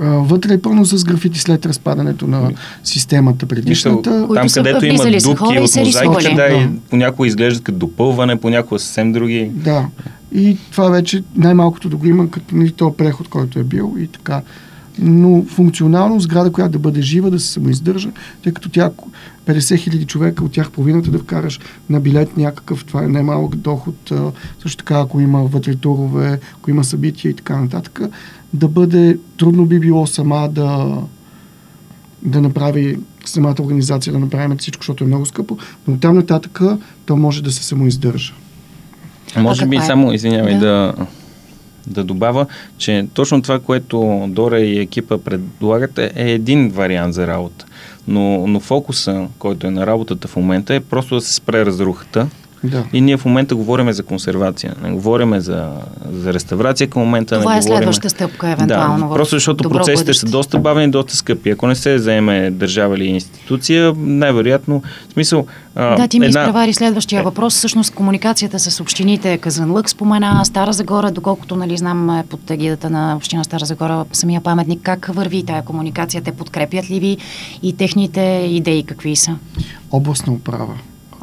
Вътре 0.00 0.54
е 0.54 0.58
пълно 0.58 0.84
с 0.84 1.04
графити 1.04 1.38
след 1.38 1.66
разпадането 1.66 2.26
на 2.26 2.50
системата 2.84 3.34
Нищо, 3.36 3.48
предишната. 3.48 4.10
Които 4.10 4.34
там 4.34 4.48
са 4.48 4.60
където 4.60 4.86
има 4.86 5.04
дупки 5.04 5.58
от 5.58 5.76
рисували. 5.76 6.24
да, 6.26 6.48
Да. 6.50 6.68
понякога 6.90 7.26
изглеждат 7.28 7.62
като 7.62 7.78
допълване, 7.78 8.36
понякога 8.36 8.78
съвсем 8.78 9.12
други. 9.12 9.50
Да. 9.54 9.86
И 10.32 10.58
това 10.70 10.88
вече 10.88 11.22
най-малкото 11.36 11.88
да 11.88 11.96
го 11.96 12.06
има 12.06 12.30
като 12.30 12.56
нали, 12.56 12.72
този 12.72 12.96
преход, 12.96 13.28
който 13.28 13.58
е 13.58 13.64
бил 13.64 13.94
и 13.98 14.06
така. 14.06 14.42
Но 14.98 15.44
функционално 15.44 16.20
сграда, 16.20 16.52
която 16.52 16.72
да 16.72 16.78
бъде 16.78 17.02
жива, 17.02 17.30
да 17.30 17.40
се 17.40 17.52
самоиздържа, 17.52 18.10
тъй 18.42 18.52
като 18.52 18.68
тя 18.68 18.90
50 19.46 19.76
хиляди 19.76 20.04
човека, 20.04 20.44
от 20.44 20.52
тях 20.52 20.70
половината 20.70 21.10
да 21.10 21.18
вкараш 21.18 21.60
на 21.90 22.00
билет 22.00 22.36
някакъв, 22.36 22.84
това 22.84 23.04
е 23.04 23.08
немалък 23.08 23.56
доход. 23.56 24.12
Също 24.62 24.76
така, 24.76 25.00
ако 25.00 25.20
има 25.20 25.44
вътре 25.44 25.74
турове, 25.74 26.40
ако 26.58 26.70
има 26.70 26.84
събития 26.84 27.30
и 27.30 27.34
така 27.34 27.60
нататък, 27.60 28.00
да 28.54 28.68
бъде, 28.68 29.18
трудно 29.36 29.66
би 29.66 29.80
било 29.80 30.06
сама 30.06 30.48
да, 30.52 30.96
да 32.22 32.40
направи 32.40 32.98
самата 33.24 33.56
организация, 33.60 34.12
да 34.12 34.18
направим 34.18 34.58
всичко, 34.58 34.82
защото 34.82 35.04
е 35.04 35.06
много 35.06 35.26
скъпо, 35.26 35.58
но 35.88 35.98
там 35.98 36.16
нататък 36.16 36.60
то 37.06 37.16
може 37.16 37.42
да 37.42 37.52
се 37.52 37.64
самоиздържа. 37.64 38.34
Може 39.36 39.66
би 39.66 39.76
е? 39.76 39.80
само, 39.80 40.12
извинявай, 40.12 40.54
Да. 40.54 40.66
да. 40.66 40.94
да, 41.86 42.04
добавя, 42.04 42.46
че 42.78 43.06
точно 43.14 43.42
това, 43.42 43.58
което 43.58 44.26
Дора 44.28 44.60
и 44.60 44.78
екипа 44.78 45.18
предлагат 45.18 45.98
е 45.98 46.12
един 46.16 46.68
вариант 46.68 47.14
за 47.14 47.26
работа. 47.26 47.64
Но, 48.08 48.46
но 48.46 48.60
фокуса, 48.60 49.26
който 49.38 49.66
е 49.66 49.70
на 49.70 49.86
работата 49.86 50.28
в 50.28 50.36
момента 50.36 50.74
е 50.74 50.80
просто 50.80 51.14
да 51.14 51.20
се 51.20 51.34
спре 51.34 51.66
разрухата. 51.66 52.26
Да. 52.64 52.84
И 52.92 53.00
ние 53.00 53.16
в 53.16 53.24
момента 53.24 53.56
говорим 53.56 53.92
за 53.92 54.02
консервация. 54.02 54.74
Не 54.82 54.90
говорим 54.90 55.40
за, 55.40 55.72
за 56.12 56.34
реставрация 56.34 56.90
към 56.90 57.02
момента. 57.02 57.40
Това 57.40 57.52
не 57.52 57.58
е 57.58 57.60
говорим... 57.60 57.76
следваща 57.76 58.10
стъпка, 58.10 58.48
евентуално. 58.48 59.08
Да, 59.08 59.14
просто 59.14 59.36
защото 59.36 59.62
добро 59.62 59.78
процесите 59.78 60.04
бъдеще. 60.04 60.26
са 60.26 60.32
доста 60.32 60.58
бавни 60.58 60.90
доста 60.90 61.16
скъпи. 61.16 61.50
Ако 61.50 61.66
не 61.66 61.74
се 61.74 61.98
заеме 61.98 62.50
държава 62.50 62.96
или 62.96 63.04
институция, 63.04 63.92
най-вероятно, 63.96 64.82
в 65.08 65.12
смисъл... 65.12 65.46
а, 65.74 65.96
Да, 65.96 66.08
ти 66.08 66.20
ми 66.20 66.26
една... 66.26 66.40
изпревари 66.40 66.74
следващия 66.74 67.22
въпрос. 67.22 67.54
Всъщност 67.54 67.94
комуникацията 67.94 68.58
с 68.58 68.80
общините 68.80 69.38
Казанлък 69.38 69.90
спомена, 69.90 70.44
Стара 70.44 70.72
Загора, 70.72 71.10
доколкото 71.10 71.56
нали, 71.56 71.76
знам 71.76 72.10
е 72.10 72.24
под 72.30 72.50
егидата 72.50 72.90
на 72.90 73.16
община 73.16 73.44
Стара 73.44 73.64
Загора 73.64 74.04
самия 74.12 74.40
паметник. 74.40 74.80
Как 74.82 75.10
върви 75.14 75.44
тая 75.44 75.64
комуникация? 75.64 76.22
Те 76.22 76.32
подкрепят 76.32 76.90
ли 76.90 77.00
ви 77.00 77.16
и 77.62 77.76
техните 77.76 78.20
идеи 78.50 78.84
какви 78.84 79.16
са? 79.16 79.36
Областна 79.90 80.32
управа. 80.32 80.74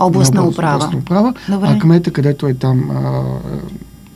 Областна 0.06 0.42
На 0.42 0.48
управа. 0.48 0.76
Областна 0.76 1.00
управа. 1.00 1.34
Добре. 1.50 1.68
А 1.70 1.80
кмета, 1.80 2.12
където 2.12 2.48
е 2.48 2.54
там, 2.54 2.92
а, 2.92 3.24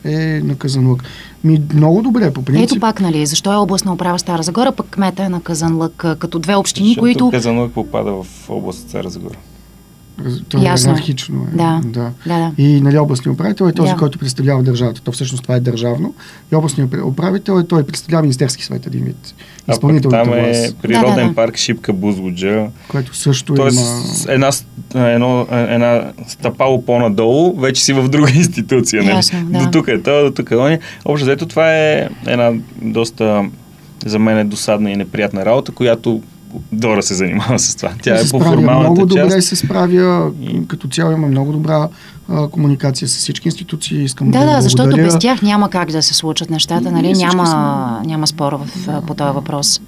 е 0.09 0.41
наказан 0.43 0.89
лък. 0.89 1.03
Ми, 1.43 1.61
много 1.73 2.01
добре, 2.01 2.33
по 2.33 2.41
принцип. 2.41 2.71
Ето 2.71 2.79
пак, 2.79 3.01
нали, 3.01 3.25
защо 3.25 3.53
е 3.53 3.55
областна 3.55 3.93
управа 3.93 4.19
Стара 4.19 4.43
Загора, 4.43 4.71
пък 4.71 4.85
кмета 4.89 5.23
е 5.23 5.29
на 5.29 5.41
Казанлък, 5.41 6.05
а, 6.05 6.15
като 6.15 6.39
две 6.39 6.55
общини, 6.55 6.87
Защото 6.87 7.01
които... 7.01 7.31
Казанлък 7.31 7.71
попада 7.71 8.11
в 8.11 8.49
област 8.49 8.89
Цара 8.89 9.09
Загора. 9.09 9.35
То 10.49 10.57
е 10.57 10.61
Ясно 10.61 10.89
е. 10.89 10.93
анархично. 10.93 11.47
Е. 11.53 11.57
Да. 11.57 11.81
да. 11.83 12.11
Да, 12.27 12.37
да. 12.37 12.51
И 12.57 12.81
нали, 12.81 12.97
областният 12.97 13.33
управител 13.33 13.65
е 13.65 13.73
този, 13.73 13.91
Да. 13.91 13.97
който 13.97 14.19
представлява 14.19 14.63
държавата. 14.63 15.01
То 15.01 15.11
всъщност 15.11 15.43
това 15.43 15.55
е 15.55 15.59
държавно. 15.59 16.13
И 16.51 16.55
областният 16.55 16.93
управител 17.03 17.53
е 17.53 17.63
той 17.63 17.83
представлява 17.83 18.21
Министерски 18.21 18.63
съвет 18.63 18.87
един 18.87 19.03
вид. 19.03 19.15
А 19.25 19.65
пък 19.65 19.73
Изпълнителната 19.73 20.23
там 20.23 20.33
е 20.35 20.43
власт, 20.43 20.77
природен 20.77 21.09
Да, 21.09 21.21
да, 21.21 21.27
да. 21.27 21.35
парк 21.35 21.57
Шипка 21.57 21.93
Бузлуджа. 21.93 22.67
което 22.87 23.15
също 23.15 23.53
Тоест, 23.55 23.79
има... 23.79 24.33
една, 24.33 24.51
с- 24.51 24.65
едно, 24.95 25.47
една 25.51 26.01
стъпало 26.27 26.81
по-надолу, 26.81 27.55
вече 27.55 27.83
си 27.83 27.93
в 27.93 28.09
друга 28.09 28.29
институция. 28.35 29.03
Нали? 29.03 29.15
Ясно, 29.15 29.45
да. 29.45 29.59
До 29.59 29.71
тук 29.71 29.87
е 29.87 30.01
това, 30.01 30.23
до 30.23 30.31
тук 30.31 30.51
е 30.51 30.55
оня. 30.55 30.79
Общо 31.05 31.25
взето 31.25 31.45
това 31.45 31.73
е 31.73 32.09
една 32.25 32.51
доста 32.81 33.45
за 34.05 34.19
мен 34.19 34.37
е 34.37 34.43
досадна 34.43 34.91
и 34.91 34.95
неприятна 34.95 35.45
работа, 35.45 35.71
която 35.71 36.21
Дора 36.71 37.03
се 37.03 37.13
занимава 37.13 37.59
с 37.59 37.75
това. 37.75 37.93
Тя 38.03 38.17
се 38.17 38.27
е 38.27 38.31
по 38.31 38.39
формалната 38.39 38.91
много 38.91 39.15
част. 39.15 39.29
добре 39.29 39.41
се 39.41 39.55
справя. 39.55 40.31
Като 40.67 40.87
цяло 40.87 41.11
има 41.11 41.27
много 41.27 41.51
добра 41.51 41.87
а, 42.29 42.47
комуникация 42.47 43.07
с 43.07 43.17
всички 43.17 43.47
институции. 43.47 44.03
Искам 44.03 44.31
да, 44.31 44.39
Да, 44.39 44.55
да, 44.55 44.61
защото 44.61 44.95
без 44.95 45.19
тях 45.19 45.41
няма 45.41 45.69
как 45.69 45.91
да 45.91 46.03
се 46.03 46.13
случат 46.13 46.49
нещата, 46.49 46.91
нали? 46.91 47.13
Няма, 47.13 47.47
сме- 47.47 48.07
няма 48.07 48.27
спор 48.27 48.53
в, 48.53 48.67
по 49.07 49.13
този 49.13 49.33
въпрос. 49.33 49.81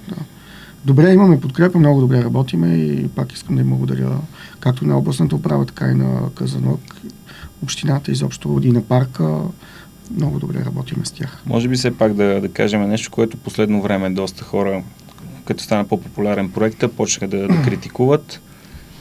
Добре, 0.84 1.12
имаме 1.12 1.40
подкрепа, 1.40 1.78
много 1.78 2.00
добре 2.00 2.24
работиме 2.24 2.74
и 2.74 3.08
пак 3.08 3.32
искам 3.32 3.54
да 3.54 3.60
им 3.60 3.68
благодаря 3.68 4.10
както 4.60 4.84
на 4.86 4.98
областната 4.98 5.36
управа, 5.36 5.66
така 5.66 5.86
и 5.86 5.94
на 5.94 6.20
Казанлък, 6.34 6.96
общината, 7.62 8.12
изобщо 8.12 8.60
и 8.62 8.72
на 8.72 8.82
парка. 8.82 9.36
Много 10.16 10.38
добре 10.38 10.64
работиме 10.64 11.04
с 11.04 11.10
тях. 11.10 11.42
Може 11.46 11.68
би 11.68 11.76
все 11.76 11.90
пак 11.90 12.14
да, 12.14 12.40
да 12.40 12.48
кажем 12.48 12.88
нещо, 12.88 13.10
което 13.10 13.36
последно 13.36 13.82
време 13.82 14.10
доста 14.10 14.44
хора, 14.44 14.82
като 15.50 15.62
стана 15.64 15.84
по-популярен 15.84 16.48
проекта, 16.48 16.88
почнаха 16.88 17.28
да, 17.28 17.48
да 17.48 17.62
критикуват. 17.62 18.40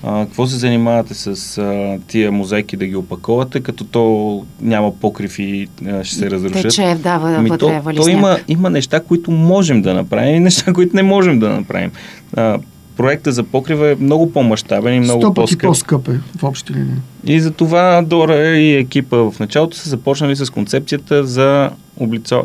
А, 0.04 0.26
какво 0.26 0.48
се 0.48 0.56
занимавате 0.56 1.14
с 1.14 1.58
а, 1.58 1.98
тия 2.08 2.32
мозайки 2.32 2.78
да 2.78 2.86
ги 2.86 2.96
опаковате, 2.96 3.60
като 3.60 3.84
то 3.84 4.46
няма 4.62 4.96
покрив 4.96 5.40
и 5.40 5.68
а, 5.88 6.04
ще 6.04 6.16
се 6.16 6.32
разрушат? 6.32 6.62
Тече, 6.62 6.98
да, 7.04 7.20
Ами 7.24 7.50
е 7.50 7.58
то, 7.58 7.82
то 7.96 8.10
има, 8.10 8.38
има 8.48 8.70
неща, 8.70 9.00
които 9.00 9.32
можем 9.32 9.82
да 9.82 9.94
направим 9.94 10.36
и 10.36 10.40
неща, 10.40 10.74
които 10.74 10.96
не 10.96 11.04
можем 11.04 11.40
да 11.40 11.50
направим. 11.50 11.92
А, 12.36 12.60
проекта 12.98 13.32
за 13.32 13.44
покрива 13.44 13.92
е 13.92 13.96
много 13.96 14.32
по-мащабен 14.32 14.94
и 14.94 15.00
много 15.00 15.34
по-скъп. 15.34 15.62
по-скъп 15.62 16.08
е 16.08 16.20
в 16.38 16.44
общи 16.44 16.74
линии. 16.74 16.98
И 17.26 17.40
за 17.40 17.52
това 17.52 18.02
Дора 18.02 18.38
и 18.38 18.76
екипа 18.76 19.18
в 19.18 19.34
началото 19.40 19.78
са 19.78 19.90
започнали 19.90 20.36
с 20.36 20.50
концепцията 20.50 21.26
за 21.26 21.70
облицо... 21.98 22.44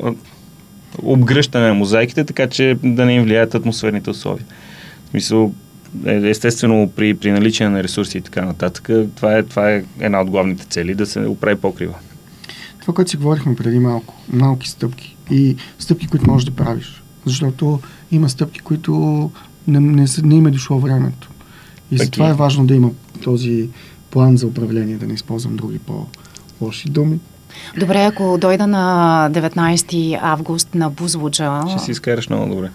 обгръщане 1.02 1.68
на 1.68 1.74
мозайките, 1.74 2.24
така 2.24 2.46
че 2.46 2.76
да 2.82 3.04
не 3.04 3.14
им 3.14 3.22
влияят 3.22 3.54
атмосферните 3.54 4.10
условия. 4.10 4.46
В 5.06 5.10
смисъл, 5.10 5.52
е- 6.06 6.30
естествено, 6.30 6.92
при, 6.96 7.14
при 7.14 7.32
наличие 7.32 7.68
на 7.68 7.82
ресурси 7.82 8.18
и 8.18 8.20
така 8.20 8.44
нататък, 8.44 8.90
това 9.16 9.36
е, 9.38 9.42
това 9.42 9.72
е 9.72 9.84
една 10.00 10.20
от 10.20 10.30
главните 10.30 10.66
цели, 10.66 10.94
да 10.94 11.06
се 11.06 11.20
оправи 11.20 11.56
покрива. 11.56 11.94
Това, 12.80 12.94
което 12.94 13.10
си 13.10 13.16
говорихме 13.16 13.56
преди 13.56 13.78
малко, 13.78 14.14
малки 14.32 14.68
стъпки 14.68 15.16
и 15.30 15.56
стъпки, 15.78 16.06
които 16.06 16.30
можеш 16.30 16.44
да 16.44 16.50
правиш. 16.50 17.02
Защото 17.26 17.80
има 18.12 18.28
стъпки, 18.28 18.60
които 18.60 19.30
не, 19.68 19.80
не, 19.80 20.06
не 20.22 20.34
им 20.34 20.46
е 20.46 20.50
дошло 20.50 20.78
времето. 20.78 21.30
И 21.90 21.98
затова 21.98 22.28
е 22.28 22.34
важно 22.34 22.66
да 22.66 22.74
има 22.74 22.90
този 23.22 23.68
план 24.10 24.36
за 24.36 24.46
управление, 24.46 24.96
да 24.96 25.06
не 25.06 25.14
използвам 25.14 25.56
други 25.56 25.78
по-лоши 25.78 26.88
думи. 26.88 27.18
Добре, 27.78 28.04
ако 28.04 28.38
дойда 28.40 28.66
на 28.66 29.28
19 29.32 30.18
август 30.22 30.74
на 30.74 30.90
Бузлуджа, 30.90 31.60
Ще 31.70 31.78
си 31.78 31.90
изкараш 31.90 32.28
много 32.28 32.54
добре. 32.54 32.70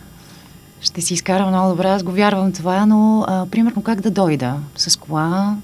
ще 0.81 1.01
си 1.01 1.13
изкарам 1.13 1.49
много 1.49 1.69
добре, 1.69 1.87
аз 1.87 2.03
го 2.03 2.11
вярвам 2.11 2.51
това, 2.51 2.85
но 2.85 3.25
а, 3.27 3.45
примерно 3.45 3.83
как 3.83 4.01
да 4.01 4.11
дойда? 4.11 4.55
С 4.75 4.99
кола? 4.99 5.55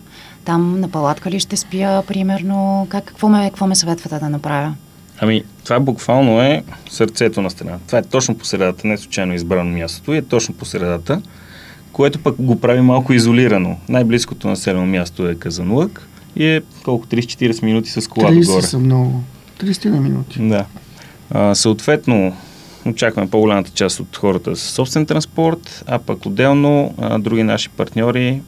Там 0.45 0.79
на 0.79 0.89
палатка 0.89 1.31
ли 1.31 1.39
ще 1.39 1.57
спя, 1.57 2.03
примерно? 2.07 2.87
Как, 2.89 3.05
какво, 3.05 3.29
ме, 3.29 3.49
какво 3.49 3.67
ме 3.67 3.75
съветвате 3.75 4.19
да 4.19 4.29
направя? 4.29 4.73
Ами, 5.19 5.43
това 5.63 5.79
буквално 5.79 6.41
е 6.41 6.63
сърцето 6.89 7.41
на 7.41 7.49
стената. 7.49 7.79
Това 7.87 7.99
е 7.99 8.03
точно 8.03 8.37
по 8.37 8.45
средата, 8.45 8.87
не 8.87 8.97
случайно 8.97 9.33
избрано 9.33 9.71
мястото, 9.71 10.13
и 10.13 10.17
е 10.17 10.21
точно 10.21 10.55
по 10.55 10.65
средата, 10.65 11.21
което 11.91 12.19
пък 12.19 12.35
го 12.39 12.59
прави 12.59 12.81
малко 12.81 13.13
изолирано. 13.13 13.77
Най-близкото 13.89 14.47
населено 14.47 14.85
място 14.85 15.27
е 15.29 15.35
Казанлък 15.35 16.07
и 16.35 16.45
е 16.45 16.61
колко 16.83 17.05
30-40 17.07 17.63
минути 17.63 17.89
с 17.89 18.07
кола 18.09 18.29
30 18.31 18.45
догоре. 18.45 18.61
са 18.61 18.79
много. 18.79 19.23
30 19.59 19.85
на 19.85 20.01
минути. 20.01 20.39
Да. 20.41 20.65
А, 21.31 21.55
съответно, 21.55 22.33
очакваме 22.85 23.29
по-голямата 23.29 23.71
част 23.71 23.99
от 23.99 24.17
хората 24.17 24.55
с 24.55 24.61
собствен 24.61 25.05
транспорт, 25.05 25.83
а 25.87 25.99
пък 25.99 26.25
отделно 26.25 26.93
а, 26.97 27.19
други 27.19 27.43
наши 27.43 27.69
партньори 27.69 28.41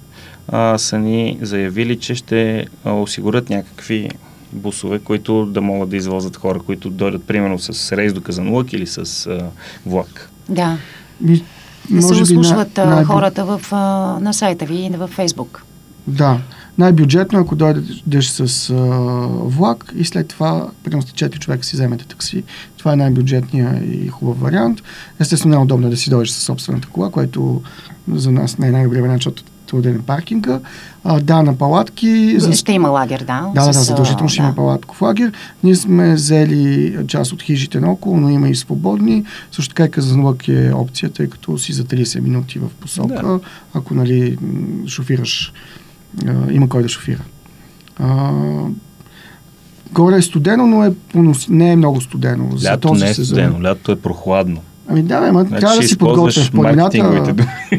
а, 0.48 0.78
са 0.78 1.00
ни 1.00 1.38
заявили, 1.42 2.00
че 2.00 2.16
ще 2.16 2.66
а, 2.84 2.92
осигурят 2.92 3.50
някакви 3.50 4.10
бусове, 4.54 5.00
които 5.00 5.46
да 5.46 5.62
могат 5.62 5.90
да 5.90 5.96
извозват 5.98 6.36
хора, 6.38 6.60
които 6.60 6.90
дойдат 6.90 7.24
примерно 7.24 7.60
с 7.60 7.92
рейс 7.98 8.14
до 8.14 8.22
Казанлък 8.22 8.74
или 8.74 8.88
с 8.88 9.28
а, 9.28 9.46
влак. 9.86 10.30
Да, 10.50 10.78
Ми, 11.22 11.44
да 11.90 12.02
се 12.02 12.08
може 12.08 12.24
услушват 12.24 12.78
най- 12.78 12.86
най- 12.86 13.04
хората 13.04 13.46
в, 13.46 13.62
а, 13.72 13.78
на 14.22 14.34
сайта 14.34 14.66
ви 14.66 14.76
и 14.76 14.90
във 14.90 15.10
Фейсбук. 15.10 15.64
Да. 16.08 16.40
Най-бюджетно, 16.78 17.40
ако 17.40 17.56
дойдеш 17.56 18.28
с 18.28 18.70
а, 18.70 18.76
влак 19.44 19.94
и 19.96 20.06
след 20.06 20.28
това, 20.28 20.70
примерно 20.84 21.02
сте 21.02 21.30
4 21.30 21.40
човека 21.40 21.64
си 21.64 21.76
вземете 21.76 22.06
такси. 22.06 22.44
Това 22.78 22.94
е 22.94 22.96
най-бюджетният 22.96 23.84
и 23.86 24.08
хубав 24.08 24.40
вариант. 24.40 24.82
Естествено, 25.20 25.56
не 25.56 25.62
е 25.62 25.64
удобно 25.64 25.90
да 25.90 25.98
си 25.98 26.10
дойдеш 26.10 26.30
със 26.30 26.44
собствената 26.44 26.88
кола, 26.88 27.12
което 27.12 27.62
за 28.12 28.32
нас 28.32 28.58
не 28.58 28.68
е 28.68 28.72
най-добрият 28.72 29.02
вариант, 29.02 29.20
защото 29.20 29.44
труден 29.68 29.96
е 29.96 30.02
паркинга. 30.02 30.60
А, 31.04 31.20
да, 31.20 31.44
на 31.44 31.58
палатки. 31.58 32.40
За... 32.40 32.54
Ще 32.54 32.72
има 32.72 32.90
лагер, 32.90 33.20
да. 33.20 33.52
Да, 33.56 33.66
да, 33.66 33.74
задължително 33.74 34.30
ще 34.30 34.42
да. 34.42 34.48
има 34.48 34.56
палатков 34.56 35.02
лагер. 35.02 35.32
Ние 35.64 35.76
сме 35.76 36.14
взели 36.14 36.98
част 37.08 37.32
от 37.32 37.42
хижите 37.42 37.80
наоколо, 37.80 38.18
но 38.18 38.30
има 38.30 38.50
и 38.50 38.56
свободни. 38.56 39.24
Също 39.52 39.74
така 39.76 39.86
и 39.86 39.92
Казанлък 39.92 40.48
е 40.48 40.72
опция, 40.74 41.10
тъй 41.10 41.30
като 41.30 41.58
си 41.58 41.74
за 41.74 41.84
30 41.84 42.20
минути 42.20 42.60
в 42.60 42.70
посока, 42.80 43.28
Да. 43.28 43.40
ако 43.74 43.94
нали, 43.94 44.38
шофираш, 44.88 45.54
а, 46.28 46.52
има 46.52 46.70
кой 46.70 46.84
да 46.84 46.90
шофира. 46.90 47.22
А, 48.00 48.32
горе 49.92 50.18
е 50.18 50.22
студено, 50.22 50.68
но 50.68 50.84
е, 50.86 50.94
не 51.50 51.72
е 51.72 51.76
много 51.76 52.02
студено. 52.02 52.58
за 52.58 52.70
Лято 52.70 52.88
този 52.88 53.04
не 53.04 53.10
е 53.10 53.14
сезон. 53.14 53.26
студено, 53.26 53.64
лято 53.64 53.92
е 53.92 53.96
прохладно. 53.96 54.62
Ами 54.90 55.04
да, 55.04 55.22
бе, 55.22 55.32
ма, 55.32 55.44
Значи 55.44 55.60
трябва 55.62 55.82
да 55.82 55.88
си 55.88 55.98
подготвя 55.98 56.42
в 56.42 56.52
планината. 56.52 57.34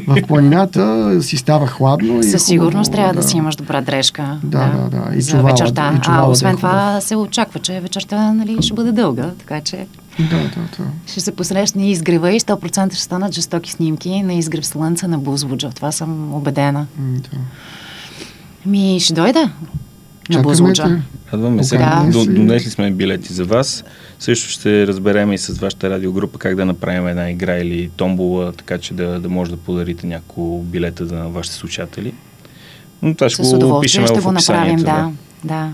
В 0.08 0.22
планината 0.28 1.16
си 1.22 1.36
става 1.36 1.66
хладно. 1.66 2.14
и 2.14 2.18
е 2.18 2.22
Със 2.22 2.46
сигурност 2.46 2.92
трябва 2.92 3.14
да. 3.14 3.22
си 3.22 3.36
имаш 3.36 3.56
добра 3.56 3.80
дрежка. 3.80 4.38
Да, 4.44 4.66
да, 4.66 4.98
да. 4.98 5.16
И 5.16 5.20
за 5.20 5.30
чувала, 5.30 5.50
вечерта. 5.50 5.92
и 5.96 6.00
чувала 6.00 6.22
а 6.22 6.24
да 6.24 6.28
е 6.28 6.32
освен 6.32 6.56
това 6.56 6.68
хубав. 6.88 7.04
се 7.04 7.16
очаква, 7.16 7.60
че 7.60 7.80
вечерта 7.80 8.32
нали, 8.32 8.56
ще 8.60 8.74
бъде 8.74 8.92
дълга, 8.92 9.30
така 9.38 9.60
че 9.60 9.86
Да, 10.18 10.36
да, 10.36 10.44
да. 10.78 10.90
ще 11.06 11.20
се 11.20 11.32
посрещне 11.32 11.90
изгрева 11.90 12.32
и 12.32 12.40
100% 12.40 12.92
ще 12.92 13.02
станат 13.02 13.34
жестоки 13.34 13.72
снимки 13.72 14.22
на 14.22 14.34
изгрев 14.34 14.66
слънце 14.66 15.06
на 15.08 15.18
Бузлуджа. 15.18 15.70
В 15.70 15.74
това 15.74 15.92
съм 15.92 16.34
убедена. 16.34 16.86
Да. 16.98 17.38
Ми, 18.66 19.00
ще 19.00 19.14
дойда 19.14 19.50
на 20.30 20.42
Бузлуджа. 20.42 21.02
Радваме 21.32 21.64
се. 21.64 21.78
Да. 21.78 22.08
До, 22.12 22.24
донесли 22.24 22.70
сме 22.70 22.90
билети 22.90 23.32
за 23.32 23.44
вас. 23.44 23.84
Също 24.18 24.48
ще 24.48 24.86
разберем 24.86 25.32
и 25.32 25.38
с 25.38 25.58
вашата 25.58 25.90
радиогрупа 25.90 26.38
как 26.38 26.56
да 26.56 26.64
направим 26.64 27.08
една 27.08 27.30
игра 27.30 27.56
или 27.56 27.90
томбола, 27.96 28.52
така 28.52 28.78
че 28.78 28.94
да, 28.94 29.20
да 29.20 29.28
може 29.28 29.50
да 29.50 29.56
подарите 29.56 30.06
няколко 30.06 30.62
билета 30.62 31.06
за 31.06 31.16
вашите 31.16 31.56
слушатели. 31.56 32.14
Но 33.02 33.14
това 33.14 33.28
ще 33.28 33.44
С 33.44 33.58
го 33.58 33.76
опишем 33.76 34.06
ще 34.06 34.20
в 34.20 34.24
го 34.24 34.32
направим, 34.32 34.74
описанието. 34.74 34.84
да. 34.84 35.54
да. 35.54 35.70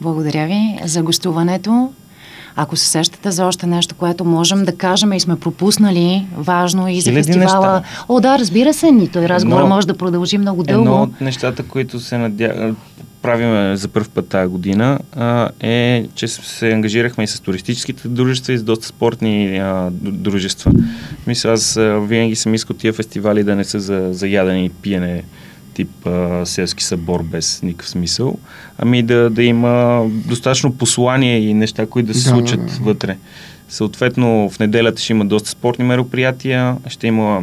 Благодаря 0.00 0.46
ви 0.46 0.78
за 0.84 1.02
гостуването. 1.02 1.92
Ако 2.56 2.76
се 2.76 2.86
сещате 2.86 3.30
за 3.30 3.46
още 3.46 3.66
нещо, 3.66 3.94
което 3.94 4.24
можем 4.24 4.64
да 4.64 4.76
кажем 4.76 5.12
и 5.12 5.20
сме 5.20 5.36
пропуснали, 5.36 6.26
важно 6.36 6.88
и 6.88 7.00
за 7.00 7.10
Хиляди 7.10 7.32
фестивала. 7.32 7.72
неща. 7.72 8.04
О, 8.08 8.20
да, 8.20 8.38
разбира 8.38 8.74
се, 8.74 8.90
ни 8.90 9.08
той 9.08 9.28
разговор 9.28 9.64
може 9.64 9.86
да 9.86 9.94
продължи 9.94 10.38
много 10.38 10.62
дълго. 10.62 10.88
Едно 10.88 11.02
от 11.02 11.20
нещата, 11.20 11.62
които 11.62 12.00
се 12.00 12.18
надя... 12.18 12.74
правиме 13.22 13.76
за 13.76 13.88
първ 13.88 14.08
път 14.14 14.28
тази 14.28 14.48
година, 14.48 14.98
а, 15.16 15.48
е, 15.60 16.06
че 16.14 16.28
се 16.28 16.72
ангажирахме 16.72 17.24
и 17.24 17.26
с 17.26 17.40
туристическите 17.40 18.08
дружества 18.08 18.52
и 18.52 18.58
с 18.58 18.62
доста 18.62 18.86
спортни 18.86 19.58
а, 19.58 19.88
дружества. 19.92 20.72
Мисля, 21.26 21.52
аз 21.52 21.76
а, 21.76 21.98
винаги 22.00 22.36
съм 22.36 22.54
искал 22.54 22.76
тия 22.76 22.92
фестивали 22.92 23.44
да 23.44 23.56
не 23.56 23.64
са 23.64 23.80
за, 23.80 24.08
за 24.12 24.28
ядене 24.28 24.64
и 24.64 24.70
пиене 24.70 25.22
тип 25.74 26.06
а, 26.06 26.46
селски 26.46 26.84
събор 26.84 27.22
без 27.22 27.62
никакъв 27.62 27.88
смисъл, 27.88 28.38
ами 28.78 29.02
да, 29.02 29.30
да 29.30 29.42
има 29.42 30.04
достатъчно 30.08 30.74
послание 30.74 31.38
и 31.38 31.54
неща, 31.54 31.86
които 31.86 32.06
да 32.06 32.14
се 32.14 32.24
Да, 32.24 32.28
случат 32.30 32.60
да, 32.66 32.66
да. 32.66 32.82
вътре. 32.82 33.16
Съответно, 33.68 34.50
в 34.50 34.58
неделята 34.58 35.02
ще 35.02 35.12
има 35.12 35.24
доста 35.24 35.50
спортни 35.50 35.84
мероприятия, 35.84 36.76
ще 36.88 37.06
има 37.06 37.42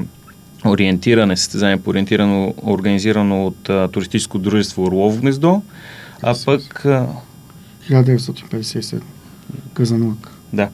ориентиране, 0.66 1.38
състезание 1.38 1.78
по 1.78 1.90
ориентирано, 1.90 2.54
организирано 2.64 3.46
от 3.46 3.70
а, 3.70 3.88
туристическо 3.88 4.38
дружество 4.38 4.84
Орлово 4.84 5.22
гнездо, 5.22 5.62
а 6.22 6.36
пък, 6.46 6.86
а, 6.86 7.08
1957. 7.90 9.02
Казанлък. 9.74 10.32
да, 10.54 10.70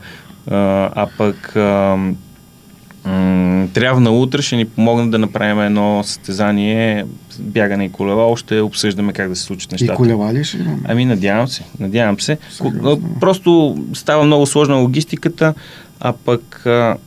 а, 0.48 0.92
а 0.96 1.08
пък 1.18 1.56
а, 1.56 1.98
м, 3.06 3.70
трябва 3.70 4.02
на 4.02 4.12
утре 4.12 4.42
ще 4.42 4.56
ни 4.56 4.66
помогнат 4.66 5.12
да 5.12 5.18
направим 5.18 5.60
едно 5.62 6.02
състезание 6.04 7.06
бягане 7.40 7.86
и 7.86 7.92
колела, 7.92 8.26
още 8.26 8.62
обсъждаме 8.62 9.14
как 9.14 9.30
да 9.30 9.36
се 9.36 9.44
случат 9.44 9.72
И 9.72 9.76
нещата. 9.76 9.94
колела 9.94 10.34
ли 10.34 10.44
ще 10.44 10.58
имаме? 10.58 10.80
Ами 10.84 11.06
надявам 11.06 11.48
се, 11.48 11.64
надявам 11.80 12.20
се. 12.20 12.38
А, 12.84 12.98
Просто 13.20 13.78
става 13.94 14.24
много 14.24 14.46
сложна 14.46 14.76
логистиката, 14.76 15.54
а 16.00 16.14
пък 16.16 16.66
а, 16.66 16.98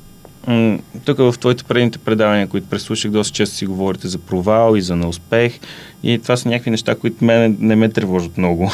м- 0.46 0.78
тук 1.04 1.18
в 1.18 1.34
твоите 1.40 1.64
предните 1.64 1.98
предавания, 1.98 2.46
които 2.46 2.66
преслушах, 2.66 3.10
доста 3.10 3.34
често 3.34 3.56
си 3.56 3.66
говорите 3.66 4.08
за 4.08 4.18
провал 4.18 4.76
и 4.76 4.82
за 4.82 4.96
неуспех. 4.96 5.58
И 6.02 6.18
това 6.18 6.36
са 6.36 6.48
някакви 6.48 6.70
неща, 6.70 6.94
които 6.94 7.24
мен 7.24 7.56
не 7.60 7.76
ме 7.76 7.88
тревожат 7.88 8.38
много. 8.38 8.70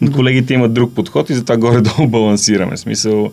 Но 0.00 0.12
колегите 0.12 0.54
имат 0.54 0.74
друг 0.74 0.92
подход 0.92 1.30
и 1.30 1.34
затова 1.34 1.56
горе-долу 1.56 2.08
балансираме. 2.08 2.76
Смисъл, 2.76 3.30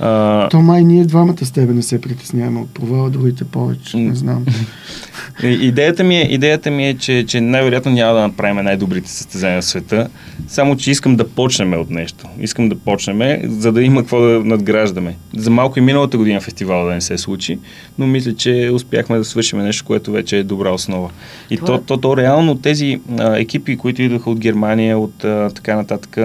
а, 0.00 0.48
То 0.48 0.60
май 0.60 0.84
ние 0.84 1.04
двамата 1.04 1.44
с 1.44 1.50
тебе 1.50 1.72
не 1.72 1.82
се 1.82 2.00
притесняваме 2.00 2.60
от 2.60 2.70
провала, 2.70 3.10
другите 3.10 3.44
повече. 3.44 3.96
Не 3.96 4.14
знам. 4.14 4.44
И- 5.42 5.58
Идеята 5.64 6.04
ми 6.04 6.16
е, 6.16 6.22
идеята 6.22 6.70
ми 6.70 6.88
е 6.88 6.94
че, 6.94 7.24
че 7.24 7.40
най-вероятно 7.40 7.92
няма 7.92 8.14
да 8.14 8.20
направим 8.20 8.64
най-добрите 8.64 9.10
състезания 9.10 9.60
в 9.60 9.64
света, 9.64 10.08
само 10.48 10.76
че 10.76 10.90
искам 10.90 11.16
да 11.16 11.28
почнем 11.28 11.72
от 11.74 11.90
нещо. 11.90 12.24
Искам 12.40 12.68
да 12.68 12.74
почнем, 12.76 13.20
за 13.50 13.72
да 13.72 13.82
има 13.82 14.00
какво 14.00 14.20
да 14.20 14.40
надграждаме. 14.40 15.16
За 15.36 15.50
малко 15.50 15.78
и 15.78 15.82
миналата 15.82 16.18
година 16.18 16.40
фестивала 16.40 16.84
да 16.84 16.94
не 16.94 17.00
се 17.00 17.18
случи, 17.18 17.58
но 17.98 18.06
мисля, 18.06 18.34
че 18.34 18.70
успяхме 18.72 19.18
да 19.18 19.24
свършим 19.24 19.58
нещо, 19.58 19.84
което 19.84 20.12
вече 20.12 20.38
е 20.38 20.42
добра 20.42 20.70
основа. 20.70 21.10
И 21.50 21.56
Това- 21.56 21.66
то, 21.68 21.78
то, 21.78 21.96
то 21.96 22.16
реално 22.16 22.56
тези 22.74 23.00
а, 23.18 23.36
екипи, 23.36 23.76
които 23.76 24.02
идваха 24.02 24.30
от 24.30 24.38
Германия, 24.38 24.98
от 24.98 25.24
а, 25.24 25.50
така 25.54 25.76
нататък, 25.76 26.16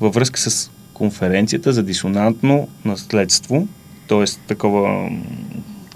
във 0.00 0.14
връзка 0.14 0.40
с 0.40 0.70
конференцията 0.94 1.72
за 1.72 1.82
дисонантно 1.82 2.68
наследство, 2.84 3.68
т.е. 4.08 4.24
такова 4.48 5.10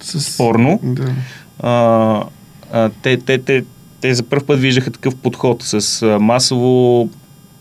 С... 0.00 0.20
Спорно. 0.20 0.80
Да. 0.82 1.14
а, 1.58 2.24
а, 2.72 2.90
те, 3.02 3.16
те, 3.16 3.38
те, 3.38 3.64
те 4.00 4.14
за 4.14 4.22
първ 4.22 4.46
път 4.46 4.60
виждаха 4.60 4.90
такъв 4.90 5.16
подход 5.16 5.62
с 5.62 6.02
а, 6.02 6.18
масово 6.18 7.08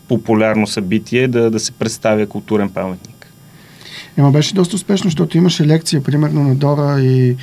популярно 0.08 0.68
събитие 0.68 1.28
да, 1.28 1.52
да 1.52 1.60
се 1.60 1.72
представя 1.72 2.28
културен 2.28 2.70
паметник. 2.70 3.32
Ема 4.18 4.32
беше 4.32 4.56
доста 4.56 4.76
успешно, 4.76 5.08
защото 5.08 5.38
имаше 5.38 5.66
лекция, 5.66 6.04
примерно 6.04 6.44
на 6.44 6.56
Дора 6.56 7.02
и 7.02 7.36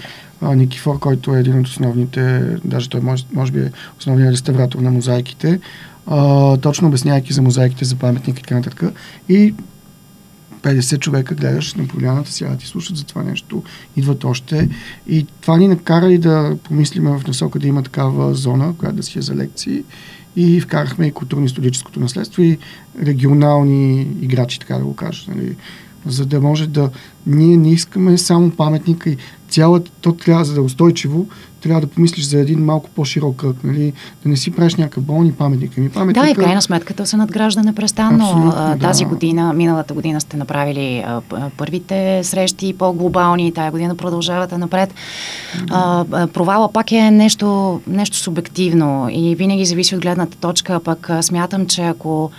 Никифор, 0.43 0.99
който 0.99 1.37
е 1.37 1.41
един 1.41 1.61
от 1.61 1.67
основните, 1.67 2.57
даже 2.65 2.89
той 2.89 3.01
може, 3.01 3.25
може 3.33 3.53
би 3.53 3.61
е 3.61 3.73
основният 3.99 4.33
реставратор 4.33 4.79
на 4.79 4.91
мозайките, 4.91 5.61
а, 6.07 6.57
точно 6.57 6.89
обяснявайки 6.89 7.33
за 7.33 7.43
мозайките, 7.43 7.85
за 7.85 7.97
паметника 7.97 8.41
и 8.41 8.43
така 8.43 8.55
нататък. 8.55 8.95
И 9.29 9.55
50 10.63 10.99
човека 10.99 11.35
гледаш 11.35 11.75
на 11.75 11.87
поляната, 11.87 12.33
сега 12.33 12.57
ти 12.57 12.67
слушат 12.67 12.97
за 12.97 13.05
това 13.05 13.23
нещо, 13.23 13.63
идват 13.97 14.25
още. 14.25 14.69
И 15.09 15.27
това 15.41 15.57
ни 15.57 15.69
накара 15.69 16.13
и 16.13 16.19
да 16.19 16.57
помислиме 16.65 17.11
в 17.11 17.27
насока 17.27 17.59
да 17.59 17.67
има 17.67 17.83
такава 17.83 18.35
зона, 18.35 18.75
която 18.79 18.97
да 18.97 19.03
си 19.03 19.19
е 19.19 19.23
за 19.23 19.35
лекции. 19.35 19.85
И 20.37 20.61
вкарахме 20.61 21.07
и 21.07 21.13
културно-историческото 21.13 22.01
наследство 22.01 22.43
и 22.43 22.59
регионални 23.03 24.01
играчи, 24.21 24.61
така 24.61 24.79
да 24.79 24.85
го 24.85 24.97
кажа. 24.97 25.25
Нали? 25.29 25.57
За 26.07 26.27
да 26.27 26.41
може 26.41 26.67
да... 26.67 26.91
Ние 27.27 27.57
не 27.57 27.73
искаме 27.73 28.19
само 28.19 28.51
паметника 28.51 29.11
и 29.11 29.17
цялата... 29.49 29.91
То 30.01 30.13
трябва, 30.13 30.45
за 30.45 30.55
да 30.55 30.61
е 30.61 30.65
устойчиво, 30.65 31.27
трябва 31.61 31.81
да 31.81 31.87
помислиш 31.87 32.25
за 32.25 32.39
един 32.39 32.65
малко 32.65 32.91
по-широк 32.91 33.37
кръг. 33.37 33.57
Нали? 33.65 33.93
Да 34.23 34.29
не 34.29 34.37
си 34.37 34.51
правиш 34.51 34.75
някакъв 34.75 35.05
болни 35.05 35.33
паметник. 35.33 35.73
Ами 35.79 35.89
паметника... 35.89 36.27
Да, 36.27 36.31
и 36.31 36.35
крайна 36.35 36.63
сметка 36.63 36.95
то 36.95 37.07
се 37.07 37.17
надгражда 37.17 37.63
непрестанно. 37.63 38.25
Абсолютно, 38.25 38.53
А, 38.57 38.75
да. 38.75 38.79
Тази 38.79 39.05
година, 39.05 39.53
миналата 39.53 39.95
година 39.95 40.21
сте 40.21 40.37
направили 40.37 41.05
а, 41.07 41.21
първите 41.57 42.25
срещи 42.25 42.75
по-глобални, 42.79 43.53
тая 43.53 43.71
година 43.71 43.97
продължавате 43.97 44.59
напред. 44.59 44.95
А, 45.71 46.05
а, 46.13 46.27
провала 46.27 46.73
пак 46.73 46.93
е 46.93 47.11
нещо, 47.11 47.81
нещо 47.87 48.17
субективно 48.17 49.09
и 49.13 49.35
винаги 49.35 49.65
зависи 49.65 49.97
от 49.97 50.03
гледната 50.03 50.37
точка, 50.37 50.81
пък 50.81 51.11
смятам, 51.21 51.67
че 51.67 51.83
ако 51.83 52.31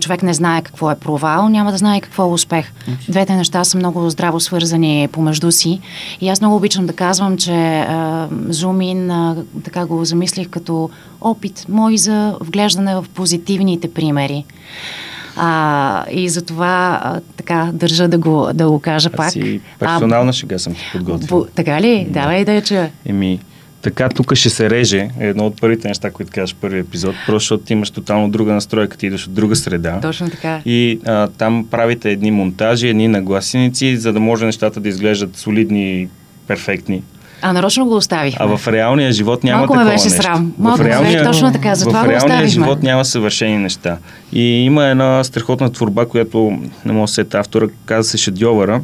човек 0.00 0.22
не 0.22 0.34
знае 0.34 0.62
какво 0.62 0.90
е 0.90 0.94
провал, 0.94 1.48
няма 1.48 1.72
да 1.72 1.78
знае 1.78 2.00
какво 2.00 2.22
е 2.22 2.32
успех. 2.32 2.72
Двете 3.08 3.36
неща 3.36 3.64
са 3.64 3.76
много 3.78 4.10
здраво 4.10 4.40
свързани 4.40 5.08
помежду 5.12 5.52
си 5.52 5.80
и 6.20 6.28
аз 6.28 6.40
много 6.40 6.56
обичам 6.56 6.86
да 6.86 6.92
казвам, 6.92 7.36
че 7.36 7.78
а, 7.78 8.28
Зумин 8.48 9.10
а, 9.10 9.36
така 9.64 9.86
го 9.86 10.04
замислих 10.04 10.48
като 10.48 10.90
опит 11.20 11.66
мой 11.68 11.98
за 11.98 12.34
вглеждане 12.40 12.94
в 12.94 13.04
позитивните 13.14 13.92
примери. 13.92 14.44
А, 15.36 16.04
и 16.10 16.28
за 16.28 16.42
това 16.42 17.00
а, 17.02 17.20
така 17.36 17.70
държа 17.72 18.08
да 18.08 18.18
го, 18.18 18.48
да 18.54 18.70
го 18.70 18.80
кажа 18.80 19.10
пак. 19.10 19.26
Аз 19.26 19.36
и 19.36 19.60
персонална 19.78 20.32
шега 20.32 20.58
съм 20.58 20.74
подготвил. 20.92 21.38
Бо, 21.38 21.46
така 21.54 21.80
ли? 21.80 22.06
Давай 22.10 22.44
да 22.44 22.52
я 22.52 22.62
чуя. 22.62 22.90
Еми, 23.06 23.40
така 23.88 24.08
тук 24.08 24.34
ще 24.34 24.50
се 24.50 24.70
реже 24.70 25.08
е 25.20 25.26
едно 25.26 25.46
от 25.46 25.60
първите 25.60 25.88
неща, 25.88 26.10
които 26.10 26.32
кажеш 26.32 26.54
в 26.54 26.58
първи 26.58 26.78
епизод, 26.78 27.14
просто 27.26 27.38
защото 27.38 27.64
ти 27.64 27.72
имаш 27.72 27.90
тотално 27.90 28.28
друга 28.28 28.52
настройка, 28.52 28.96
ти 28.96 29.06
идваш 29.06 29.26
от 29.26 29.34
друга 29.34 29.56
среда. 29.56 29.98
Точно 30.02 30.30
така. 30.30 30.60
И 30.64 31.00
а, 31.06 31.28
там 31.28 31.66
правите 31.70 32.10
едни 32.10 32.30
монтажи, 32.30 32.88
едни 32.88 33.08
нагласеници, 33.08 33.96
за 33.96 34.12
да 34.12 34.20
може 34.20 34.44
нещата 34.46 34.80
да 34.80 34.88
изглеждат 34.88 35.36
солидни 35.36 36.02
и 36.02 36.08
перфектни. 36.46 37.02
А 37.42 37.52
нарочно 37.52 37.86
го 37.86 37.96
оставих. 37.96 38.34
А 38.38 38.56
в 38.56 38.68
реалния 38.68 39.12
живот 39.12 39.44
няма 39.44 39.58
Малко 39.58 39.74
ме 39.74 39.78
такова 39.78 39.92
беше 39.92 40.04
нещо. 40.04 40.22
срам. 40.22 40.52
В 40.58 40.62
Малко 40.62 40.78
ме 40.78 40.84
беше 40.84 40.98
реалния- 40.98 41.24
точно 41.24 41.52
така, 41.52 41.74
затова 41.74 42.00
в 42.00 42.04
го 42.04 42.10
реалния 42.10 42.34
оставихме. 42.34 42.48
живот 42.64 42.82
няма 42.82 43.04
съвършени 43.04 43.58
неща. 43.58 43.96
И 44.32 44.42
има 44.64 44.84
една 44.84 45.24
страхотна 45.24 45.72
творба, 45.72 46.06
която 46.06 46.58
не 46.84 46.92
мога 46.92 47.04
да 47.04 47.08
се 47.08 47.26
автора, 47.34 47.66
каза 47.86 48.08
се 48.10 48.18
Шедьовара, 48.18 48.80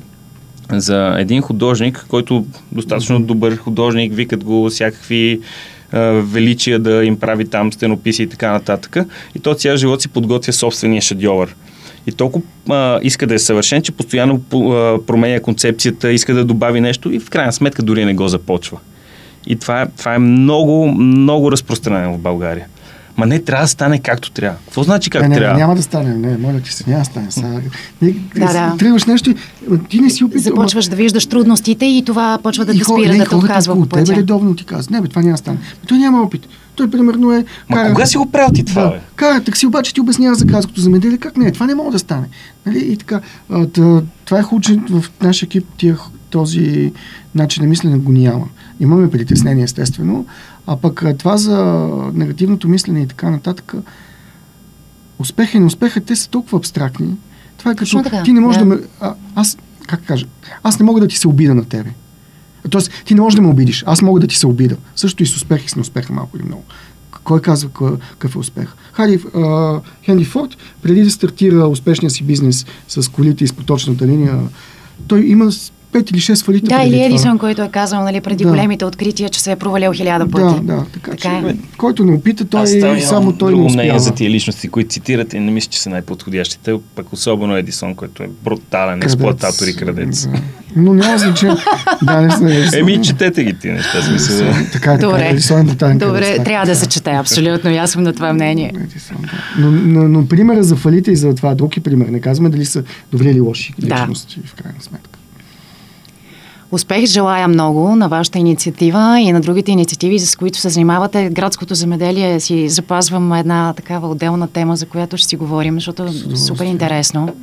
за 0.80 1.16
един 1.18 1.42
художник, 1.42 2.06
който 2.08 2.46
достатъчно 2.72 3.20
добър 3.20 3.56
художник, 3.56 4.14
викат 4.14 4.44
го 4.44 4.68
всякакви 4.70 5.40
величия 6.12 6.78
да 6.78 7.04
им 7.04 7.16
прави 7.16 7.44
там 7.44 7.72
стенописи 7.72 8.22
и 8.22 8.26
така 8.26 8.52
нататък. 8.52 8.96
И 9.34 9.38
то 9.38 9.54
цял 9.54 9.76
живот 9.76 10.02
си 10.02 10.08
подготвя 10.08 10.52
собствения 10.52 11.02
шедьовър. 11.02 11.56
И 12.06 12.12
толкова 12.12 12.46
а, 12.70 13.00
иска 13.02 13.26
да 13.26 13.34
е 13.34 13.38
съвършен, 13.38 13.82
че 13.82 13.92
постоянно 13.92 14.40
по- 14.40 14.72
а, 14.72 15.06
променя 15.06 15.40
концепцията, 15.40 16.12
иска 16.12 16.34
да 16.34 16.44
добави 16.44 16.80
нещо 16.80 17.12
и 17.12 17.20
в 17.20 17.30
крайна 17.30 17.52
сметка 17.52 17.82
дори 17.82 18.04
не 18.04 18.14
го 18.14 18.28
започва. 18.28 18.78
И 19.46 19.56
това 19.56 19.82
е, 19.82 19.86
това 19.98 20.14
е 20.14 20.18
много, 20.18 20.88
много 20.92 21.52
разпространено 21.52 22.14
в 22.14 22.18
България. 22.18 22.66
Ма 23.16 23.26
не 23.26 23.38
трябва 23.38 23.64
да 23.64 23.68
стане 23.68 23.98
както 23.98 24.30
трябва. 24.30 24.58
Какво 24.64 24.82
значи 24.82 25.10
как 25.10 25.22
не, 25.22 25.28
не, 25.28 25.34
трябва? 25.34 25.58
няма 25.58 25.74
да 25.74 25.82
стане, 25.82 26.14
не, 26.14 26.38
моля 26.38 26.60
ти 26.60 26.72
се, 26.72 26.84
няма 26.86 26.98
да 26.98 27.04
стане. 27.04 27.30
Сега, 27.30 27.48
не, 28.02 28.14
Да, 28.36 28.52
да. 28.52 28.76
Тръгваш 28.78 29.04
нещо 29.04 29.34
ти 29.88 30.00
не 30.00 30.10
си 30.10 30.24
опитал. 30.24 30.42
Започваш 30.42 30.86
да 30.86 30.96
виждаш 30.96 31.26
трудностите 31.26 31.86
и 31.86 32.02
това 32.06 32.38
почва 32.42 32.64
да 32.64 32.72
те 32.72 32.84
спира, 32.84 33.12
не, 33.12 33.18
да 33.18 33.28
те 33.28 33.36
отказва 33.36 33.80
по 33.80 33.86
тебе 33.86 34.16
редовно 34.16 34.56
ти 34.56 34.64
казват, 34.64 34.90
не 34.90 35.00
бе, 35.00 35.08
това 35.08 35.22
няма 35.22 35.32
да 35.32 35.38
стане. 35.38 35.58
Той 35.88 35.98
няма 35.98 36.22
опит. 36.22 36.46
Той 36.76 36.90
примерно 36.90 37.32
е... 37.32 37.44
Ма 37.68 37.88
кога 37.88 38.06
си 38.06 38.16
го 38.16 38.26
правил 38.26 38.52
ти 38.54 38.64
това, 38.64 38.82
да, 38.82 38.90
бе? 38.90 39.00
Кара 39.16 39.40
такси, 39.40 39.66
обаче 39.66 39.94
ти 39.94 40.00
обяснява 40.00 40.34
за 40.34 40.44
градското 40.44 40.80
земеделие. 40.80 41.18
Как 41.18 41.36
не? 41.36 41.52
Това 41.52 41.66
не 41.66 41.74
може 41.74 41.90
да 41.90 41.98
стане. 41.98 42.26
Нали? 42.66 42.78
И 42.78 42.96
така, 42.96 43.20
а, 43.50 43.66
тъ, 43.66 44.02
това 44.24 44.38
е 44.38 44.42
хубаво, 44.42 44.60
че 44.60 44.80
в 44.90 45.04
нашия 45.22 45.46
екип 45.46 45.64
тия, 45.76 45.96
този 46.30 46.92
начин 47.34 47.62
на 47.62 47.68
мислене 47.68 47.98
го 47.98 48.12
няма. 48.12 48.46
Имаме 48.80 49.10
притеснение, 49.10 49.64
естествено, 49.64 50.26
а 50.66 50.76
пък 50.76 51.04
това 51.18 51.36
за 51.36 51.88
негативното 52.14 52.68
мислене 52.68 53.02
и 53.02 53.06
така 53.06 53.30
нататък, 53.30 53.74
успеха 55.18 55.56
и 55.56 55.60
неуспеха, 55.60 56.00
те 56.00 56.16
са 56.16 56.30
толкова 56.30 56.58
абстрактни. 56.58 57.16
Това 57.58 57.70
е 57.70 57.74
като 57.74 58.22
ти 58.24 58.32
не 58.32 58.40
можеш 58.40 58.58
да, 58.58 58.68
да. 58.68 58.74
ме... 58.74 58.80
А, 59.00 59.14
аз, 59.34 59.58
как 59.86 60.06
кажа, 60.06 60.26
аз 60.62 60.78
не 60.78 60.84
мога 60.84 61.00
да 61.00 61.08
ти 61.08 61.16
се 61.16 61.28
обида 61.28 61.54
на 61.54 61.64
тебе. 61.64 61.90
Тоест, 62.70 62.90
ти 63.04 63.14
не 63.14 63.20
можеш 63.20 63.36
да 63.36 63.42
ме 63.42 63.48
обидиш. 63.48 63.84
Аз 63.86 64.02
мога 64.02 64.20
да 64.20 64.26
ти 64.26 64.36
се 64.36 64.46
обида. 64.46 64.76
Също 64.96 65.22
и 65.22 65.26
с 65.26 65.36
успех 65.36 65.64
и 65.64 65.68
с 65.68 65.76
неуспеха 65.76 66.12
малко 66.12 66.36
или 66.36 66.44
много. 66.44 66.64
Кой 67.24 67.42
казва 67.42 67.70
какъв 67.70 68.34
е 68.34 68.38
успех? 68.38 68.74
Хари, 68.92 69.20
а, 69.34 69.80
Хенри 70.04 70.24
Форд, 70.24 70.56
преди 70.82 71.02
да 71.02 71.10
стартира 71.10 71.68
успешния 71.68 72.10
си 72.10 72.24
бизнес 72.24 72.66
с 72.88 73.10
колите 73.10 73.44
из 73.44 73.52
поточната 73.52 74.06
линия, 74.06 74.40
той 75.06 75.20
има 75.20 75.52
пет 75.94 76.10
или 76.10 76.20
шест 76.20 76.44
фалита. 76.44 76.66
Да, 76.66 76.82
или 76.82 77.02
Едисон, 77.02 77.38
който 77.38 77.62
е 77.62 77.68
казал 77.68 78.02
нали, 78.02 78.20
преди 78.20 78.44
да. 78.44 78.50
големите 78.50 78.84
открития, 78.84 79.28
че 79.28 79.40
се 79.40 79.52
е 79.52 79.56
провалил 79.56 79.92
хиляда 79.92 80.30
пъти. 80.30 80.44
Да, 80.44 80.74
да. 80.74 80.84
Така, 80.92 81.10
така 81.10 81.16
че, 81.16 81.48
е. 81.48 81.56
който 81.76 82.04
не 82.04 82.12
опита, 82.12 82.44
той 82.44 82.62
е, 82.62 83.00
само 83.00 83.32
той 83.32 83.54
не 83.54 83.62
успява. 83.62 83.98
за 83.98 84.14
тия 84.14 84.30
личности, 84.30 84.68
които 84.68 84.90
цитирате, 84.90 85.40
не 85.40 85.50
мисля, 85.50 85.70
че 85.70 85.82
са 85.82 85.90
най-подходящите. 85.90 86.74
Пък 86.94 87.12
особено 87.12 87.56
Едисон, 87.56 87.94
който 87.94 88.22
е 88.22 88.28
брутален 88.44 89.00
крадец. 89.00 89.14
експлуататор 89.14 89.66
и 89.66 89.76
крадец. 89.76 90.26
Да. 90.26 90.38
Но 90.76 90.94
няма 90.94 91.18
значение. 91.18 91.56
да, 92.02 92.20
не 92.20 92.30
сме, 92.30 92.68
Еми, 92.78 93.02
четете 93.02 93.44
ги 93.44 93.58
ти 93.58 93.68
неща, 93.68 94.02
смисъл. 94.02 94.46
така 94.72 94.92
е, 94.92 94.98
така. 94.98 95.24
Едисон 95.24 95.60
е 95.60 95.64
брутален 95.64 95.98
Добре, 95.98 96.20
крадец, 96.20 96.44
трябва 96.44 96.66
да 96.66 96.74
се 96.74 96.86
чете, 96.86 97.10
абсолютно. 97.10 97.70
Аз 97.70 97.90
съм 97.90 98.02
на 98.02 98.12
това 98.12 98.32
мнение. 98.32 98.72
Да. 98.74 99.16
но, 99.58 99.70
но, 99.70 100.08
но, 100.08 100.28
примера 100.28 100.62
за 100.62 100.76
фалите 100.76 101.10
и 101.10 101.16
за 101.16 101.34
това 101.34 101.54
други 101.54 101.80
пример. 101.80 102.06
Не 102.06 102.20
казваме 102.20 102.48
дали 102.48 102.64
са 102.64 102.82
добри 103.12 103.30
или 103.30 103.40
лоши 103.40 103.74
личности, 103.82 104.40
да. 104.40 104.48
в 104.48 104.54
крайна 104.54 104.80
сметка. 104.80 105.13
Успех 106.74 107.04
желая 107.06 107.48
много 107.48 107.96
на 107.96 108.08
вашата 108.08 108.38
инициатива 108.38 109.20
и 109.20 109.32
на 109.32 109.40
другите 109.40 109.72
инициативи, 109.72 110.18
с 110.18 110.36
които 110.36 110.58
се 110.58 110.68
занимавате. 110.68 111.30
Градското 111.30 111.74
земеделие 111.74 112.40
си 112.40 112.68
запазвам 112.68 113.32
една 113.32 113.72
такава 113.76 114.08
отделна 114.08 114.48
тема, 114.48 114.76
за 114.76 114.86
която 114.86 115.16
ще 115.16 115.28
си 115.28 115.36
говорим, 115.36 115.74
защото 115.74 116.04
е 116.04 116.36
супер 116.36 116.64
интересно. 116.64 117.36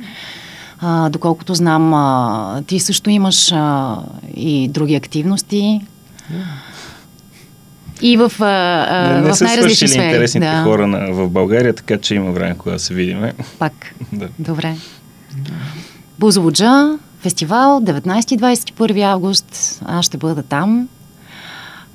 А, 0.80 1.08
доколкото 1.08 1.54
знам, 1.54 1.94
а, 1.94 2.62
ти 2.66 2.80
също 2.80 3.10
имаш 3.10 3.52
а, 3.52 3.96
и 4.36 4.68
други 4.68 4.94
активности. 4.94 5.80
И 8.02 8.16
в, 8.16 8.32
а, 8.40 9.12
не, 9.12 9.20
не 9.20 9.34
в 9.34 9.40
най-различни 9.40 9.88
сфери. 9.88 10.04
интересните 10.04 10.46
да. 10.46 10.62
хора 10.62 10.86
на, 10.86 11.12
в 11.12 11.28
България, 11.28 11.74
така 11.74 11.98
че 11.98 12.14
има 12.14 12.32
време, 12.32 12.56
кога 12.58 12.78
се 12.78 12.94
видиме. 12.94 13.32
Пак. 13.58 13.94
да. 14.12 14.28
Добре. 14.38 14.76
Бузоводжа, 16.18 16.98
фестивал 17.22 17.80
19-21 17.80 19.02
август. 19.02 19.80
Аз 19.84 20.06
ще 20.06 20.16
бъда 20.16 20.42
там. 20.42 20.88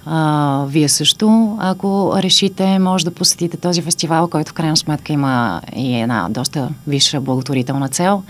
А, 0.05 0.65
вие 0.67 0.89
също, 0.89 1.57
ако 1.59 2.13
решите, 2.17 2.79
може 2.79 3.05
да 3.05 3.11
посетите 3.11 3.57
този 3.57 3.81
фестивал, 3.81 4.27
който 4.27 4.51
в 4.51 4.53
крайна 4.53 4.77
сметка 4.77 5.13
има 5.13 5.61
и 5.75 5.95
една 6.01 6.27
доста 6.29 6.69
висша 6.87 7.21
благотворителна 7.21 7.89
цел. 7.89 8.23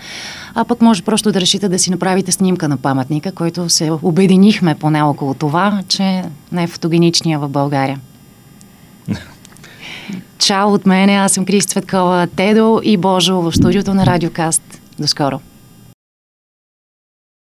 А 0.54 0.64
пък 0.64 0.82
може 0.82 1.02
просто 1.02 1.32
да 1.32 1.40
решите 1.40 1.68
да 1.68 1.78
си 1.78 1.90
направите 1.90 2.32
снимка 2.32 2.68
на 2.68 2.76
паметника, 2.76 3.32
който 3.32 3.68
се 3.68 3.90
обединихме 4.02 4.74
поне 4.74 5.02
около 5.02 5.34
това, 5.34 5.82
че 5.88 6.24
най-фотогеничния 6.52 7.38
в 7.38 7.48
България. 7.48 8.00
Чао 10.38 10.72
от 10.72 10.86
мене, 10.86 11.12
аз 11.12 11.32
съм 11.32 11.44
Крис 11.44 11.64
Цветкова, 11.64 12.28
Тедо 12.36 12.80
и 12.84 12.96
Божо 12.96 13.40
в 13.40 13.52
студиото 13.52 13.94
на 13.94 14.06
Радиокаст. 14.06 14.80
До 14.98 15.06
скоро! 15.06 15.40